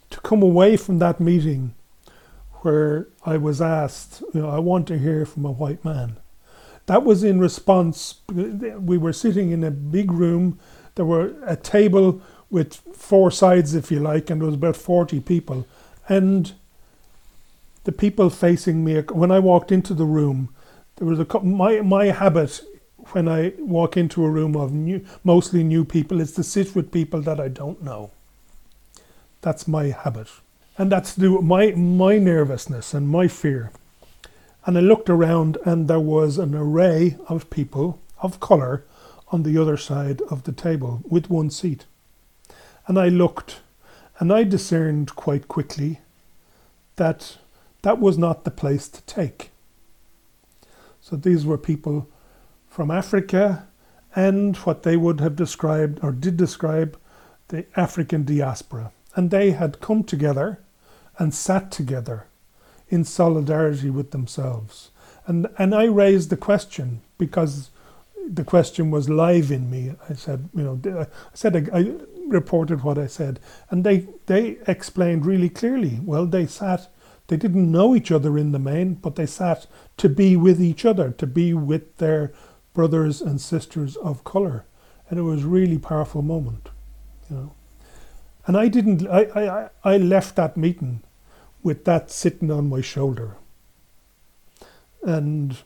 to 0.10 0.20
come 0.22 0.42
away 0.42 0.78
from 0.78 1.00
that 1.00 1.20
meeting 1.20 1.74
where 2.66 3.08
I 3.24 3.38
was 3.38 3.62
asked, 3.62 4.24
you 4.34 4.42
know, 4.42 4.50
I 4.50 4.58
want 4.58 4.88
to 4.88 4.98
hear 4.98 5.24
from 5.28 5.46
a 5.46 5.52
white 5.52 5.86
man. 5.86 6.18
That 6.88 7.04
was 7.04 7.24
in 7.24 7.40
response. 7.40 8.22
We 8.28 8.98
were 8.98 9.14
sitting 9.14 9.52
in 9.52 9.64
a 9.64 9.70
big 9.70 10.12
room. 10.12 10.60
There 10.96 11.06
were 11.06 11.36
a 11.46 11.56
table 11.56 12.24
with 12.50 12.74
four 12.94 13.30
sides, 13.30 13.76
if 13.76 13.92
you 13.92 14.00
like, 14.00 14.32
and 14.32 14.42
there 14.42 14.48
was 14.48 14.56
about 14.56 14.76
40 14.76 15.20
people. 15.20 15.68
And 16.10 16.54
the 17.84 17.92
people 17.92 18.32
facing 18.32 18.84
me, 18.84 19.00
when 19.02 19.30
I 19.30 19.38
walked 19.38 19.72
into 19.72 19.94
the 19.94 20.06
room, 20.06 20.50
there 20.96 21.08
was 21.08 21.20
a 21.20 21.40
my 21.42 21.82
my 21.82 22.06
habit 22.06 22.62
when 23.12 23.28
I 23.28 23.54
walk 23.60 23.96
into 23.96 24.26
a 24.26 24.30
room 24.30 24.56
of 24.56 24.72
new, 24.72 25.06
mostly 25.24 25.64
new 25.64 25.86
people 25.86 26.20
is 26.20 26.32
to 26.34 26.44
sit 26.44 26.76
with 26.76 26.92
people 26.92 27.22
that 27.22 27.40
I 27.40 27.48
don't 27.48 27.84
know. 27.84 28.10
That's 29.42 29.68
my 29.68 29.86
habit. 29.88 30.30
And 30.78 30.92
that's 30.92 31.16
to 31.16 31.20
do 31.22 31.42
my, 31.42 31.72
my 31.72 32.18
nervousness 32.18 32.94
and 32.94 33.08
my 33.08 33.28
fear. 33.28 33.72
And 34.66 34.78
I 34.78 34.82
looked 34.82 35.10
around 35.10 35.58
and 35.64 35.88
there 35.88 36.00
was 36.00 36.38
an 36.38 36.56
array 36.56 37.18
of 37.28 37.50
people 37.50 38.00
of 38.22 38.40
colour 38.40 38.84
on 39.30 39.44
the 39.44 39.58
other 39.58 39.78
side 39.78 40.22
of 40.30 40.44
the 40.44 40.52
table 40.52 41.02
with 41.08 41.30
one 41.30 41.50
seat. 41.50 41.86
And 42.88 43.00
I 43.00 43.10
looked 43.10 43.62
and 44.20 44.32
I 44.32 44.44
discerned 44.44 45.16
quite 45.16 45.48
quickly 45.48 46.00
that 46.96 47.38
that 47.82 48.00
was 48.00 48.18
not 48.18 48.44
the 48.44 48.52
place 48.52 48.88
to 48.90 49.02
take. 49.04 49.52
So 51.02 51.16
these 51.16 51.46
were 51.46 51.58
people 51.58 52.10
from 52.68 52.90
Africa 52.90 53.68
and 54.16 54.56
what 54.58 54.84
they 54.84 54.98
would 54.98 55.20
have 55.20 55.36
described 55.36 56.00
or 56.02 56.12
did 56.12 56.38
describe 56.38 56.98
the 57.50 57.66
African 57.76 58.24
diaspora. 58.24 58.92
And 59.16 59.30
they 59.30 59.52
had 59.52 59.82
come 59.82 60.04
together 60.04 60.60
and 61.18 61.34
sat 61.34 61.72
together 61.72 62.28
in 62.90 63.04
solidarity 63.04 63.90
with 63.90 64.12
themselves. 64.12 64.92
And, 65.28 65.48
and 65.58 65.74
I 65.74 65.86
raised 65.86 66.30
the 66.30 66.38
question 66.38 67.02
because 67.18 67.72
the 68.28 68.44
question 68.44 68.92
was 68.92 69.10
live 69.10 69.52
in 69.52 69.70
me. 69.70 69.94
I 70.10 70.14
said, 70.14 70.50
you 70.54 70.64
know, 70.64 71.08
I 71.08 71.36
said, 71.36 71.70
I, 71.74 71.96
reported 72.28 72.84
what 72.84 72.98
I 72.98 73.08
said. 73.08 73.40
And 73.70 73.84
they, 73.84 74.08
they 74.26 74.58
explained 74.68 75.26
really 75.26 75.50
clearly. 75.50 76.00
Well, 76.04 76.26
they 76.26 76.46
sat, 76.46 76.90
they 77.28 77.38
didn't 77.38 77.72
know 77.72 77.96
each 77.96 78.12
other 78.12 78.38
in 78.38 78.52
the 78.52 78.60
main, 78.60 78.96
but 78.96 79.16
they 79.16 79.26
sat 79.26 79.68
to 79.98 80.10
be 80.10 80.36
with 80.36 80.62
each 80.62 80.86
other, 80.86 81.12
to 81.12 81.28
be 81.28 81.54
with 81.54 81.98
their 81.98 82.34
brothers 82.74 83.22
and 83.22 83.40
sisters 83.40 83.96
of 83.98 84.24
colour. 84.24 84.66
And 85.10 85.20
it 85.20 85.24
was 85.24 85.44
a 85.44 85.48
really 85.48 85.78
powerful 85.78 86.22
moment, 86.22 86.70
you 87.30 87.36
know. 87.36 87.56
And 88.48 88.58
I 88.58 88.68
didn't, 88.68 89.08
I, 89.08 89.22
I, 89.36 89.70
I 89.84 89.98
left 89.98 90.36
that 90.36 90.56
meeting 90.56 91.02
with 91.66 91.84
that 91.84 92.12
sitting 92.12 92.52
on 92.52 92.70
my 92.70 92.80
shoulder. 92.80 93.38
And 95.02 95.58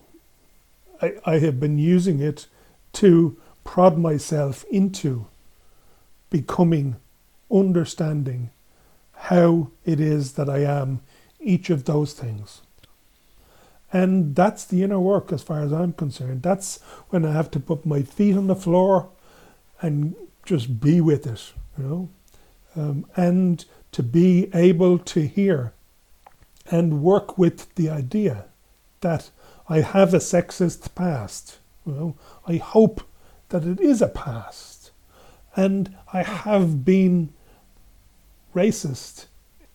I, 1.01 1.15
I 1.25 1.39
have 1.39 1.59
been 1.59 1.77
using 1.77 2.21
it 2.21 2.47
to 2.93 3.35
prod 3.65 3.97
myself 3.97 4.63
into 4.71 5.27
becoming, 6.29 6.95
understanding 7.51 8.49
how 9.13 9.71
it 9.83 9.99
is 9.99 10.33
that 10.33 10.49
I 10.49 10.59
am 10.59 11.01
each 11.41 11.69
of 11.69 11.83
those 11.83 12.13
things. 12.13 12.61
And 13.91 14.37
that's 14.37 14.63
the 14.63 14.83
inner 14.83 15.01
work 15.01 15.33
as 15.33 15.43
far 15.43 15.59
as 15.59 15.73
I'm 15.73 15.91
concerned. 15.91 16.43
That's 16.43 16.81
when 17.09 17.25
I 17.25 17.33
have 17.33 17.51
to 17.51 17.59
put 17.59 17.85
my 17.85 18.03
feet 18.03 18.37
on 18.37 18.47
the 18.47 18.55
floor 18.55 19.09
and 19.81 20.15
just 20.45 20.79
be 20.79 21.01
with 21.01 21.27
it, 21.27 21.51
you 21.77 21.83
know, 21.83 22.09
um, 22.77 23.05
and 23.17 23.65
to 23.91 24.01
be 24.01 24.49
able 24.53 24.97
to 24.99 25.27
hear 25.27 25.73
and 26.69 27.01
work 27.01 27.37
with 27.37 27.73
the 27.75 27.89
idea 27.89 28.45
that 29.01 29.31
I 29.67 29.81
have 29.81 30.13
a 30.13 30.17
sexist 30.17 30.93
past. 30.95 31.57
I 32.47 32.57
hope 32.57 33.01
that 33.49 33.65
it 33.65 33.79
is 33.79 34.01
a 34.01 34.07
past, 34.07 34.91
and 35.55 35.95
I 36.13 36.23
have 36.23 36.85
been 36.85 37.33
racist 38.53 39.25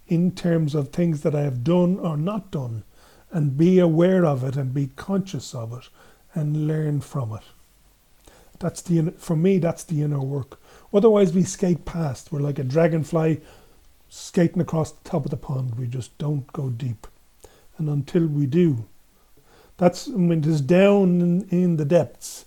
in 0.07 0.33
terms 0.33 0.75
of 0.75 0.89
things 0.89 1.23
that 1.23 1.35
I 1.35 1.43
have 1.43 1.65
done 1.65 1.99
or 1.99 2.17
not 2.17 2.51
done 2.51 2.85
and 3.33 3.57
be 3.57 3.79
aware 3.79 4.25
of 4.25 4.45
it 4.45 4.57
and 4.57 4.73
be 4.73 4.91
conscious 4.95 5.55
of 5.55 5.73
it 5.73 5.89
and 6.35 6.69
learn 6.69 7.01
from 7.01 7.33
it. 7.33 7.43
That's 8.61 8.83
the 8.83 9.13
for 9.19 9.35
me 9.35 9.59
that's 9.59 9.85
the 9.85 10.03
inner 10.03 10.21
work. 10.21 10.61
Otherwise 10.93 11.33
we 11.33 11.43
skate 11.43 11.85
past. 11.85 12.31
We're 12.31 12.41
like 12.41 12.59
a 12.59 12.65
dragonfly 12.65 13.41
skating 14.15 14.63
across 14.63 14.93
the 14.93 15.09
top 15.09 15.25
of 15.25 15.31
the 15.31 15.37
pond. 15.37 15.75
We 15.75 15.87
just 15.87 16.17
don't 16.19 16.47
go 16.53 16.71
deep. 16.71 17.07
And 17.77 17.89
until 17.89 18.27
we 18.27 18.47
do, 18.47 18.87
that's 19.77 20.07
when 20.07 20.39
it 20.39 20.47
is 20.47 20.61
down 20.61 21.21
in, 21.21 21.49
in 21.49 21.77
the 21.77 21.85
depths. 21.85 22.45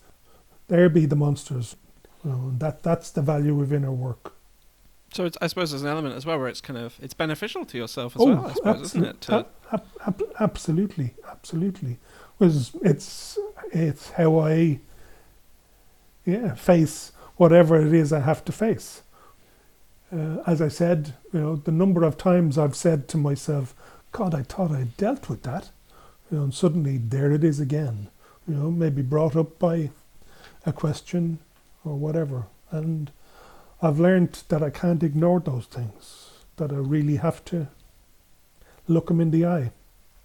There 0.70 0.88
be 0.88 1.06
the 1.06 1.16
monsters. 1.16 1.76
You 2.24 2.32
know, 2.32 2.54
that 2.58 2.84
that's 2.84 3.12
the 3.12 3.22
value 3.22 3.62
of 3.62 3.74
inner 3.74 3.92
work. 3.92 4.34
So 5.14 5.26
it's, 5.26 5.38
I 5.42 5.48
suppose 5.48 5.72
there's 5.72 5.84
an 5.84 5.90
element 5.90 6.16
as 6.16 6.26
well 6.26 6.38
where 6.40 6.48
it's 6.48 6.62
kind 6.62 6.80
of 6.80 6.98
it's 7.02 7.14
beneficial 7.14 7.66
to 7.66 7.78
yourself 7.78 8.16
as 8.16 8.22
oh, 8.22 8.26
well. 8.26 8.48
I 8.48 8.54
suppose, 8.54 8.82
isn't 8.86 9.06
it? 9.06 9.30
Ab- 9.30 9.48
ab- 9.72 10.34
absolutely, 10.40 11.16
absolutely. 11.30 11.98
Was 12.40 12.72
it's 12.82 13.38
it's 13.74 14.12
how 14.12 14.40
I 14.40 14.80
yeah 16.26 16.56
face 16.56 17.12
whatever 17.36 17.80
it 17.86 17.94
is 17.94 18.14
I 18.14 18.22
have 18.22 18.46
to 18.46 18.52
face. 18.52 19.04
Uh, 20.12 20.42
as 20.48 20.62
I 20.62 20.70
said, 20.70 21.16
you 21.34 21.40
know, 21.40 21.56
the 21.58 21.72
number 21.72 22.04
of 22.04 22.18
times 22.18 22.58
I've 22.58 22.76
said 22.76 23.08
to 23.10 23.18
myself, 23.18 23.76
"God, 24.12 24.34
I 24.34 24.44
thought 24.44 24.72
I'd 24.72 24.96
dealt 24.96 25.30
with 25.30 25.44
that," 25.44 25.70
you 26.32 26.38
know, 26.38 26.44
and 26.46 26.54
suddenly 26.54 26.98
there 26.98 27.32
it 27.32 27.44
is 27.44 27.60
again. 27.60 28.08
You 28.48 28.56
know, 28.56 28.72
maybe 28.72 29.02
brought 29.02 29.36
up 29.36 29.60
by 29.60 29.90
a 30.66 30.72
question 30.72 31.40
or 31.84 31.96
whatever, 31.96 32.46
and 32.72 33.12
I've 33.82 34.00
learned 34.00 34.44
that 34.48 34.64
I 34.64 34.70
can't 34.70 35.04
ignore 35.04 35.40
those 35.40 35.66
things. 35.66 36.30
That 36.56 36.72
I 36.72 36.76
really 36.76 37.18
have 37.18 37.44
to 37.46 37.68
look 38.88 39.08
them 39.08 39.22
in 39.22 39.32
the 39.32 39.46
eye. 39.46 39.72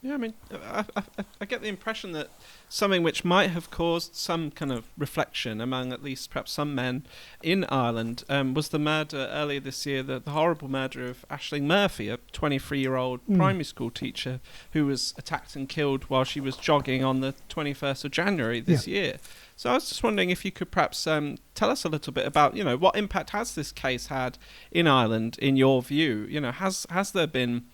Yeah, 0.04 0.14
I 0.14 0.16
mean, 0.16 0.34
I, 0.50 0.84
I, 0.96 1.02
I, 1.40 1.44
get 1.44 1.62
the 1.62 1.68
impression 1.68 2.10
that 2.10 2.28
something 2.68 3.04
which 3.04 3.24
might 3.24 3.50
have 3.50 3.70
caused 3.70 4.16
some 4.16 4.50
kind 4.50 4.72
of 4.72 4.86
reflection 4.98 5.60
among 5.60 5.92
at 5.92 6.02
least 6.02 6.28
perhaps 6.28 6.50
some 6.50 6.74
men 6.74 7.06
in 7.40 7.64
Ireland 7.68 8.24
um, 8.28 8.52
was 8.52 8.70
the 8.70 8.80
murder 8.80 9.28
earlier 9.30 9.60
this 9.60 9.86
year, 9.86 10.02
the, 10.02 10.18
the 10.18 10.32
horrible 10.32 10.68
murder 10.68 11.06
of 11.06 11.24
Ashling 11.30 11.62
Murphy, 11.62 12.08
a 12.08 12.16
23 12.32 12.80
year 12.80 12.96
old 12.96 13.24
mm. 13.28 13.36
primary 13.36 13.62
school 13.62 13.92
teacher 13.92 14.40
who 14.72 14.86
was 14.86 15.14
attacked 15.16 15.54
and 15.54 15.68
killed 15.68 16.02
while 16.10 16.24
she 16.24 16.40
was 16.40 16.56
jogging 16.56 17.04
on 17.04 17.20
the 17.20 17.34
21st 17.48 18.04
of 18.04 18.10
January 18.10 18.58
this 18.58 18.88
yeah. 18.88 19.00
year. 19.00 19.16
So 19.54 19.70
I 19.70 19.74
was 19.74 19.88
just 19.88 20.02
wondering 20.02 20.30
if 20.30 20.44
you 20.44 20.50
could 20.50 20.72
perhaps 20.72 21.06
um, 21.06 21.38
tell 21.54 21.70
us 21.70 21.84
a 21.84 21.88
little 21.88 22.12
bit 22.12 22.26
about, 22.26 22.56
you 22.56 22.64
know, 22.64 22.76
what 22.76 22.96
impact 22.96 23.30
has 23.30 23.54
this 23.54 23.70
case 23.70 24.08
had 24.08 24.36
in 24.72 24.88
Ireland, 24.88 25.38
in 25.38 25.54
your 25.56 25.80
view? 25.80 26.26
You 26.28 26.40
know, 26.40 26.50
has 26.50 26.88
has 26.90 27.12
there 27.12 27.28
been 27.28 27.66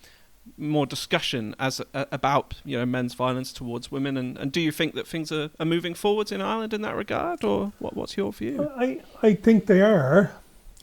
more 0.57 0.85
discussion 0.85 1.55
as 1.59 1.81
uh, 1.93 2.05
about 2.11 2.55
you 2.65 2.77
know 2.77 2.85
men's 2.85 3.13
violence 3.13 3.51
towards 3.53 3.91
women 3.91 4.17
and, 4.17 4.37
and 4.37 4.51
do 4.51 4.61
you 4.61 4.71
think 4.71 4.93
that 4.95 5.07
things 5.07 5.31
are, 5.31 5.49
are 5.59 5.65
moving 5.65 5.93
forwards 5.93 6.31
in 6.31 6.41
Ireland 6.41 6.73
in 6.73 6.81
that 6.81 6.95
regard 6.95 7.43
or 7.43 7.73
what, 7.79 7.95
what's 7.95 8.17
your 8.17 8.31
view? 8.33 8.69
I, 8.77 9.01
I 9.21 9.33
think 9.33 9.65
they 9.65 9.81
are. 9.81 10.31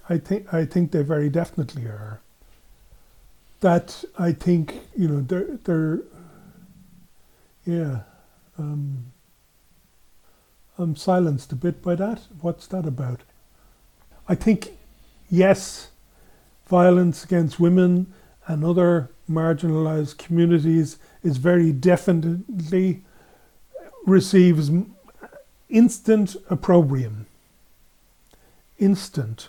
I 0.09 0.19
think 0.19 0.53
I 0.53 0.65
think 0.65 0.93
they 0.93 1.03
very 1.03 1.29
definitely 1.29 1.85
are. 1.85 2.21
That 3.61 4.05
I 4.19 4.33
think 4.33 4.75
you 4.97 5.09
know 5.09 5.21
they're 5.21 5.59
they're 5.65 6.03
yeah 7.65 8.01
um, 8.59 9.13
I'm 10.79 10.95
silenced 10.95 11.53
a 11.53 11.57
bit 11.57 11.83
by 11.83 11.95
that. 11.97 12.23
What's 12.41 12.67
that 12.69 12.87
about? 12.87 13.21
I 14.29 14.35
think 14.35 14.77
yes 15.29 15.91
violence 16.69 17.25
against 17.25 17.59
women 17.61 18.13
and 18.47 18.65
other 18.65 19.11
marginalized 19.29 20.19
communities 20.19 20.99
is 21.23 21.37
very 21.37 21.73
definitely 21.73 23.03
receives 24.05 24.71
instant 25.69 26.37
opprobrium. 26.49 27.27
Instant. 28.79 29.49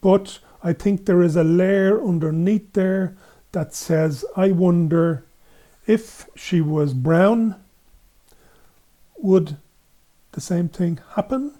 But 0.00 0.38
I 0.62 0.72
think 0.72 1.06
there 1.06 1.22
is 1.22 1.36
a 1.36 1.44
layer 1.44 2.02
underneath 2.02 2.72
there 2.74 3.16
that 3.52 3.74
says, 3.74 4.24
I 4.36 4.52
wonder 4.52 5.24
if 5.86 6.26
she 6.34 6.60
was 6.60 6.94
brown, 6.94 7.56
would 9.18 9.56
the 10.32 10.40
same 10.40 10.68
thing 10.68 11.00
happen? 11.14 11.54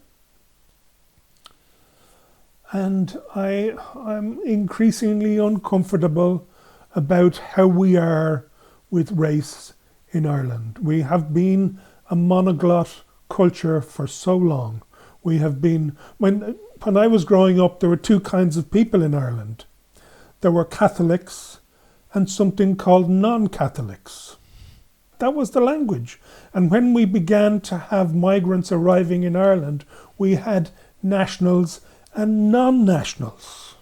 And 2.74 3.16
I, 3.36 3.76
I'm 3.94 4.42
increasingly 4.44 5.38
uncomfortable 5.38 6.48
about 6.92 7.36
how 7.36 7.68
we 7.68 7.96
are 7.96 8.48
with 8.90 9.12
race 9.12 9.74
in 10.10 10.26
Ireland. 10.26 10.80
We 10.82 11.02
have 11.02 11.32
been 11.32 11.78
a 12.10 12.16
monoglot 12.16 13.02
culture 13.30 13.80
for 13.80 14.08
so 14.08 14.36
long. 14.36 14.82
We 15.22 15.38
have 15.38 15.62
been 15.62 15.96
when 16.18 16.58
when 16.82 16.96
I 16.96 17.06
was 17.06 17.24
growing 17.24 17.60
up 17.60 17.78
there 17.78 17.88
were 17.88 17.96
two 17.96 18.18
kinds 18.18 18.56
of 18.56 18.72
people 18.72 19.02
in 19.02 19.14
Ireland. 19.14 19.66
There 20.40 20.50
were 20.50 20.64
Catholics 20.64 21.60
and 22.12 22.28
something 22.28 22.74
called 22.74 23.08
non-Catholics. 23.08 24.36
That 25.20 25.34
was 25.34 25.52
the 25.52 25.60
language. 25.60 26.20
And 26.52 26.72
when 26.72 26.92
we 26.92 27.04
began 27.04 27.60
to 27.62 27.78
have 27.78 28.16
migrants 28.16 28.72
arriving 28.72 29.22
in 29.22 29.36
Ireland, 29.36 29.84
we 30.18 30.34
had 30.34 30.70
nationals 31.04 31.80
and 32.14 32.50
non-nationals. 32.50 33.74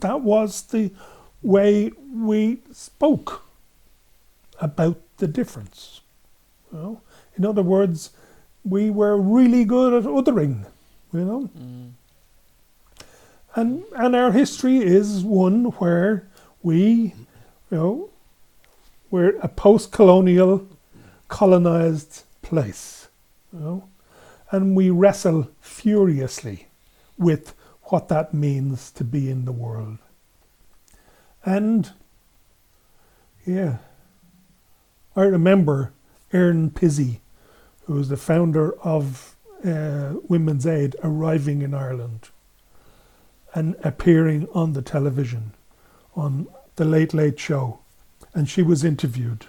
That 0.00 0.20
was 0.20 0.62
the 0.62 0.92
way 1.42 1.90
we 2.12 2.58
spoke 2.72 3.42
about 4.60 4.98
the 5.18 5.26
difference. 5.26 6.00
You 6.72 6.78
know? 6.78 7.00
In 7.36 7.44
other 7.44 7.62
words, 7.62 8.10
we 8.64 8.90
were 8.90 9.16
really 9.16 9.64
good 9.64 9.94
at 9.94 10.04
othering, 10.04 10.66
you 11.12 11.24
know. 11.24 11.50
Mm. 11.58 11.92
And 13.54 13.84
and 13.96 14.14
our 14.14 14.32
history 14.32 14.78
is 14.78 15.24
one 15.24 15.66
where 15.78 16.28
we, 16.62 17.14
you 17.70 17.76
know, 17.76 18.10
we're 19.10 19.38
a 19.38 19.48
post-colonial, 19.48 20.66
colonized 21.28 22.24
place, 22.42 23.08
you 23.52 23.60
know, 23.60 23.88
and 24.50 24.76
we 24.76 24.90
wrestle 24.90 25.50
furiously 25.60 26.68
with 27.18 27.54
what 27.84 28.08
that 28.08 28.34
means 28.34 28.90
to 28.92 29.04
be 29.04 29.30
in 29.30 29.44
the 29.44 29.52
world. 29.52 29.98
And 31.44 31.90
yeah, 33.46 33.78
I 35.14 35.22
remember 35.22 35.92
Erin 36.32 36.70
Pizzey, 36.70 37.20
who 37.84 37.94
was 37.94 38.08
the 38.08 38.16
founder 38.16 38.72
of 38.80 39.36
uh, 39.64 40.14
Women's 40.28 40.66
Aid, 40.66 40.96
arriving 41.02 41.62
in 41.62 41.72
Ireland 41.72 42.28
and 43.54 43.76
appearing 43.82 44.48
on 44.52 44.72
the 44.74 44.82
television 44.82 45.52
on 46.14 46.48
the 46.74 46.84
Late 46.84 47.14
Late 47.14 47.38
Show. 47.38 47.78
And 48.34 48.48
she 48.48 48.62
was 48.62 48.84
interviewed. 48.84 49.46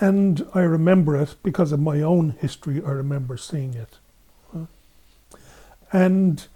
And 0.00 0.46
I 0.54 0.60
remember 0.60 1.16
it 1.16 1.36
because 1.42 1.72
of 1.72 1.80
my 1.80 2.02
own 2.02 2.36
history, 2.40 2.82
I 2.84 2.90
remember 2.90 3.36
seeing 3.36 3.74
it. 3.74 3.98
And 5.92 6.46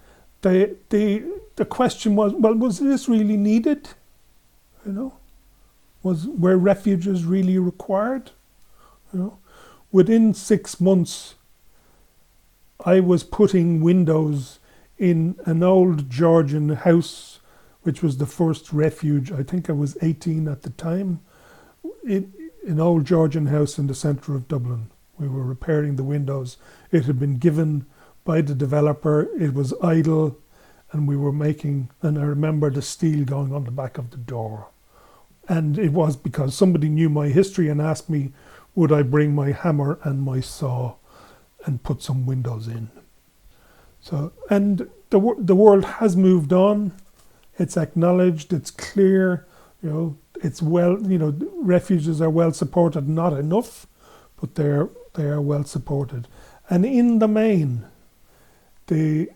the, 0.41 0.75
the, 0.89 1.23
the 1.55 1.65
question 1.65 2.15
was 2.15 2.33
well, 2.33 2.53
was 2.53 2.79
this 2.79 3.09
really 3.09 3.37
needed? 3.37 3.89
You 4.85 4.91
know, 4.91 5.13
was 6.03 6.27
were 6.27 6.57
refuges 6.57 7.25
really 7.25 7.57
required? 7.57 8.31
You 9.13 9.19
know, 9.19 9.37
within 9.91 10.33
six 10.33 10.79
months, 10.79 11.35
I 12.83 12.99
was 12.99 13.23
putting 13.23 13.81
windows 13.81 14.59
in 14.97 15.35
an 15.45 15.63
old 15.63 16.09
Georgian 16.09 16.69
house, 16.69 17.39
which 17.81 18.01
was 18.01 18.17
the 18.17 18.25
first 18.25 18.71
refuge. 18.71 19.31
I 19.31 19.43
think 19.43 19.69
I 19.69 19.73
was 19.73 19.97
18 20.01 20.47
at 20.47 20.61
the 20.61 20.69
time. 20.71 21.19
In 22.05 22.31
an 22.67 22.79
old 22.79 23.05
Georgian 23.05 23.47
house 23.47 23.77
in 23.77 23.87
the 23.87 23.95
centre 23.95 24.35
of 24.35 24.47
Dublin. 24.47 24.89
We 25.17 25.27
were 25.27 25.43
repairing 25.43 25.95
the 25.95 26.03
windows. 26.03 26.57
It 26.91 27.05
had 27.05 27.19
been 27.19 27.37
given 27.37 27.85
by 28.25 28.41
the 28.41 28.53
developer. 28.53 29.29
It 29.39 29.53
was 29.53 29.73
idle, 29.81 30.37
and 30.91 31.07
we 31.07 31.15
were 31.15 31.31
making. 31.31 31.89
And 32.01 32.19
I 32.19 32.23
remember 32.23 32.69
the 32.69 32.81
steel 32.81 33.23
going 33.23 33.53
on 33.53 33.63
the 33.63 33.71
back 33.71 33.97
of 33.97 34.11
the 34.11 34.17
door. 34.17 34.67
And 35.47 35.79
it 35.79 35.93
was 35.93 36.17
because 36.17 36.55
somebody 36.55 36.89
knew 36.89 37.07
my 37.07 37.29
history 37.29 37.69
and 37.69 37.81
asked 37.81 38.09
me, 38.09 38.33
would 38.73 38.91
I 38.91 39.03
bring 39.03 39.33
my 39.33 39.51
hammer 39.51 39.99
and 40.03 40.21
my 40.21 40.41
saw 40.41 40.95
and 41.65 41.83
put 41.83 42.01
some 42.01 42.25
windows 42.25 42.67
in. 42.67 42.89
So, 44.01 44.33
and 44.49 44.89
the, 45.09 45.35
the 45.39 45.55
world 45.55 45.85
has 45.85 46.15
moved 46.15 46.53
on. 46.53 46.93
It's 47.57 47.77
acknowledged, 47.77 48.53
it's 48.53 48.69
clear, 48.69 49.47
you 49.81 49.89
know, 49.89 50.17
it's 50.43 50.61
well, 50.61 51.01
you 51.09 51.17
know, 51.17 51.33
refuges 51.55 52.21
are 52.21 52.29
well 52.29 52.51
supported, 52.51 53.07
not 53.07 53.33
enough, 53.33 53.87
but 54.39 54.55
they're, 54.55 54.89
they 55.13 55.23
are 55.23 55.41
well 55.41 55.63
supported. 55.63 56.27
And 56.69 56.85
in 56.85 57.19
the 57.19 57.27
main, 57.27 57.85
the, 58.87 59.29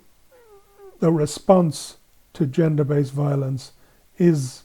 the 1.00 1.12
response 1.12 1.98
to 2.34 2.46
gender 2.46 2.84
based 2.84 3.12
violence 3.12 3.74
is 4.18 4.64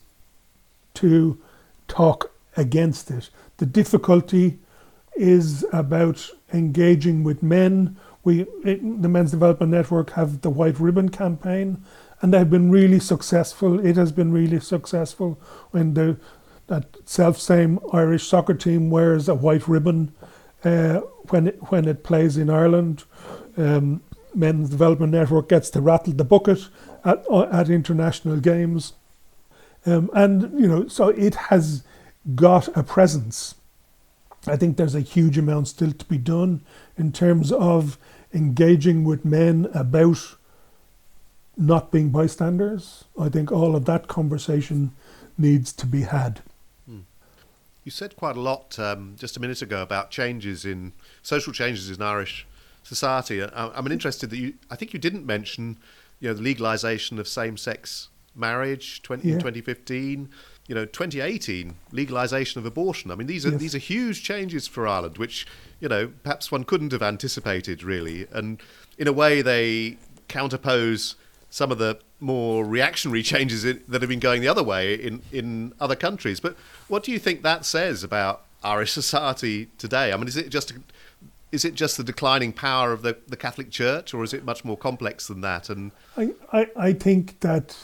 to 0.95 1.39
talk 1.89 2.32
against 2.57 3.11
it. 3.11 3.30
The 3.57 3.66
difficulty 3.66 4.59
is 5.16 5.64
about 5.72 6.28
engaging 6.53 7.24
with 7.24 7.43
men. 7.43 7.97
We, 8.24 8.43
it, 8.64 9.03
the 9.03 9.09
Men's 9.09 9.30
Development 9.30 9.70
Network, 9.70 10.11
have 10.11 10.41
the 10.41 10.51
White 10.51 10.80
Ribbon 10.80 11.09
campaign, 11.09 11.85
and 12.20 12.32
they've 12.32 12.49
been 12.49 12.70
really 12.70 13.01
successful. 13.01 13.85
It 13.85 13.97
has 13.97 14.12
been 14.12 14.32
really 14.32 14.61
successful 14.61 15.39
when 15.70 15.95
the 15.95 16.16
that 16.66 16.97
self 17.05 17.39
same 17.39 17.78
Irish 17.93 18.26
soccer 18.26 18.55
team 18.55 18.91
wears 18.91 19.28
a 19.28 19.35
white 19.35 19.68
ribbon 19.68 20.12
uh, 20.64 21.01
when 21.28 21.49
it, 21.49 21.70
when 21.70 21.87
it 21.87 22.03
plays 22.03 22.37
in 22.37 22.49
Ireland. 22.49 23.05
Um, 23.57 24.03
Men's 24.37 24.70
Development 24.70 25.12
Network 25.12 25.49
gets 25.49 25.70
to 25.70 25.80
rattle 25.80 26.12
the 26.12 26.24
bucket 26.24 26.68
at, 27.05 27.24
at 27.30 27.68
international 27.68 28.39
games. 28.39 28.95
Um, 29.87 30.11
and, 30.14 30.59
you 30.59 30.66
know, 30.66 30.89
so 30.89 31.09
it 31.09 31.35
has 31.35 31.82
got 32.35 32.74
a 32.76 32.82
presence. 32.82 33.55
I 34.47 34.57
think 34.57 34.76
there's 34.76 34.95
a 34.95 35.01
huge 35.01 35.39
amount 35.39 35.68
still 35.68 35.93
to 35.93 36.05
be 36.07 36.18
done 36.18 36.62
in 36.97 37.12
terms 37.12 37.53
of 37.53 37.99
engaging 38.32 39.05
with 39.05 39.24
men 39.24 39.68
about 39.74 40.37
not 41.57 41.91
being 41.91 42.11
bystanders. 42.11 43.05
I 43.18 43.28
think 43.28 43.53
all 43.53 43.76
of 43.76 43.85
that 43.85 44.09
conversation 44.09 44.93
needs 45.39 45.72
to 45.74 45.87
be 45.87 46.03
had. 46.03 46.41
Hmm. 46.87 47.01
You 47.85 47.91
said 47.91 48.16
quite 48.16 48.37
a 48.37 48.41
lot 48.41 48.78
um, 48.78 49.14
just 49.18 49.37
a 49.37 49.41
minute 49.41 49.62
ago 49.62 49.82
about 49.82 50.11
changes 50.11 50.64
in 50.64 50.93
social 51.22 51.53
changes 51.53 51.91
in 51.91 52.03
Irish 52.03 52.47
society. 52.85 53.43
I'm 53.43 53.91
interested 53.91 54.30
that 54.30 54.37
you. 54.37 54.55
I 54.70 54.76
think 54.76 54.93
you 54.93 55.01
didn't 55.01 55.26
mention, 55.26 55.78
you 56.20 56.28
know, 56.28 56.35
the 56.35 56.55
legalisation 56.55 57.18
of 57.18 57.26
same-sex 57.26 58.09
marriage 58.35 59.03
20, 59.03 59.28
yeah. 59.28 59.35
2015 59.35 60.28
you 60.66 60.74
know 60.74 60.85
2018 60.85 61.76
legalization 61.93 62.59
of 62.59 62.66
abortion 62.66 63.11
i 63.11 63.14
mean 63.14 63.26
these 63.26 63.47
are 63.47 63.51
yes. 63.51 63.61
these 63.61 63.74
are 63.74 63.78
huge 63.78 64.22
changes 64.22 64.66
for 64.66 64.89
ireland 64.89 65.18
which 65.18 65.47
you 65.80 65.89
know 65.89 66.11
perhaps 66.22 66.51
one 66.51 66.64
couldn't 66.64 66.93
have 66.93 67.03
anticipated 67.03 67.82
really 67.82 68.26
and 68.32 68.61
in 68.99 69.07
a 69.07 69.12
way 69.12 69.43
they 69.43 69.97
counterpose 70.28 71.14
some 71.51 71.70
of 71.70 71.78
the 71.78 71.99
more 72.18 72.64
reactionary 72.64 73.22
changes 73.32 73.62
that 73.62 74.03
have 74.03 74.09
been 74.09 74.18
going 74.18 74.41
the 74.41 74.49
other 74.49 74.62
way 74.64 74.95
in 74.95 75.22
in 75.32 75.72
other 75.80 75.97
countries 75.97 76.41
but 76.41 76.57
what 76.89 77.03
do 77.03 77.12
you 77.12 77.18
think 77.18 77.43
that 77.43 77.64
says 77.64 78.03
about 78.03 78.45
irish 78.62 78.93
society 79.03 79.68
today 79.78 80.12
i 80.12 80.16
mean 80.16 80.28
is 80.28 80.37
it 80.37 80.49
just 80.49 80.72
is 81.55 81.65
it 81.65 81.75
just 81.75 81.97
the 81.97 82.05
declining 82.05 82.53
power 82.53 82.93
of 82.93 83.03
the, 83.03 83.17
the 83.29 83.37
Catholic 83.37 83.71
Church, 83.71 84.13
or 84.13 84.25
is 84.25 84.35
it 84.35 84.45
much 84.45 84.65
more 84.65 84.77
complex 84.77 85.29
than 85.29 85.41
that? 85.43 85.71
And 85.71 85.93
I, 86.17 86.33
I, 86.53 86.69
I 86.77 86.93
think 86.93 87.41
that 87.41 87.77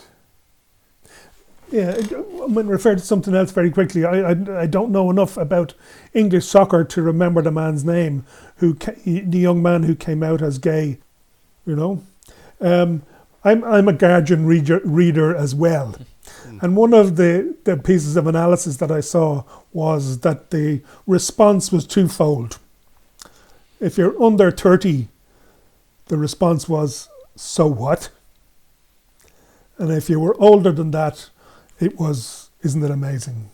yeah, 1.71 1.95
I'm 1.95 2.53
going 2.53 2.66
to 2.66 2.73
refer 2.73 2.97
to 2.97 3.01
something 3.01 3.33
else 3.33 3.53
very 3.53 3.71
quickly. 3.71 4.05
I, 4.05 4.33
I, 4.33 4.62
I 4.62 4.66
don't 4.66 4.91
know 4.91 5.09
enough 5.09 5.37
about 5.37 5.75
English 6.12 6.47
soccer 6.47 6.83
to 6.83 7.03
remember 7.03 7.43
the 7.43 7.53
man's 7.53 7.85
name, 7.85 8.27
who 8.57 8.75
the 8.75 9.39
young 9.39 9.62
man 9.62 9.85
who 9.85 9.95
came 9.95 10.25
out 10.25 10.43
as 10.43 10.59
gay. 10.59 10.99
You 11.64 11.77
know, 11.77 12.05
um, 12.61 13.03
I'm 13.45 13.62
I'm 13.62 13.87
a 13.87 13.93
Guardian 13.93 14.47
reader, 14.47 14.81
reader 14.85 15.35
as 15.35 15.55
well, 15.55 15.95
and 16.61 16.77
one 16.77 16.93
of 16.93 17.14
the, 17.16 17.57
the 17.64 17.77
pieces 17.77 18.16
of 18.16 18.27
analysis 18.27 18.79
that 18.79 18.91
I 18.91 19.01
saw 19.01 19.45
was 19.73 20.21
that 20.21 20.51
the 20.51 20.83
response 21.07 21.71
was 21.71 21.87
twofold. 21.87 22.59
If 23.81 23.97
you're 23.99 24.22
under 24.22 24.51
thirty, 24.51 25.09
the 26.07 26.18
response 26.18 26.68
was 26.68 27.09
"So 27.35 27.66
what?" 27.66 28.11
and 29.78 29.91
if 29.91 30.11
you 30.11 30.20
were 30.20 30.39
older 30.39 30.70
than 30.72 30.91
that, 30.91 31.31
it 31.81 31.99
was, 31.99 32.51
isn't 32.62 32.85
it 32.85 32.91
amazing? 32.91 33.49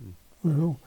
Mm. 0.00 0.12
You 0.44 0.50
know, 0.50 0.78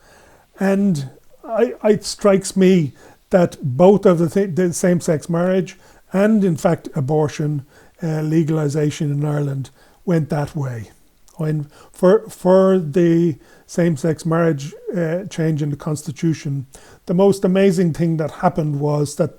and 0.58 1.10
I, 1.44 1.74
it 1.84 2.04
strikes 2.04 2.56
me 2.56 2.92
that 3.28 3.58
both 3.60 4.06
of 4.06 4.18
the, 4.18 4.30
th- 4.30 4.54
the 4.54 4.72
same-sex 4.72 5.28
marriage 5.28 5.76
and, 6.10 6.42
in 6.42 6.56
fact, 6.56 6.88
abortion 6.94 7.66
uh, 8.02 8.22
legalization 8.22 9.12
in 9.12 9.22
Ireland 9.26 9.68
went 10.06 10.30
that 10.30 10.56
way. 10.56 10.90
When 11.38 11.64
for 11.92 12.28
for 12.28 12.78
the 12.78 13.38
same-sex 13.66 14.26
marriage 14.26 14.74
uh, 14.96 15.24
change 15.24 15.62
in 15.62 15.70
the 15.70 15.76
constitution, 15.76 16.66
the 17.06 17.14
most 17.14 17.44
amazing 17.44 17.92
thing 17.94 18.16
that 18.18 18.30
happened 18.30 18.80
was 18.80 19.16
that 19.16 19.34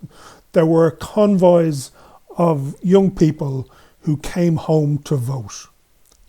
there 0.54 0.66
were 0.66 0.91
convoys 0.91 1.91
of 2.38 2.76
young 2.82 3.12
people 3.12 3.70
who 4.02 4.18
came 4.18 4.56
home 4.56 5.00
to 5.00 5.16
vote. 5.16 5.68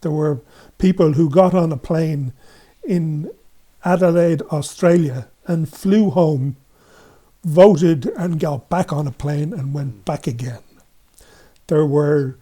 There 0.01 0.11
were 0.11 0.41
people 0.79 1.12
who 1.12 1.31
got 1.31 1.55
on 1.55 1.73
a 1.73 1.77
plane 1.77 2.33
in 2.83 3.31
Adelaide, 3.85 4.43
Australia, 4.51 5.29
and 5.47 5.68
flew 5.68 6.11
home, 6.11 6.57
voted, 7.45 8.07
and 8.16 8.41
got 8.41 8.68
back 8.68 8.93
on 8.93 9.07
a 9.07 9.12
plane 9.12 9.53
and 9.53 9.73
went 9.73 10.05
back 10.05 10.27
again. 10.27 10.62
There 11.68 11.87
were 11.87 12.37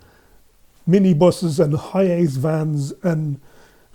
minibuses 0.89 1.63
and 1.63 1.75
HiAce 1.75 2.37
vans 2.39 2.93
and 3.03 3.41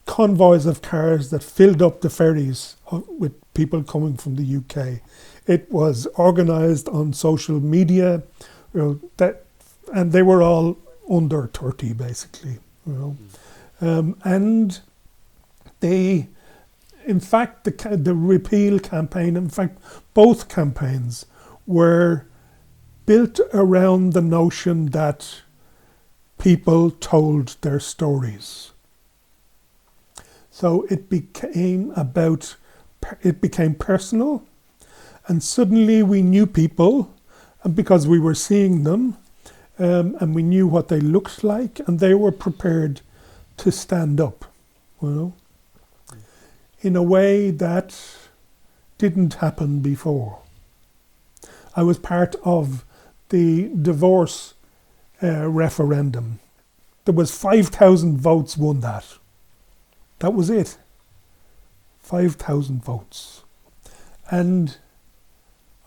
convoys 0.06 0.66
of 0.66 0.82
cars 0.82 1.30
that 1.32 1.44
filled 1.44 1.82
up 1.82 2.02
the 2.02 2.10
ferries 2.10 2.76
with 3.08 3.34
people 3.54 3.84
coming 3.84 4.18
from 4.18 4.36
the 4.36 4.58
UK. 4.58 5.02
It 5.48 5.72
was 5.72 6.08
organised 6.20 6.88
on 6.90 7.14
social 7.14 7.60
media, 7.60 8.24
you 8.74 8.80
know, 8.80 9.00
that, 9.18 9.46
and 9.94 10.12
they 10.12 10.22
were 10.22 10.44
all 10.44 10.78
under 11.10 11.48
30 11.48 11.94
basically. 11.94 12.60
You 12.86 12.94
know. 12.94 13.18
Um, 13.82 14.18
and 14.24 14.80
they, 15.80 16.28
in 17.06 17.20
fact, 17.20 17.64
the, 17.64 17.98
the 17.98 18.16
repeal 18.16 18.80
campaign, 18.80 19.36
in 19.36 19.50
fact, 19.50 19.78
both 20.14 20.48
campaigns 20.48 21.26
were 21.66 22.26
built 23.06 23.40
around 23.54 24.14
the 24.14 24.22
notion 24.22 24.88
that 24.88 25.42
people 26.44 26.92
told 26.92 27.56
their 27.62 27.80
stories. 27.80 28.72
So 30.52 30.86
it 30.90 31.10
became 31.10 31.92
about, 31.96 32.58
it 33.22 33.40
became 33.40 33.76
personal, 33.76 34.44
and 35.28 35.42
suddenly 35.42 36.04
we 36.04 36.22
knew 36.22 36.46
people, 36.46 37.14
and 37.64 37.74
because 37.74 38.10
we 38.10 38.20
were 38.20 38.36
seeing 38.36 38.84
them, 38.84 39.16
um, 39.80 40.18
and 40.20 40.36
we 40.36 40.44
knew 40.44 40.68
what 40.68 40.90
they 40.90 41.00
looked 41.00 41.46
like, 41.46 41.80
and 41.88 42.02
they 42.02 42.14
were 42.14 42.34
prepared 42.34 43.00
to 43.58 43.72
stand 43.72 44.20
up, 44.20 44.44
you 45.02 45.10
know, 45.10 45.34
in 46.82 46.98
a 46.98 47.04
way 47.04 47.52
that 47.52 47.98
didn't 48.98 49.36
happen 49.36 49.80
before. 49.80 50.40
I 51.74 51.84
was 51.84 51.98
part 51.98 52.36
of 52.44 52.84
the 53.30 53.70
divorce 53.82 54.56
uh, 55.22 55.50
referendum. 55.50 56.40
There 57.06 57.14
was 57.14 57.36
5,000 57.36 58.18
votes 58.18 58.58
won 58.58 58.80
that. 58.80 59.06
That 60.20 60.34
was 60.34 60.50
it. 60.50 60.78
5,000 62.00 62.84
votes. 62.84 63.44
And 64.30 64.78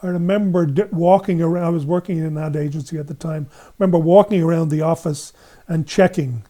I 0.03 0.09
remember 0.09 0.66
walking 0.93 1.41
around, 1.41 1.64
I 1.64 1.70
was 1.70 1.87
working 1.87 2.18
in 2.18 2.24
an 2.24 2.39
ad 2.39 2.55
agency 2.55 2.99
at 2.99 3.07
the 3.07 3.14
time, 3.14 3.49
I 3.53 3.70
remember 3.79 3.99
walking 3.99 4.43
around 4.43 4.68
the 4.68 4.83
office 4.83 5.33
and 5.66 5.87
checking 5.87 6.45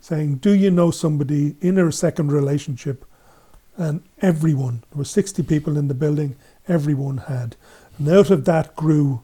saying, 0.00 0.36
Do 0.36 0.52
you 0.52 0.70
know 0.70 0.90
somebody 0.90 1.56
in 1.60 1.78
a 1.78 1.90
second 1.90 2.30
relationship? 2.30 3.04
And 3.76 4.02
everyone, 4.20 4.84
there 4.90 4.98
were 4.98 5.04
60 5.04 5.42
people 5.42 5.76
in 5.76 5.88
the 5.88 5.94
building, 5.94 6.36
everyone 6.68 7.16
had. 7.16 7.56
And 7.98 8.08
out 8.08 8.30
of 8.30 8.44
that 8.44 8.76
grew 8.76 9.23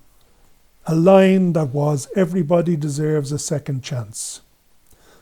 a 0.91 0.95
line 0.95 1.53
that 1.53 1.69
was, 1.69 2.09
Everybody 2.17 2.77
deserves 2.77 3.31
a 3.31 3.39
second 3.39 3.83
chance. 3.85 4.41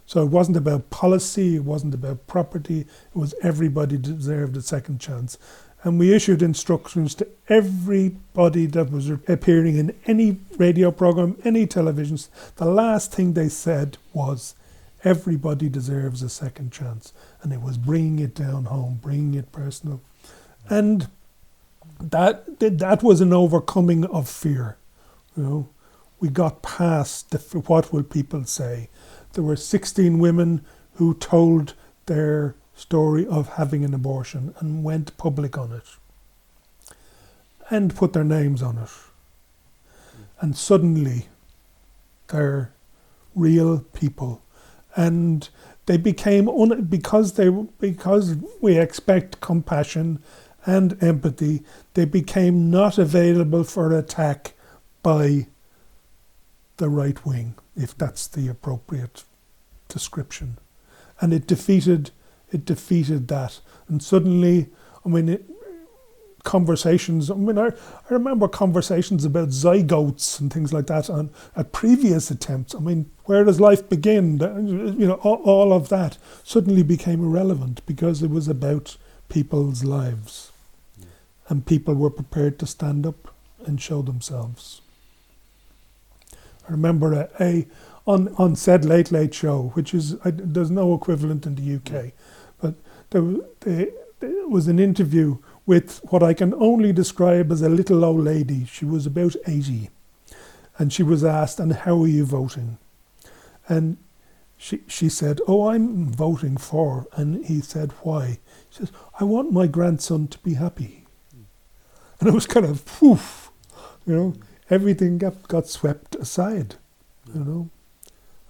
So 0.06 0.22
it 0.22 0.30
wasn't 0.30 0.56
about 0.56 0.88
policy, 0.88 1.56
it 1.56 1.64
wasn't 1.64 1.92
about 1.92 2.26
property, 2.26 2.80
it 2.80 2.88
was 3.12 3.34
everybody 3.42 3.98
deserved 3.98 4.56
a 4.56 4.62
second 4.62 4.98
chance. 4.98 5.36
And 5.82 5.98
we 5.98 6.14
issued 6.14 6.40
instructions 6.40 7.14
to 7.16 7.28
everybody 7.50 8.64
that 8.64 8.90
was 8.90 9.10
appearing 9.10 9.76
in 9.76 9.94
any 10.06 10.38
radio 10.56 10.90
program, 10.90 11.36
any 11.44 11.66
television. 11.66 12.18
The 12.56 12.64
last 12.64 13.12
thing 13.12 13.34
they 13.34 13.50
said 13.50 13.98
was, 14.14 14.54
Everybody 15.04 15.68
deserves 15.68 16.22
a 16.22 16.30
second 16.30 16.72
chance. 16.72 17.12
And 17.42 17.52
it 17.52 17.60
was 17.60 17.76
bringing 17.76 18.18
it 18.20 18.34
down 18.34 18.64
home, 18.64 19.00
bringing 19.02 19.34
it 19.34 19.52
personal. 19.52 20.00
And 20.70 21.08
that 22.00 22.58
that 22.58 23.02
was 23.02 23.20
an 23.20 23.34
overcoming 23.34 24.06
of 24.06 24.30
fear. 24.30 24.78
You 25.36 25.42
know, 25.42 25.68
we 26.20 26.28
got 26.28 26.62
past 26.62 27.30
the 27.30 27.38
what 27.60 27.92
will 27.92 28.02
people 28.02 28.44
say. 28.44 28.88
There 29.32 29.44
were 29.44 29.56
16 29.56 30.18
women 30.18 30.64
who 30.94 31.14
told 31.14 31.74
their 32.06 32.56
story 32.74 33.26
of 33.26 33.50
having 33.50 33.84
an 33.84 33.94
abortion 33.94 34.54
and 34.58 34.82
went 34.84 35.16
public 35.16 35.58
on 35.58 35.72
it 35.72 35.84
and 37.70 37.94
put 37.94 38.12
their 38.12 38.24
names 38.24 38.62
on 38.62 38.78
it. 38.78 38.90
And 40.40 40.56
suddenly, 40.56 41.26
they're 42.28 42.72
real 43.34 43.80
people 43.92 44.42
and 44.96 45.48
they 45.86 45.96
became 45.96 46.48
un- 46.48 46.82
because 46.84 47.34
they 47.34 47.48
because 47.48 48.36
we 48.60 48.76
expect 48.76 49.40
compassion 49.40 50.20
and 50.66 51.02
empathy, 51.02 51.62
they 51.94 52.04
became 52.04 52.70
not 52.70 52.98
available 52.98 53.64
for 53.64 53.96
attack 53.96 54.54
by 55.02 55.46
the 56.76 56.88
right 56.88 57.24
wing, 57.24 57.54
if 57.76 57.96
that's 57.96 58.26
the 58.26 58.48
appropriate 58.48 59.24
description. 59.88 60.58
And 61.20 61.32
it 61.32 61.46
defeated 61.46 62.10
it 62.50 62.64
defeated 62.64 63.28
that. 63.28 63.60
And 63.88 64.02
suddenly, 64.02 64.68
I 65.04 65.08
mean, 65.08 65.28
it, 65.28 65.44
conversations. 66.44 67.30
I 67.30 67.34
mean, 67.34 67.58
I, 67.58 67.66
I 67.68 68.14
remember 68.14 68.48
conversations 68.48 69.24
about 69.24 69.48
zygotes 69.48 70.40
and 70.40 70.52
things 70.52 70.72
like 70.72 70.86
that 70.86 71.10
on 71.10 71.30
at 71.56 71.72
previous 71.72 72.30
attempts. 72.30 72.74
I 72.74 72.78
mean, 72.78 73.10
where 73.24 73.44
does 73.44 73.60
life 73.60 73.88
begin? 73.88 74.38
You 74.98 75.08
know, 75.08 75.20
all, 75.22 75.42
all 75.44 75.72
of 75.72 75.88
that 75.90 76.16
suddenly 76.44 76.82
became 76.82 77.22
irrelevant 77.22 77.84
because 77.86 78.22
it 78.22 78.30
was 78.30 78.48
about 78.48 78.96
people's 79.28 79.84
lives, 79.84 80.52
and 81.48 81.66
people 81.66 81.94
were 81.94 82.10
prepared 82.10 82.58
to 82.60 82.66
stand 82.66 83.04
up 83.04 83.34
and 83.66 83.80
show 83.80 84.00
themselves. 84.00 84.80
I 86.68 86.72
remember 86.72 87.12
a, 87.12 87.28
a 87.40 87.66
on 88.06 88.34
on 88.36 88.56
said 88.56 88.84
Late 88.84 89.10
Late 89.10 89.34
Show, 89.34 89.70
which 89.74 89.94
is 89.94 90.16
I, 90.24 90.30
there's 90.30 90.70
no 90.70 90.94
equivalent 90.94 91.46
in 91.46 91.54
the 91.54 91.76
UK, 91.76 92.12
but 92.60 92.74
there, 93.10 93.22
there, 93.60 93.86
there 94.20 94.48
was 94.48 94.68
an 94.68 94.78
interview 94.78 95.38
with 95.68 96.00
what 96.04 96.22
I 96.22 96.34
can 96.34 96.54
only 96.54 96.92
describe 96.92 97.52
as 97.52 97.62
a 97.62 97.68
little 97.68 98.04
old 98.04 98.24
lady. 98.24 98.64
She 98.64 98.84
was 98.84 99.06
about 99.06 99.36
80. 99.46 99.90
And 100.78 100.92
she 100.92 101.02
was 101.02 101.24
asked, 101.24 101.60
And 101.60 101.72
how 101.72 102.02
are 102.02 102.08
you 102.08 102.24
voting? 102.24 102.78
And 103.68 103.98
she, 104.56 104.80
she 104.88 105.08
said, 105.08 105.40
Oh, 105.46 105.68
I'm 105.68 106.06
voting 106.06 106.56
for. 106.56 107.06
And 107.12 107.44
he 107.44 107.60
said, 107.60 107.92
Why? 108.02 108.38
She 108.70 108.78
says, 108.78 108.92
I 109.20 109.24
want 109.24 109.52
my 109.52 109.66
grandson 109.66 110.28
to 110.28 110.38
be 110.38 110.54
happy. 110.54 111.04
Hmm. 111.32 111.42
And 112.20 112.28
it 112.28 112.34
was 112.34 112.46
kind 112.46 112.64
of, 112.64 112.86
poof, 112.86 113.50
you 114.06 114.14
know, 114.14 114.34
everything 114.70 115.18
got, 115.18 115.46
got 115.48 115.66
swept 115.68 116.14
aside, 116.16 116.76
you 117.34 117.40
know. 117.44 117.70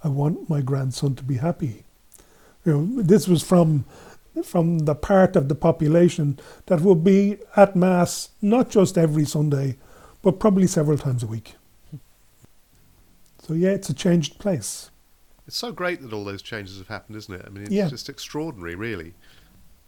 I 0.03 0.07
want 0.07 0.49
my 0.49 0.61
grandson 0.61 1.15
to 1.15 1.23
be 1.23 1.35
happy. 1.35 1.83
You 2.65 2.77
know, 2.77 3.01
this 3.01 3.27
was 3.27 3.43
from 3.43 3.85
from 4.43 4.79
the 4.79 4.95
part 4.95 5.35
of 5.35 5.49
the 5.49 5.55
population 5.55 6.39
that 6.67 6.81
will 6.81 6.95
be 6.95 7.37
at 7.57 7.75
Mass 7.75 8.29
not 8.41 8.69
just 8.69 8.97
every 8.97 9.25
Sunday, 9.25 9.75
but 10.21 10.39
probably 10.39 10.67
several 10.67 10.97
times 10.97 11.23
a 11.23 11.27
week. 11.27 11.55
So, 13.45 13.53
yeah, 13.53 13.71
it's 13.71 13.89
a 13.89 13.93
changed 13.93 14.39
place. 14.39 14.91
It's 15.47 15.57
so 15.57 15.71
great 15.73 16.01
that 16.01 16.13
all 16.13 16.23
those 16.23 16.41
changes 16.41 16.77
have 16.77 16.87
happened, 16.87 17.17
isn't 17.17 17.33
it? 17.33 17.43
I 17.45 17.49
mean, 17.49 17.63
it's 17.63 17.71
Yeah. 17.73 17.89
just 17.89 18.07
extraordinary, 18.07 18.75
really. 18.75 19.13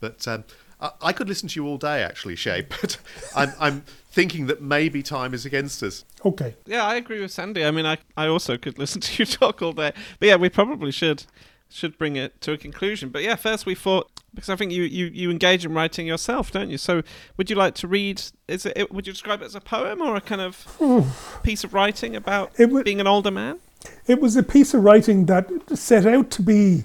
But 0.00 0.26
um, 0.28 0.44
I, 0.82 0.90
I 1.00 1.12
could 1.12 1.28
listen 1.28 1.48
to 1.48 1.60
you 1.60 1.66
all 1.66 1.78
day, 1.78 2.02
actually, 2.02 2.36
Shay, 2.36 2.66
but 2.80 2.98
I'm, 3.34 3.52
I'm 3.58 3.84
thinking 4.10 4.46
that 4.48 4.60
maybe 4.60 5.02
time 5.02 5.32
is 5.32 5.46
against 5.46 5.82
us. 5.82 6.04
Okay. 6.24 6.56
Yeah, 6.66 6.84
I 6.84 6.96
agree 6.96 7.20
with 7.20 7.30
Sandy. 7.30 7.64
I 7.64 7.70
mean, 7.70 7.86
I, 7.86 7.96
I 8.16 8.26
also 8.26 8.58
could 8.58 8.78
listen 8.84 9.00
to 9.00 9.22
you 9.22 9.24
talk 9.26 9.62
all 9.62 9.72
day. 9.72 9.92
But 10.18 10.26
yeah, 10.28 10.36
we 10.36 10.50
probably 10.50 10.90
should 10.90 11.24
should 11.70 11.96
bring 11.96 12.16
it 12.16 12.38
to 12.42 12.52
a 12.52 12.58
conclusion. 12.58 13.08
But 13.08 13.22
yeah, 13.22 13.34
first 13.34 13.64
we 13.64 13.74
thought 13.74 14.10
because 14.34 14.50
I 14.50 14.56
think 14.56 14.72
you, 14.72 14.82
you, 14.82 15.06
you 15.06 15.30
engage 15.30 15.64
in 15.64 15.72
writing 15.72 16.06
yourself, 16.06 16.50
don't 16.50 16.68
you? 16.70 16.78
So 16.78 17.02
would 17.36 17.48
you 17.48 17.56
like 17.56 17.74
to 17.76 17.88
read? 17.88 18.22
Is 18.48 18.66
it? 18.66 18.92
Would 18.92 19.06
you 19.06 19.12
describe 19.12 19.42
it 19.42 19.46
as 19.46 19.54
a 19.54 19.60
poem 19.60 20.00
or 20.02 20.16
a 20.16 20.20
kind 20.20 20.40
of 20.40 21.40
piece 21.42 21.64
of 21.64 21.72
writing 21.74 22.14
about 22.14 22.52
It 22.58 22.70
wa- 22.70 22.82
being 22.82 23.00
an 23.00 23.06
older 23.06 23.30
man? 23.30 23.58
It 24.06 24.20
was 24.20 24.36
a 24.36 24.42
piece 24.42 24.74
of 24.74 24.82
writing 24.82 25.26
that 25.26 25.48
set 25.74 26.06
out 26.06 26.30
to 26.32 26.42
be 26.42 26.84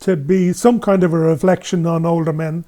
to 0.00 0.16
be 0.16 0.52
some 0.52 0.80
kind 0.80 1.04
of 1.04 1.12
a 1.12 1.18
reflection 1.18 1.86
on 1.86 2.04
older 2.04 2.32
men, 2.32 2.64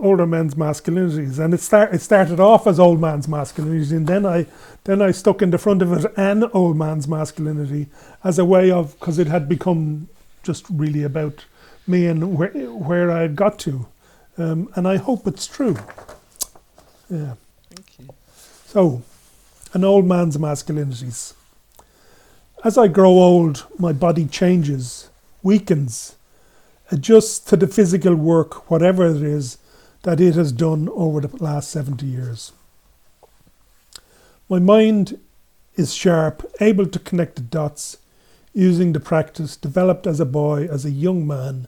older 0.00 0.26
men's 0.26 0.54
masculinities, 0.54 1.38
and 1.38 1.54
it 1.54 1.60
start 1.60 1.94
it 1.94 2.00
started 2.00 2.40
off 2.40 2.66
as 2.66 2.78
old 2.78 3.00
man's 3.00 3.28
masculinity, 3.28 3.96
and 3.96 4.06
then 4.06 4.26
I 4.26 4.46
then 4.84 5.02
I 5.02 5.10
stuck 5.10 5.42
in 5.42 5.50
the 5.50 5.58
front 5.58 5.82
of 5.82 5.92
it 5.92 6.12
an 6.16 6.44
old 6.52 6.76
man's 6.76 7.08
masculinity 7.08 7.88
as 8.24 8.38
a 8.38 8.44
way 8.44 8.70
of 8.70 8.98
because 8.98 9.18
it 9.18 9.26
had 9.26 9.48
become 9.48 10.08
just 10.42 10.66
really 10.70 11.02
about 11.02 11.44
me 11.86 12.06
and 12.06 12.36
where 12.36 12.50
where 12.50 13.10
I 13.10 13.22
had 13.22 13.36
got 13.36 13.58
to, 13.60 13.86
um, 14.38 14.68
and 14.74 14.86
I 14.86 14.96
hope 14.96 15.26
it's 15.26 15.46
true. 15.46 15.76
Yeah. 17.10 17.34
Thank 17.70 17.98
you. 17.98 18.08
So, 18.66 19.02
an 19.72 19.84
old 19.84 20.06
man's 20.06 20.36
masculinities. 20.36 21.34
As 22.64 22.76
I 22.76 22.88
grow 22.88 23.10
old, 23.10 23.64
my 23.78 23.92
body 23.92 24.26
changes, 24.26 25.08
weakens, 25.42 26.16
adjusts 26.90 27.38
to 27.40 27.56
the 27.56 27.66
physical 27.66 28.14
work, 28.14 28.70
whatever 28.70 29.06
it 29.06 29.22
is, 29.22 29.58
that 30.06 30.20
it 30.20 30.36
has 30.36 30.52
done 30.52 30.88
over 30.90 31.20
the 31.20 31.42
last 31.42 31.68
70 31.68 32.06
years. 32.06 32.52
My 34.48 34.60
mind 34.60 35.18
is 35.74 35.92
sharp, 35.92 36.48
able 36.60 36.86
to 36.86 37.00
connect 37.00 37.34
the 37.34 37.42
dots, 37.42 37.98
using 38.54 38.92
the 38.92 39.00
practice 39.00 39.56
developed 39.56 40.06
as 40.06 40.20
a 40.20 40.24
boy, 40.24 40.68
as 40.70 40.84
a 40.84 40.92
young 40.92 41.26
man, 41.26 41.66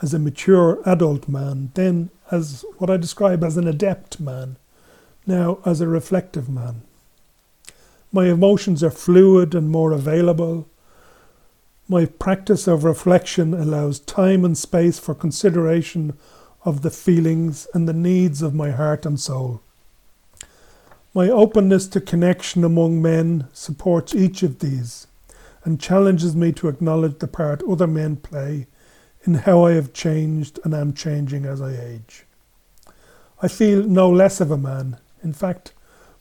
as 0.00 0.14
a 0.14 0.20
mature 0.20 0.80
adult 0.86 1.26
man, 1.26 1.72
then 1.74 2.10
as 2.30 2.64
what 2.78 2.90
I 2.90 2.96
describe 2.96 3.42
as 3.42 3.56
an 3.56 3.66
adept 3.66 4.20
man 4.20 4.56
now 5.26 5.58
as 5.66 5.80
a 5.80 5.88
reflective 5.88 6.48
man. 6.48 6.82
My 8.12 8.26
emotions 8.26 8.84
are 8.84 8.90
fluid 8.90 9.52
and 9.52 9.68
more 9.68 9.90
available. 9.90 10.68
My 11.88 12.04
practice 12.04 12.68
of 12.68 12.84
reflection 12.84 13.52
allows 13.52 13.98
time 13.98 14.44
and 14.44 14.56
space 14.56 15.00
for 15.00 15.12
consideration 15.12 16.16
of 16.66 16.82
the 16.82 16.90
feelings 16.90 17.68
and 17.72 17.88
the 17.88 17.92
needs 17.92 18.42
of 18.42 18.52
my 18.52 18.72
heart 18.72 19.06
and 19.06 19.18
soul. 19.18 19.62
My 21.14 21.30
openness 21.30 21.86
to 21.88 22.00
connection 22.00 22.64
among 22.64 23.00
men 23.00 23.46
supports 23.52 24.14
each 24.14 24.42
of 24.42 24.58
these 24.58 25.06
and 25.64 25.80
challenges 25.80 26.34
me 26.34 26.52
to 26.52 26.68
acknowledge 26.68 27.20
the 27.20 27.28
part 27.28 27.62
other 27.62 27.86
men 27.86 28.16
play 28.16 28.66
in 29.22 29.34
how 29.34 29.64
I 29.64 29.72
have 29.72 29.92
changed 29.92 30.58
and 30.64 30.74
am 30.74 30.92
changing 30.92 31.44
as 31.44 31.62
I 31.62 31.70
age. 31.70 32.24
I 33.40 33.46
feel 33.46 33.84
no 33.84 34.10
less 34.10 34.40
of 34.40 34.50
a 34.50 34.58
man, 34.58 34.98
in 35.22 35.32
fact, 35.32 35.72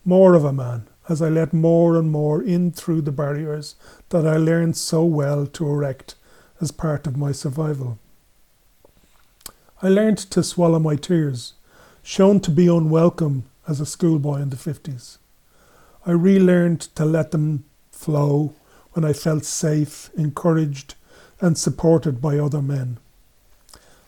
more 0.06 0.36
of 0.36 0.46
a 0.46 0.54
man, 0.54 0.88
as 1.10 1.22
I 1.22 1.30
let 1.30 1.54
more 1.54 1.98
and 1.98 2.12
more 2.12 2.42
in 2.42 2.72
through 2.72 3.02
the 3.02 3.12
barriers 3.12 3.76
that 4.10 4.28
I 4.28 4.38
learned 4.38 4.78
so 4.78 5.04
well 5.06 5.48
to 5.48 5.68
erect 5.68 6.16
as 6.62 6.72
part 6.72 7.08
of 7.08 7.18
my 7.18 7.32
survival. 7.32 7.98
I 9.86 9.90
learned 9.90 10.18
to 10.18 10.42
swallow 10.42 10.80
my 10.80 10.96
tears, 10.96 11.54
shown 12.02 12.40
to 12.40 12.50
be 12.50 12.66
unwelcome 12.66 13.44
as 13.68 13.80
a 13.80 13.86
schoolboy 13.86 14.42
in 14.42 14.50
the 14.50 14.56
50s. 14.56 15.20
I 16.08 16.12
relearned 16.12 16.82
to 16.96 17.06
let 17.06 17.30
them 17.30 17.66
flow 17.92 18.56
when 18.94 19.06
I 19.06 19.14
felt 19.14 19.46
safe, 19.46 20.10
encouraged, 20.18 20.96
and 21.40 21.56
supported 21.56 22.20
by 22.20 22.40
other 22.40 22.64
men. 22.64 22.98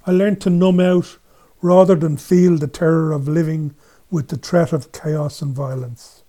I 0.07 0.13
learned 0.13 0.41
to 0.41 0.49
numb 0.49 0.79
out 0.79 1.19
rather 1.61 1.93
than 1.93 2.17
feel 2.17 2.57
the 2.57 2.65
terror 2.65 3.11
of 3.11 3.27
living 3.27 3.75
with 4.09 4.29
the 4.29 4.37
threat 4.37 4.73
of 4.73 4.91
chaos 4.91 5.43
and 5.43 5.53
violence. 5.53 6.23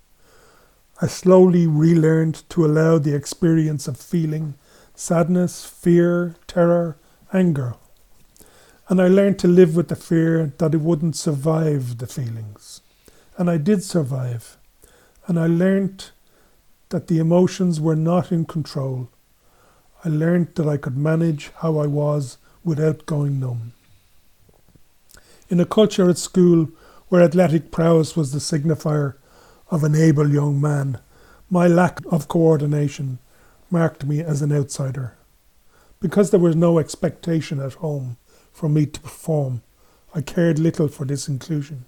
I 1.01 1.07
slowly 1.07 1.67
relearned 1.67 2.47
to 2.51 2.67
allow 2.67 2.99
the 2.99 3.15
experience 3.15 3.89
of 3.89 3.97
feeling 3.97 4.57
sadness, 4.95 5.65
fear, 5.65 6.37
terror, 6.47 6.99
anger. 7.33 7.77
And 8.91 9.03
I 9.03 9.09
learned 9.09 9.39
to 9.41 9.49
live 9.49 9.77
with 9.77 9.89
the 9.89 9.97
fear 9.97 10.55
that 10.57 10.73
it 10.73 10.81
wouldn't 10.81 11.15
survive 11.15 11.99
the 11.99 12.07
feelings. 12.07 12.81
And 13.37 13.51
I 13.51 13.59
did 13.59 13.83
survive. 13.83 14.57
And 15.27 15.39
I 15.39 15.47
learned 15.47 16.11
that 16.89 17.09
the 17.09 17.19
emotions 17.19 17.83
were 17.83 17.97
not 17.97 18.33
in 18.33 18.47
control. 18.47 19.11
I 20.07 20.09
learned 20.09 20.55
that 20.55 20.67
I 20.67 20.79
could 20.79 20.97
manage 20.97 21.51
how 21.57 21.77
I 21.77 21.87
was 21.87 22.39
without 22.65 23.05
going 23.05 23.39
numb. 23.39 23.75
In 25.51 25.61
a 25.61 25.67
culture 25.67 26.09
at 26.09 26.17
school 26.17 26.69
where 27.09 27.23
athletic 27.23 27.71
prowess 27.71 28.17
was 28.17 28.33
the 28.33 28.39
signifier 28.39 29.17
of 29.71 29.85
an 29.85 29.95
able 29.95 30.33
young 30.33 30.59
man, 30.63 30.99
my 31.51 31.67
lack 31.67 32.01
of 32.11 32.29
coordination 32.29 33.19
marked 33.71 34.07
me 34.07 34.21
as 34.21 34.41
an 34.41 34.51
outsider. 34.51 35.19
Because 36.01 36.31
there 36.31 36.41
was 36.41 36.57
no 36.57 36.79
expectation 36.79 37.61
at 37.61 37.75
home 37.75 38.17
for 38.59 38.69
me 38.69 38.85
to 38.87 39.01
perform, 39.01 39.63
I 40.13 40.21
cared 40.21 40.59
little 40.59 40.89
for 40.89 41.05
this 41.05 41.29
inclusion. 41.29 41.85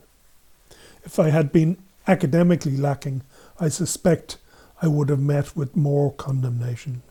If 1.03 1.18
I 1.18 1.31
had 1.31 1.51
been 1.51 1.79
academically 2.07 2.77
lacking, 2.77 3.23
I 3.59 3.68
suspect 3.68 4.39
I 4.81 4.87
would 4.87 5.09
have 5.09 5.18
met 5.18 5.57
with 5.57 5.75
more 5.75 6.12
condemnation. 6.12 7.03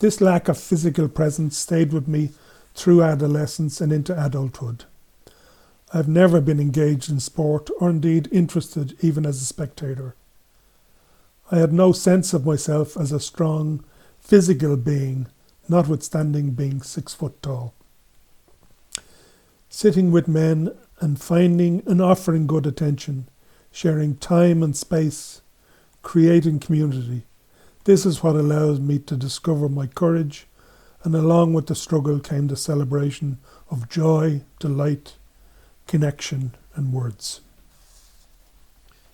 This 0.00 0.20
lack 0.20 0.48
of 0.48 0.58
physical 0.58 1.08
presence 1.08 1.56
stayed 1.56 1.92
with 1.92 2.08
me 2.08 2.30
through 2.74 3.04
adolescence 3.04 3.80
and 3.80 3.92
into 3.92 4.12
adulthood. 4.12 4.84
I 5.94 5.98
have 5.98 6.08
never 6.08 6.40
been 6.40 6.58
engaged 6.58 7.08
in 7.08 7.20
sport 7.20 7.70
or 7.78 7.90
indeed 7.90 8.28
interested 8.32 8.96
even 9.00 9.24
as 9.24 9.40
a 9.40 9.44
spectator. 9.44 10.16
I 11.52 11.58
had 11.58 11.72
no 11.72 11.92
sense 11.92 12.34
of 12.34 12.44
myself 12.44 12.96
as 12.96 13.12
a 13.12 13.20
strong 13.20 13.84
physical 14.18 14.76
being 14.76 15.28
notwithstanding 15.68 16.50
being 16.50 16.82
six 16.82 17.14
foot 17.14 17.40
tall. 17.40 17.72
Sitting 19.76 20.10
with 20.10 20.26
men 20.26 20.74
and 21.00 21.20
finding 21.20 21.82
and 21.84 22.00
offering 22.00 22.46
good 22.46 22.64
attention, 22.64 23.28
sharing 23.70 24.16
time 24.16 24.62
and 24.62 24.74
space, 24.74 25.42
creating 26.00 26.60
community. 26.60 27.24
This 27.84 28.06
is 28.06 28.22
what 28.22 28.36
allows 28.36 28.80
me 28.80 28.98
to 29.00 29.18
discover 29.18 29.68
my 29.68 29.86
courage, 29.86 30.46
and 31.04 31.14
along 31.14 31.52
with 31.52 31.66
the 31.66 31.74
struggle 31.74 32.20
came 32.20 32.46
the 32.46 32.56
celebration 32.56 33.36
of 33.70 33.90
joy, 33.90 34.40
delight, 34.58 35.16
connection, 35.86 36.54
and 36.74 36.94
words. 36.94 37.42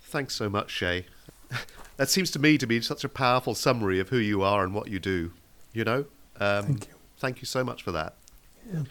Thanks 0.00 0.36
so 0.36 0.48
much, 0.48 0.70
Shay. 0.70 1.06
that 1.96 2.08
seems 2.08 2.30
to 2.30 2.38
me 2.38 2.56
to 2.56 2.68
be 2.68 2.80
such 2.80 3.02
a 3.02 3.08
powerful 3.08 3.56
summary 3.56 3.98
of 3.98 4.10
who 4.10 4.18
you 4.18 4.42
are 4.42 4.62
and 4.62 4.72
what 4.72 4.86
you 4.86 5.00
do. 5.00 5.32
You 5.72 5.82
know? 5.82 6.04
Um, 6.38 6.66
thank 6.66 6.86
you. 6.86 6.94
Thank 7.18 7.40
you 7.40 7.46
so 7.46 7.64
much 7.64 7.82
for 7.82 7.90
that. 7.90 8.14
Yeah. 8.72 8.82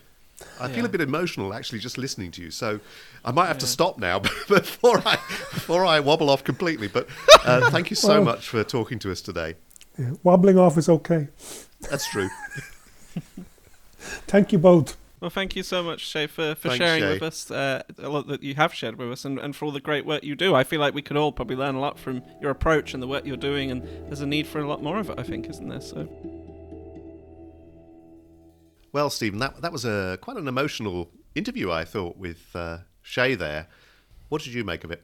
I 0.60 0.70
feel 0.70 0.86
a 0.86 0.90
bit 0.90 1.02
emotional 1.02 1.54
actually 1.54 1.80
just 1.80 1.98
listening 1.98 2.32
to 2.32 2.42
you, 2.42 2.52
so 2.52 2.80
I 3.24 3.32
might 3.32 3.48
have 3.48 3.58
yeah. 3.58 3.62
to 3.62 3.68
stop 3.68 4.00
now 4.00 4.20
before 4.48 5.02
I 5.06 5.16
before 5.54 5.86
I 5.86 6.00
wobble 6.00 6.30
off 6.30 6.44
completely. 6.44 6.88
But 6.88 7.08
uh, 7.46 7.70
thank 7.70 7.90
you 7.90 7.96
so 7.96 8.16
well, 8.16 8.24
much 8.24 8.48
for 8.48 8.64
talking 8.64 9.00
to 9.00 9.12
us 9.12 9.22
today. 9.22 9.56
Yeah, 9.98 10.14
wobbling 10.24 10.58
off 10.58 10.78
is 10.78 10.90
okay. 10.90 11.28
That's 11.90 12.10
true. 12.10 12.30
thank 14.28 14.52
you 14.52 14.58
both. 14.58 14.98
Well, 15.20 15.30
thank 15.30 15.56
you 15.56 15.62
so 15.62 15.84
much, 15.84 16.02
Shay, 16.02 16.26
for, 16.26 16.56
for 16.56 16.70
Thanks, 16.70 16.84
sharing 16.84 17.04
Shay. 17.04 17.14
with 17.14 17.22
us 17.22 17.52
uh, 17.52 17.84
a 18.00 18.10
lot 18.10 18.26
that 18.28 18.42
you 18.42 18.56
have 18.56 18.74
shared 18.74 18.98
with 18.98 19.12
us 19.12 19.24
and, 19.24 19.38
and 19.38 19.56
for 19.56 19.66
all 19.66 19.72
the 19.72 19.80
great 19.80 20.04
work 20.04 20.24
you 20.24 20.36
do. 20.36 20.56
I 20.56 20.64
feel 20.64 20.80
like 20.80 20.96
we 20.96 21.04
could 21.04 21.16
all 21.16 21.32
probably 21.32 21.56
learn 21.56 21.76
a 21.76 21.80
lot 21.80 22.00
from 22.00 22.24
your 22.42 22.50
approach 22.50 22.96
and 22.96 23.04
the 23.04 23.08
work 23.08 23.24
you're 23.24 23.38
doing, 23.38 23.70
and 23.70 23.84
there's 24.08 24.22
a 24.22 24.26
need 24.26 24.48
for 24.48 24.60
a 24.60 24.68
lot 24.68 24.82
more 24.82 24.98
of 24.98 25.12
it, 25.12 25.20
I 25.20 25.24
think, 25.24 25.48
isn't 25.48 25.70
there? 25.70 25.80
So. 25.80 26.08
Well, 28.94 29.10
Stephen, 29.10 29.40
that 29.40 29.62
that 29.62 29.72
was 29.72 29.86
a 29.86 30.18
quite 30.22 30.38
an 30.38 30.48
emotional 30.48 31.12
interview, 31.36 31.72
I 31.72 31.86
thought, 31.86 32.18
with 32.18 32.56
uh, 32.56 32.80
Shay 33.02 33.36
there. 33.36 33.68
What 34.30 34.42
did 34.44 34.54
you 34.54 34.64
make 34.64 34.84
of 34.84 34.92
it? 34.92 35.04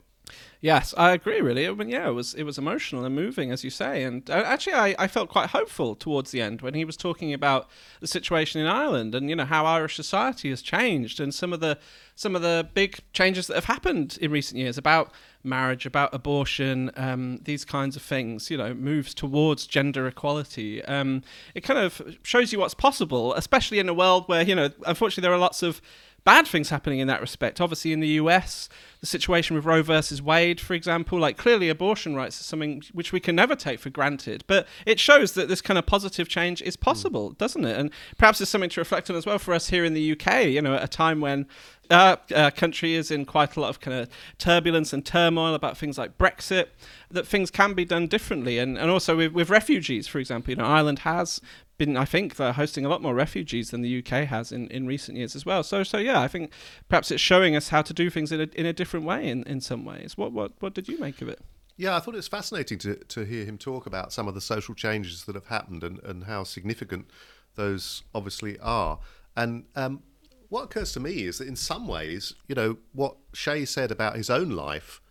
Yes, 0.59 0.93
I 0.97 1.11
agree. 1.11 1.39
Really, 1.39 1.67
I 1.67 1.71
mean, 1.71 1.89
yeah, 1.89 2.09
it 2.09 2.13
was 2.13 2.33
it 2.33 2.43
was 2.43 2.57
emotional 2.57 3.05
and 3.05 3.15
moving, 3.15 3.51
as 3.51 3.63
you 3.63 3.69
say, 3.69 4.03
and 4.03 4.27
uh, 4.29 4.33
actually, 4.45 4.73
I, 4.73 4.95
I 4.97 5.07
felt 5.07 5.29
quite 5.29 5.49
hopeful 5.49 5.95
towards 5.95 6.31
the 6.31 6.41
end 6.41 6.61
when 6.61 6.73
he 6.73 6.83
was 6.83 6.97
talking 6.97 7.31
about 7.33 7.69
the 8.01 8.07
situation 8.07 8.59
in 8.59 8.67
Ireland 8.67 9.13
and 9.15 9.29
you 9.29 9.35
know 9.35 9.45
how 9.45 9.65
Irish 9.65 9.95
society 9.95 10.49
has 10.49 10.61
changed 10.61 11.19
and 11.19 11.33
some 11.33 11.53
of 11.53 11.59
the 11.59 11.77
some 12.15 12.35
of 12.35 12.41
the 12.41 12.67
big 12.73 12.99
changes 13.13 13.47
that 13.47 13.55
have 13.55 13.65
happened 13.65 14.17
in 14.19 14.31
recent 14.31 14.59
years 14.59 14.77
about 14.77 15.11
marriage, 15.47 15.85
about 15.85 16.13
abortion, 16.13 16.91
um, 16.95 17.39
these 17.43 17.65
kinds 17.65 17.95
of 17.95 18.01
things. 18.01 18.51
You 18.51 18.57
know, 18.57 18.73
moves 18.73 19.13
towards 19.13 19.65
gender 19.65 20.07
equality. 20.07 20.83
Um, 20.85 21.23
it 21.55 21.61
kind 21.61 21.79
of 21.79 22.17
shows 22.23 22.51
you 22.51 22.59
what's 22.59 22.73
possible, 22.73 23.33
especially 23.33 23.79
in 23.79 23.89
a 23.89 23.93
world 23.93 24.27
where 24.27 24.43
you 24.43 24.55
know, 24.55 24.69
unfortunately, 24.85 25.21
there 25.21 25.33
are 25.33 25.39
lots 25.39 25.63
of 25.63 25.81
bad 26.27 26.45
things 26.45 26.69
happening 26.69 26.99
in 26.99 27.07
that 27.07 27.21
respect. 27.21 27.61
Obviously, 27.61 27.93
in 27.93 28.01
the 28.01 28.19
US, 28.19 28.67
the 28.99 29.05
situation 29.05 29.55
with 29.55 29.63
Roe 29.63 29.81
versus 29.81 30.21
Wade, 30.21 30.59
for 30.59 30.73
example, 30.73 31.17
like 31.17 31.37
clearly 31.37 31.69
abortion 31.69 32.15
rights 32.15 32.37
is 32.41 32.45
something 32.45 32.83
which 32.91 33.13
we 33.13 33.21
can 33.21 33.33
never 33.33 33.55
take 33.55 33.79
for 33.79 33.89
granted. 33.89 34.43
But 34.45 34.67
it 34.85 34.99
shows 34.99 35.31
that 35.35 35.47
this 35.47 35.61
kind 35.61 35.77
of 35.77 35.85
positive 35.85 36.27
change 36.27 36.61
is 36.61 36.75
possible, 36.75 37.31
mm. 37.31 37.37
doesn't 37.37 37.63
it? 37.63 37.77
And 37.77 37.91
perhaps 38.17 38.41
it's 38.41 38.51
something 38.51 38.69
to 38.71 38.81
reflect 38.81 39.09
on 39.09 39.15
as 39.15 39.25
well 39.25 39.39
for 39.39 39.53
us 39.53 39.69
here 39.69 39.85
in 39.85 39.93
the 39.93 40.11
UK, 40.11 40.47
you 40.47 40.61
know, 40.61 40.75
at 40.75 40.83
a 40.83 40.89
time 40.89 41.21
when 41.21 41.47
our 41.89 42.17
uh, 42.35 42.51
country 42.51 42.95
is 42.95 43.09
in 43.09 43.23
quite 43.23 43.55
a 43.55 43.61
lot 43.61 43.69
of 43.69 43.79
kind 43.79 43.97
of 43.97 44.09
turbulence 44.37 44.91
and 44.91 45.05
turmoil 45.05 45.53
about 45.53 45.77
things 45.77 45.97
like 45.97 46.17
Brexit, 46.17 46.65
that 47.09 47.25
things 47.25 47.49
can 47.49 47.73
be 47.73 47.85
done 47.85 48.07
differently. 48.07 48.59
And, 48.59 48.77
and 48.77 48.91
also 48.91 49.15
with, 49.15 49.31
with 49.31 49.49
refugees, 49.49 50.09
for 50.09 50.19
example, 50.19 50.49
you 50.49 50.57
know, 50.57 50.65
Ireland 50.65 50.99
has 50.99 51.39
been, 51.77 51.95
I 51.95 52.05
think, 52.05 52.35
they're 52.35 52.53
hosting 52.53 52.85
a 52.85 52.89
lot 52.89 53.01
more 53.01 53.13
refugees 53.13 53.71
than 53.71 53.81
the 53.81 53.99
UK 53.99 54.27
has 54.27 54.51
in, 54.51 54.67
in 54.67 54.87
recent 54.87 55.17
years 55.17 55.35
as 55.35 55.45
well. 55.45 55.63
So, 55.63 55.83
so 55.83 55.97
yeah, 55.97 56.19
I 56.19 56.27
think 56.27 56.51
perhaps 56.89 57.11
it's 57.11 57.21
showing 57.21 57.55
us 57.55 57.69
how 57.69 57.81
to 57.81 57.93
do 57.93 58.09
things 58.09 58.31
in 58.31 58.41
a, 58.41 58.47
in 58.55 58.65
a 58.65 58.73
different 58.73 59.05
way 59.05 59.27
in, 59.27 59.43
in 59.43 59.61
some 59.61 59.85
ways. 59.85 60.17
What, 60.17 60.31
what, 60.31 60.53
what 60.59 60.73
did 60.73 60.87
you 60.87 60.99
make 60.99 61.21
of 61.21 61.29
it? 61.29 61.39
Yeah, 61.75 61.95
I 61.95 61.99
thought 61.99 62.15
it 62.15 62.17
was 62.17 62.27
fascinating 62.27 62.79
to, 62.79 62.95
to 62.95 63.23
hear 63.23 63.45
him 63.45 63.57
talk 63.57 63.85
about 63.85 64.11
some 64.11 64.27
of 64.27 64.33
the 64.33 64.41
social 64.41 64.73
changes 64.73 65.25
that 65.25 65.35
have 65.35 65.47
happened 65.47 65.83
and, 65.83 65.99
and 66.03 66.23
how 66.23 66.43
significant 66.43 67.09
those 67.55 68.03
obviously 68.15 68.57
are. 68.59 68.99
And 69.35 69.65
um, 69.75 70.01
what 70.49 70.63
occurs 70.63 70.91
to 70.93 70.99
me 70.99 71.23
is 71.23 71.37
that 71.37 71.47
in 71.47 71.55
some 71.55 71.87
ways, 71.87 72.33
you 72.47 72.55
know, 72.55 72.77
what 72.93 73.17
Shay 73.33 73.65
said 73.65 73.91
about 73.91 74.15
his 74.15 74.29
own 74.29 74.49
life 74.49 75.01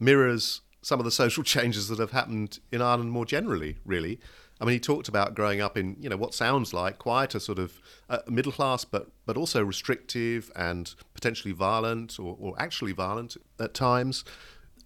mirrors 0.00 0.62
some 0.82 0.98
of 0.98 1.04
the 1.04 1.12
social 1.12 1.44
changes 1.44 1.88
that 1.88 2.00
have 2.00 2.10
happened 2.10 2.58
in 2.72 2.82
Ireland 2.82 3.12
more 3.12 3.24
generally, 3.24 3.78
really. 3.84 4.18
I 4.62 4.64
mean, 4.64 4.74
he 4.74 4.80
talked 4.80 5.08
about 5.08 5.34
growing 5.34 5.60
up 5.60 5.76
in 5.76 5.96
you 5.98 6.08
know 6.08 6.16
what 6.16 6.34
sounds 6.34 6.72
like 6.72 6.98
quite 6.98 7.34
a 7.34 7.40
sort 7.40 7.58
of 7.58 7.82
uh, 8.08 8.18
middle 8.28 8.52
class, 8.52 8.84
but 8.84 9.08
but 9.26 9.36
also 9.36 9.60
restrictive 9.64 10.52
and 10.54 10.94
potentially 11.14 11.52
violent, 11.52 12.20
or, 12.20 12.36
or 12.38 12.54
actually 12.58 12.92
violent 12.92 13.36
at 13.58 13.74
times, 13.74 14.24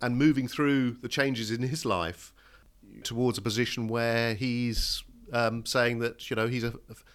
and 0.01 0.16
moving 0.16 0.49
through 0.49 0.93
the 1.03 1.09
changes 1.09 1.51
in 1.51 1.61
his 1.61 1.85
life 1.85 2.33
towards 3.03 3.37
a 3.37 3.43
position 3.43 3.87
where 3.87 4.33
he's 4.33 5.05
um, 5.31 5.66
saying 5.66 5.99
that 5.99 6.31
you 6.31 6.37
know 6.37 6.49
he's 6.49 6.64
a 6.64 6.72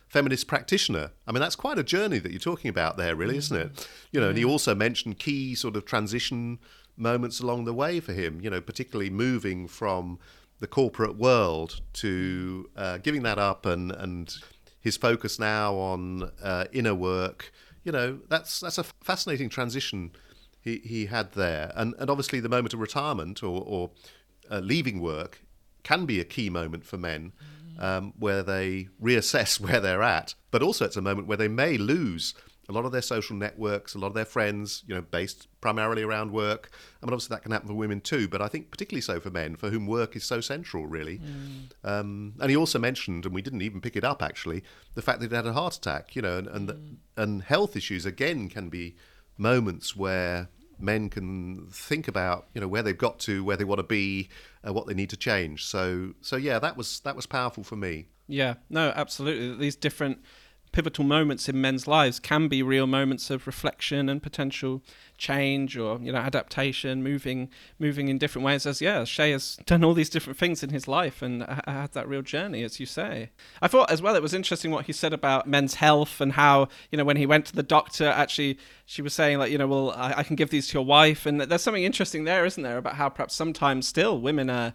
feminist 0.08 0.46
practitioner. 0.46 1.10
I 1.26 1.32
mean, 1.32 1.42
that's 1.42 1.56
quite 1.56 1.80
a 1.80 1.84
journey 1.84 2.20
that 2.20 2.32
you're 2.32 2.40
talking 2.40 2.70
about 2.70 2.96
there, 2.96 3.16
really, 3.16 3.38
isn't 3.38 3.58
it? 3.58 3.88
You 4.12 4.22
know, 4.22 4.30
and 4.30 4.38
he 4.38 4.46
also 4.46 4.76
mentioned 4.76 5.18
key 5.18 5.56
sort 5.56 5.76
of 5.76 5.86
transition 5.86 6.60
moments 6.96 7.40
along 7.40 7.66
the 7.66 7.74
way 7.74 8.00
for 8.00 8.14
him. 8.14 8.40
You 8.40 8.52
know, 8.52 8.62
particularly 8.62 9.10
moving 9.10 9.68
from 9.68 10.20
the 10.62 10.68
corporate 10.68 11.18
world 11.18 11.82
to 11.92 12.70
uh, 12.78 13.00
giving 13.00 13.24
that 13.24 13.38
up 13.38 13.66
and 13.66 13.92
and 13.92 14.38
his 14.80 14.96
focus 14.96 15.38
now 15.38 15.76
on 15.76 16.32
uh, 16.42 16.66
inner 16.72 16.96
work. 16.96 17.52
You 17.84 17.92
know, 17.92 18.20
that's 18.30 18.62
that's 18.62 18.78
a 18.78 18.84
fascinating 18.84 19.50
transition 19.50 20.12
he, 20.62 20.78
he 20.78 21.06
had 21.08 21.34
there, 21.34 21.74
and 21.76 21.94
and 22.00 22.10
obviously 22.10 22.40
the 22.40 22.50
moment 22.50 22.74
of 22.74 22.80
retirement 22.80 23.44
or, 23.44 23.64
or 23.66 23.92
uh, 24.50 24.60
leaving 24.60 25.02
work 25.02 25.42
can 25.84 26.06
be 26.06 26.20
a 26.20 26.24
key 26.24 26.50
moment 26.50 26.86
for 26.86 26.98
men. 26.98 27.34
Um, 27.80 28.14
where 28.20 28.44
they 28.44 28.90
reassess 29.02 29.60
where 29.66 29.80
they're 29.80 30.04
at, 30.04 30.36
but 30.52 30.62
also 30.62 30.86
it's 30.86 30.98
a 30.98 31.02
moment 31.02 31.28
where 31.28 31.38
they 31.38 31.48
may 31.48 31.78
lose 31.78 32.36
a 32.72 32.74
lot 32.74 32.86
of 32.86 32.92
their 32.92 33.02
social 33.02 33.36
networks, 33.36 33.94
a 33.94 34.00
lot 34.00 34.08
of 34.08 34.14
their 34.14 34.26
friends, 34.26 34.84
you 34.88 34.96
know, 34.96 35.02
based 35.02 35.48
primarily 35.60 36.02
around 36.02 36.32
work. 36.32 36.72
I 37.02 37.06
mean, 37.06 37.14
obviously 37.14 37.36
that 37.36 37.44
can 37.44 37.52
happen 37.52 37.68
for 37.68 37.74
women 37.74 38.02
too, 38.02 38.28
but 38.28 38.42
I 38.42 38.48
think 38.48 38.72
particularly 38.72 39.02
so 39.02 39.20
for 39.20 39.30
men, 39.30 39.56
for 39.56 39.70
whom 39.70 39.86
work 39.86 40.16
is 40.16 40.24
so 40.24 40.42
central, 40.42 40.88
really. 40.88 41.20
Mm. 41.20 41.70
Um, 41.84 42.34
and 42.40 42.50
he 42.50 42.56
also 42.56 42.80
mentioned, 42.80 43.26
and 43.26 43.36
we 43.36 43.42
didn't 43.42 43.62
even 43.62 43.82
pick 43.82 43.96
it 43.96 44.04
up 44.04 44.24
actually, 44.24 44.64
the 44.96 45.02
fact 45.02 45.20
that 45.20 45.30
he 45.30 45.36
had 45.36 45.46
a 45.46 45.54
heart 45.54 45.76
attack, 45.76 46.16
you 46.16 46.22
know, 46.22 46.38
and 46.38 46.48
and, 46.48 46.70
mm. 46.70 46.96
and 47.18 47.44
health 47.44 47.76
issues 47.76 48.06
again 48.06 48.50
can 48.50 48.70
be 48.70 48.96
moments 49.38 49.96
where 49.96 50.50
men 50.80 51.10
can 51.10 51.68
think 51.70 52.08
about 52.08 52.48
you 52.54 52.62
know 52.62 52.68
where 52.68 52.82
they've 52.84 52.98
got 52.98 53.20
to, 53.20 53.44
where 53.44 53.58
they 53.58 53.64
want 53.64 53.80
to 53.80 53.84
be, 53.84 54.30
uh, 54.66 54.74
what 54.74 54.88
they 54.88 54.94
need 54.94 55.10
to 55.10 55.18
change. 55.18 55.66
So 55.66 56.14
so 56.22 56.36
yeah, 56.38 56.60
that 56.60 56.78
was 56.78 57.02
that 57.02 57.16
was 57.16 57.26
powerful 57.26 57.64
for 57.64 57.76
me. 57.76 58.08
Yeah, 58.28 58.56
no, 58.70 58.94
absolutely. 58.96 59.58
These 59.58 59.76
different 59.76 60.20
pivotal 60.72 61.04
moments 61.04 61.50
in 61.50 61.60
men's 61.60 61.88
lives 61.88 62.20
can 62.20 62.48
be 62.48 62.64
real 62.64 62.88
moments 62.88 63.30
of 63.30 63.46
reflection 63.46 64.08
and 64.08 64.24
potential 64.24 64.82
change 65.18 65.78
or 65.78 66.00
you 66.02 66.12
know 66.12 66.18
adaptation 66.18 67.04
moving 67.04 67.50
moving 67.78 68.08
in 68.08 68.18
different 68.18 68.46
ways. 68.46 68.66
As 68.66 68.82
yeah 68.82 69.04
Shay 69.04 69.32
has 69.32 69.58
done 69.66 69.84
all 69.84 69.94
these 69.94 70.10
different 70.10 70.40
things 70.40 70.64
in 70.64 70.70
his 70.70 70.88
life 70.88 71.22
and 71.22 71.44
had 71.68 71.92
that 71.94 72.08
real 72.08 72.22
journey 72.22 72.64
as 72.64 72.80
you 72.80 72.86
say. 72.86 73.32
I 73.62 73.68
thought 73.68 73.92
as 73.92 74.02
well 74.02 74.16
it 74.16 74.22
was 74.22 74.34
interesting 74.34 74.72
what 74.72 74.86
he 74.86 74.94
said 74.94 75.14
about 75.14 75.48
men's 75.48 75.76
health 75.76 76.22
and 76.22 76.34
how 76.34 76.70
you 76.90 76.98
know 76.98 77.06
when 77.06 77.18
he 77.18 77.26
went 77.26 77.46
to 77.48 77.56
the 77.56 77.64
doctor 77.64 78.08
actually 78.08 78.58
she 78.86 79.02
was 79.02 79.14
saying 79.14 79.38
like 79.38 79.52
you 79.52 79.58
know 79.58 79.68
well 79.68 79.92
I, 79.92 80.14
I 80.18 80.24
can 80.24 80.36
give 80.36 80.50
these 80.50 80.68
to 80.70 80.74
your 80.76 80.86
wife. 80.86 81.26
And 81.26 81.42
there's 81.42 81.62
something 81.62 81.84
interesting 81.84 82.24
there 82.24 82.46
isn't 82.46 82.64
there 82.64 82.78
about 82.78 82.96
how 82.96 83.10
perhaps 83.10 83.36
sometimes 83.36 83.88
still 83.88 84.20
women 84.20 84.50
are 84.50 84.74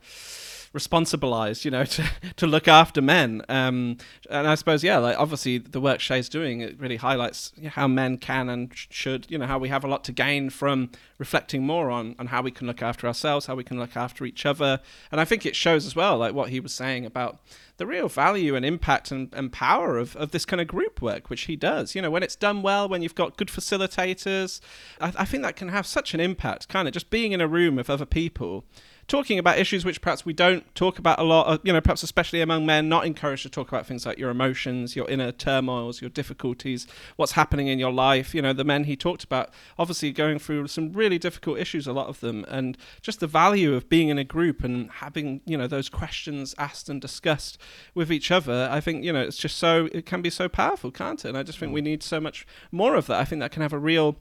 responsibilized, 0.77 1.65
you 1.65 1.71
know, 1.71 1.85
to, 1.97 2.05
to 2.37 2.47
look 2.47 2.69
after 2.69 3.03
men. 3.03 3.43
Um, 3.49 3.97
and 4.31 4.47
I 4.47 4.55
suppose, 4.55 4.85
yeah, 4.85 4.99
like 4.99 5.19
obviously 5.19 5.59
the 5.59 5.81
work 5.81 6.01
Shay's 6.01 6.29
doing, 6.29 6.61
it 6.61 6.79
really 6.79 6.97
highlights 6.97 7.53
how 7.71 7.89
men 7.89 8.19
can 8.19 8.49
and 8.49 8.71
should, 8.75 9.29
you 9.31 9.39
know, 9.39 9.47
how 9.47 9.59
we 9.59 9.71
have 9.71 9.83
a 9.83 9.89
lot 9.89 10.05
to 10.05 10.13
gain 10.13 10.51
from 10.51 10.91
reflecting 11.19 11.67
more 11.67 11.91
on, 11.91 12.15
on 12.19 12.27
how 12.27 12.43
we 12.43 12.51
can 12.51 12.67
look 12.67 12.83
after 12.83 13.07
ourselves, 13.07 13.47
how 13.47 13.55
we 13.55 13.65
can 13.65 13.79
look 13.79 13.97
after 13.97 14.25
each 14.25 14.45
other. 14.45 14.81
And 15.11 15.21
I 15.21 15.25
think 15.25 15.47
it 15.47 15.57
shows 15.57 15.87
as 15.87 15.97
well, 15.97 16.19
like 16.19 16.35
what 16.35 16.51
he 16.51 16.61
was 16.61 16.75
saying 16.75 17.07
about 17.07 17.41
the 17.79 17.87
real 17.87 18.09
value 18.09 18.55
and 18.55 18.65
impact 18.65 19.11
and, 19.11 19.33
and 19.35 19.53
power 19.53 19.99
of, 19.99 20.17
of 20.17 20.31
this 20.31 20.45
kind 20.45 20.61
of 20.61 20.67
group 20.67 21.03
work, 21.03 21.29
which 21.29 21.43
he 21.43 21.57
does. 21.57 21.95
You 21.95 22.03
know, 22.03 22.11
when 22.11 22.23
it's 22.23 22.37
done 22.37 22.63
well, 22.63 22.89
when 22.89 23.03
you've 23.03 23.15
got 23.15 23.37
good 23.37 23.49
facilitators, 23.49 24.61
I, 25.01 25.13
I 25.19 25.25
think 25.25 25.43
that 25.43 25.57
can 25.57 25.69
have 25.69 25.87
such 25.87 26.15
an 26.15 26.21
impact, 26.21 26.69
kind 26.69 26.89
of 26.89 26.95
just 26.95 27.11
being 27.11 27.33
in 27.33 27.41
a 27.41 27.49
room 27.49 27.77
with 27.77 27.91
other 27.91 28.07
people 28.07 28.65
talking 29.09 29.39
about 29.39 29.59
issues 29.59 29.85
which 29.85 30.01
perhaps 30.01 30.25
we 30.25 30.33
don't 30.33 30.75
talk 30.75 30.99
about 30.99 31.19
a 31.19 31.23
lot, 31.23 31.47
uh, 31.47 31.59
you 31.63 31.73
know, 31.73 31.81
perhaps 31.81 32.03
especially 32.03 32.41
among 32.41 32.67
men, 32.67 32.89
not 32.89 33.07
encouraged 33.07 33.43
to 33.45 33.49
talk 33.49 33.69
about 33.69 33.87
things 33.87 34.05
like 34.05 34.19
your 34.19 34.31
emotions, 34.31 34.97
your 34.97 35.09
inner 35.09 35.31
turmoils, 35.33 36.01
your 36.01 36.11
difficulties, 36.11 36.87
what's 37.17 37.33
happening 37.33 37.69
in 37.69 37.79
your 37.79 37.93
life. 37.93 38.35
You 38.35 38.43
know, 38.43 38.53
the 38.53 38.65
men 38.65 38.85
he 38.85 38.97
talked 38.97 39.25
about 39.25 39.51
obviously 39.79 40.13
going 40.13 40.39
through 40.39 40.67
some 40.69 40.93
really 40.93 41.19
difficult 41.19 41.59
issues, 41.59 41.87
a 41.87 41.93
lot 41.93 42.09
of 42.09 42.21
them, 42.21 42.45
and 42.49 42.77
just 43.01 43.21
the 43.21 43.27
value 43.27 43.75
of 43.75 43.89
being 43.89 44.09
in 44.09 44.19
a 44.19 44.25
group 44.25 44.65
and 44.65 44.91
having, 44.91 45.41
you 45.45 45.57
know, 45.57 45.67
those 45.67 45.89
questions 45.89 46.55
asked 46.59 46.89
and 46.89 47.01
discussed 47.01 47.59
with 47.95 48.11
each 48.11 48.31
other. 48.31 48.69
I 48.71 48.81
think, 48.81 49.05
you 49.05 49.13
know, 49.13 49.23
it's 49.23 49.37
just 49.37 49.59
so, 49.59 49.89
it 49.93 50.07
can 50.07 50.23
be 50.23 50.31
so 50.31 50.49
powerful, 50.49 50.91
can't 50.91 51.25
it? 51.25 51.29
And 51.29 51.39
I 51.39 51.43
just 51.43 51.59
think 51.59 51.73
we 51.73 51.81
need 51.81 52.03
so 52.03 52.21
much 52.21 52.47
more 52.73 52.95
of 52.95 53.07
that. 53.07 53.21
I 53.21 53.25
think 53.25 53.41
that 53.41 53.53
can 53.53 53.63
have 53.63 53.73
a 53.73 53.79
real 53.79 54.17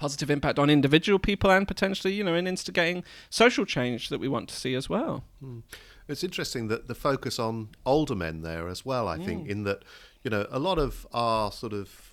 positive 0.00 0.30
impact 0.30 0.58
on 0.58 0.70
individual 0.70 1.18
people 1.18 1.50
and 1.50 1.68
potentially, 1.68 2.14
you 2.14 2.24
know, 2.24 2.34
in 2.34 2.46
instigating 2.46 3.04
social 3.28 3.66
change 3.66 4.08
that 4.08 4.18
we 4.18 4.28
want 4.28 4.48
to 4.48 4.56
see 4.56 4.74
as 4.74 4.88
well. 4.88 5.24
Mm. 5.44 5.62
It's 6.08 6.24
interesting 6.24 6.68
that 6.68 6.88
the 6.88 6.94
focus 6.94 7.38
on 7.38 7.68
older 7.84 8.16
men 8.16 8.40
there 8.40 8.66
as 8.66 8.84
well, 8.84 9.06
I 9.06 9.18
mm. 9.18 9.24
think, 9.26 9.48
in 9.48 9.64
that, 9.64 9.84
you 10.24 10.30
know, 10.30 10.46
a 10.50 10.58
lot 10.58 10.78
of 10.78 11.06
our 11.12 11.52
sort 11.52 11.74
of 11.74 12.12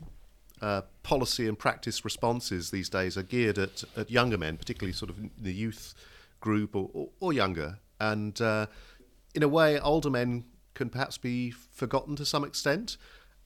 uh, 0.61 0.81
policy 1.01 1.47
and 1.47 1.57
practice 1.57 2.03
responses 2.03 2.71
these 2.71 2.89
days 2.89 3.17
are 3.17 3.23
geared 3.23 3.57
at, 3.57 3.83
at 3.95 4.11
younger 4.11 4.38
men, 4.38 4.57
particularly 4.57 4.93
sort 4.93 5.09
of 5.09 5.17
the 5.41 5.53
youth 5.53 5.95
group 6.41 6.75
or, 6.75 6.89
or, 6.93 7.07
or 7.19 7.33
younger. 7.33 7.79
And 7.99 8.39
uh, 8.41 8.67
in 9.33 9.43
a 9.43 9.47
way, 9.47 9.79
older 9.79 10.09
men 10.09 10.43
can 10.73 10.89
perhaps 10.89 11.17
be 11.17 11.51
forgotten 11.51 12.15
to 12.17 12.25
some 12.25 12.43
extent. 12.43 12.97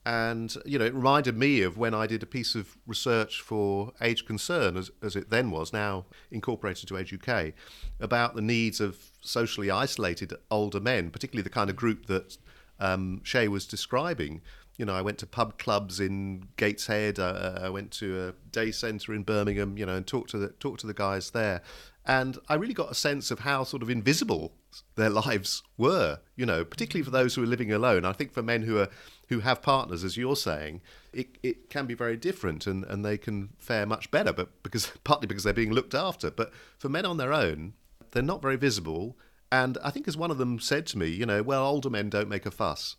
And, 0.04 0.54
you 0.64 0.78
know, 0.78 0.84
it 0.84 0.94
reminded 0.94 1.36
me 1.36 1.62
of 1.62 1.78
when 1.78 1.94
I 1.94 2.08
did 2.08 2.22
a 2.22 2.26
piece 2.26 2.56
of 2.56 2.76
research 2.86 3.40
for 3.40 3.92
Age 4.00 4.26
Concern, 4.26 4.76
as, 4.76 4.90
as 5.00 5.14
it 5.14 5.30
then 5.30 5.50
was, 5.50 5.72
now 5.72 6.06
incorporated 6.30 6.88
to 6.88 6.98
Age 6.98 7.14
UK, 7.14 7.52
about 8.00 8.34
the 8.34 8.42
needs 8.42 8.80
of 8.80 8.98
socially 9.20 9.70
isolated 9.70 10.34
older 10.50 10.80
men, 10.80 11.10
particularly 11.10 11.44
the 11.44 11.50
kind 11.50 11.70
of 11.70 11.76
group 11.76 12.06
that 12.06 12.36
um, 12.80 13.20
Shay 13.22 13.46
was 13.46 13.64
describing. 13.64 14.42
You 14.76 14.86
know, 14.86 14.94
I 14.94 15.02
went 15.02 15.18
to 15.18 15.26
pub 15.26 15.58
clubs 15.58 16.00
in 16.00 16.48
Gateshead. 16.56 17.18
Uh, 17.18 17.60
I 17.62 17.68
went 17.68 17.92
to 17.92 18.28
a 18.28 18.50
day 18.50 18.72
centre 18.72 19.14
in 19.14 19.22
Birmingham. 19.22 19.78
You 19.78 19.86
know, 19.86 19.94
and 19.94 20.06
talked 20.06 20.30
to 20.30 20.38
the 20.38 20.48
talked 20.48 20.80
to 20.80 20.86
the 20.86 20.94
guys 20.94 21.30
there, 21.30 21.62
and 22.06 22.38
I 22.48 22.54
really 22.54 22.74
got 22.74 22.90
a 22.90 22.94
sense 22.94 23.30
of 23.30 23.40
how 23.40 23.64
sort 23.64 23.82
of 23.82 23.90
invisible 23.90 24.54
their 24.96 25.10
lives 25.10 25.62
were. 25.76 26.18
You 26.36 26.46
know, 26.46 26.64
particularly 26.64 27.04
for 27.04 27.10
those 27.10 27.34
who 27.34 27.42
are 27.42 27.46
living 27.46 27.70
alone. 27.70 28.04
I 28.04 28.12
think 28.12 28.32
for 28.32 28.42
men 28.42 28.62
who 28.62 28.78
are 28.78 28.88
who 29.32 29.40
have 29.40 29.62
partners, 29.62 30.04
as 30.04 30.16
you're 30.16 30.36
saying, 30.36 30.82
it, 31.12 31.38
it 31.42 31.70
can 31.70 31.86
be 31.86 31.94
very 31.94 32.16
different 32.16 32.66
and, 32.66 32.84
and 32.84 33.04
they 33.04 33.16
can 33.16 33.50
fare 33.58 33.86
much 33.86 34.10
better, 34.10 34.32
but 34.32 34.62
because 34.62 34.92
partly 35.04 35.26
because 35.26 35.44
they're 35.44 35.52
being 35.52 35.72
looked 35.72 35.94
after. 35.94 36.30
But 36.30 36.52
for 36.78 36.88
men 36.88 37.06
on 37.06 37.16
their 37.16 37.32
own, 37.32 37.72
they're 38.12 38.22
not 38.22 38.42
very 38.42 38.56
visible. 38.56 39.16
And 39.50 39.78
I 39.82 39.90
think, 39.90 40.06
as 40.06 40.16
one 40.16 40.30
of 40.30 40.38
them 40.38 40.60
said 40.60 40.86
to 40.88 40.98
me, 40.98 41.08
you 41.08 41.26
know, 41.26 41.42
well, 41.42 41.66
older 41.66 41.90
men 41.90 42.10
don't 42.10 42.28
make 42.28 42.46
a 42.46 42.50
fuss. 42.50 42.96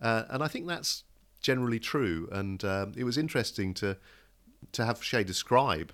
Uh, 0.00 0.24
and 0.28 0.42
I 0.42 0.48
think 0.48 0.66
that's 0.66 1.04
generally 1.40 1.78
true. 1.78 2.28
And 2.32 2.64
um, 2.64 2.92
it 2.96 3.04
was 3.04 3.16
interesting 3.16 3.74
to 3.74 3.96
to 4.72 4.84
have 4.84 5.02
Shay 5.02 5.24
describe 5.24 5.92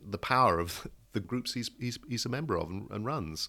the 0.00 0.18
power 0.18 0.60
of 0.60 0.86
the 1.12 1.20
groups 1.20 1.54
he's 1.54 1.70
he's, 1.80 1.98
he's 2.08 2.24
a 2.24 2.28
member 2.28 2.56
of 2.56 2.68
and, 2.68 2.90
and 2.90 3.04
runs 3.04 3.48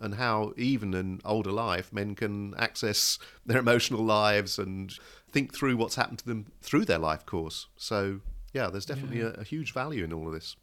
and 0.00 0.14
how 0.14 0.52
even 0.56 0.94
in 0.94 1.20
older 1.24 1.52
life 1.52 1.92
men 1.92 2.14
can 2.14 2.54
access 2.58 3.18
their 3.44 3.58
emotional 3.58 4.02
lives 4.02 4.58
and 4.58 4.98
think 5.30 5.54
through 5.54 5.76
what's 5.76 5.96
happened 5.96 6.18
to 6.18 6.26
them 6.26 6.46
through 6.60 6.84
their 6.84 6.98
life 6.98 7.24
course. 7.26 7.66
So 7.76 8.20
yeah, 8.52 8.68
there's 8.68 8.86
definitely 8.86 9.20
yeah. 9.20 9.32
A, 9.36 9.40
a 9.40 9.44
huge 9.44 9.72
value 9.72 10.04
in 10.04 10.12
all 10.12 10.26
of 10.26 10.32
this. 10.32 10.56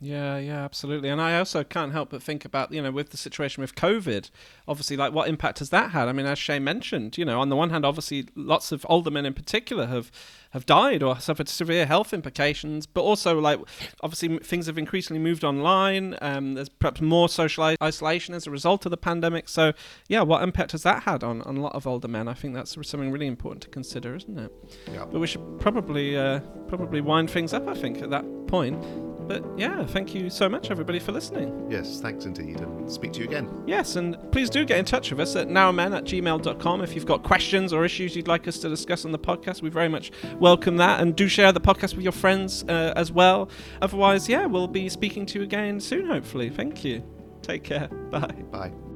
Yeah, 0.00 0.38
yeah, 0.38 0.64
absolutely. 0.64 1.08
And 1.08 1.20
I 1.20 1.36
also 1.38 1.64
can't 1.64 1.90
help 1.90 2.10
but 2.10 2.22
think 2.22 2.44
about, 2.44 2.72
you 2.72 2.80
know, 2.80 2.92
with 2.92 3.10
the 3.10 3.16
situation 3.16 3.60
with 3.60 3.74
COVID, 3.74 4.30
obviously, 4.68 4.96
like 4.96 5.12
what 5.12 5.28
impact 5.28 5.58
has 5.58 5.70
that 5.70 5.90
had? 5.90 6.06
I 6.06 6.12
mean, 6.12 6.26
as 6.26 6.38
Shay 6.38 6.60
mentioned, 6.60 7.18
you 7.18 7.24
know, 7.24 7.40
on 7.40 7.48
the 7.48 7.56
one 7.56 7.70
hand, 7.70 7.84
obviously, 7.84 8.28
lots 8.36 8.70
of 8.70 8.86
older 8.88 9.10
men 9.10 9.26
in 9.26 9.34
particular 9.34 9.86
have 9.86 10.12
have 10.52 10.64
died 10.64 11.02
or 11.02 11.20
suffered 11.20 11.48
severe 11.48 11.84
health 11.84 12.14
implications, 12.14 12.86
but 12.86 13.02
also, 13.02 13.38
like, 13.38 13.60
obviously, 14.00 14.38
things 14.38 14.66
have 14.66 14.78
increasingly 14.78 15.20
moved 15.20 15.44
online. 15.44 16.16
Um, 16.22 16.54
there's 16.54 16.70
perhaps 16.70 17.02
more 17.02 17.28
social 17.28 17.76
isolation 17.82 18.34
as 18.34 18.46
a 18.46 18.50
result 18.50 18.86
of 18.86 18.90
the 18.90 18.96
pandemic. 18.96 19.48
So, 19.48 19.72
yeah, 20.08 20.22
what 20.22 20.42
impact 20.42 20.72
has 20.72 20.84
that 20.84 21.02
had 21.02 21.22
on, 21.22 21.42
on 21.42 21.58
a 21.58 21.60
lot 21.60 21.74
of 21.74 21.86
older 21.86 22.08
men? 22.08 22.28
I 22.28 22.34
think 22.34 22.54
that's 22.54 22.72
something 22.88 23.10
really 23.10 23.26
important 23.26 23.62
to 23.64 23.68
consider, 23.68 24.14
isn't 24.14 24.38
it? 24.38 24.52
Yeah. 24.90 25.04
But 25.04 25.18
we 25.18 25.26
should 25.26 25.60
probably 25.60 26.16
uh, 26.16 26.40
probably 26.68 27.02
wind 27.02 27.30
things 27.30 27.52
up, 27.52 27.68
I 27.68 27.74
think, 27.74 28.00
at 28.00 28.08
that 28.10 28.24
point. 28.46 28.82
But 29.28 29.44
yeah, 29.58 29.84
thank 29.84 30.14
you 30.14 30.30
so 30.30 30.48
much, 30.48 30.70
everybody, 30.70 30.98
for 30.98 31.12
listening. 31.12 31.70
Yes, 31.70 32.00
thanks 32.00 32.24
indeed, 32.24 32.60
and 32.60 32.90
speak 32.90 33.12
to 33.12 33.20
you 33.20 33.26
again. 33.26 33.62
Yes, 33.66 33.96
and 33.96 34.16
please 34.32 34.48
do 34.48 34.64
get 34.64 34.78
in 34.78 34.86
touch 34.86 35.10
with 35.10 35.20
us 35.20 35.36
at 35.36 35.48
nowmen 35.48 35.92
at 35.92 36.04
gmail.com 36.04 36.80
if 36.80 36.94
you've 36.94 37.06
got 37.06 37.22
questions 37.22 37.72
or 37.72 37.84
issues 37.84 38.16
you'd 38.16 38.26
like 38.26 38.48
us 38.48 38.58
to 38.60 38.68
discuss 38.70 39.04
on 39.04 39.12
the 39.12 39.18
podcast. 39.18 39.60
We 39.60 39.68
very 39.68 39.88
much 39.88 40.10
welcome 40.40 40.78
that, 40.78 41.00
and 41.00 41.14
do 41.14 41.28
share 41.28 41.52
the 41.52 41.60
podcast 41.60 41.94
with 41.94 42.02
your 42.02 42.12
friends 42.12 42.64
uh, 42.64 42.94
as 42.96 43.12
well. 43.12 43.50
Otherwise, 43.82 44.28
yeah, 44.28 44.46
we'll 44.46 44.66
be 44.66 44.88
speaking 44.88 45.26
to 45.26 45.38
you 45.38 45.44
again 45.44 45.78
soon, 45.78 46.06
hopefully. 46.06 46.48
Thank 46.48 46.82
you. 46.82 47.04
Take 47.42 47.64
care. 47.64 47.88
Bye. 47.88 48.34
Bye. 48.50 48.87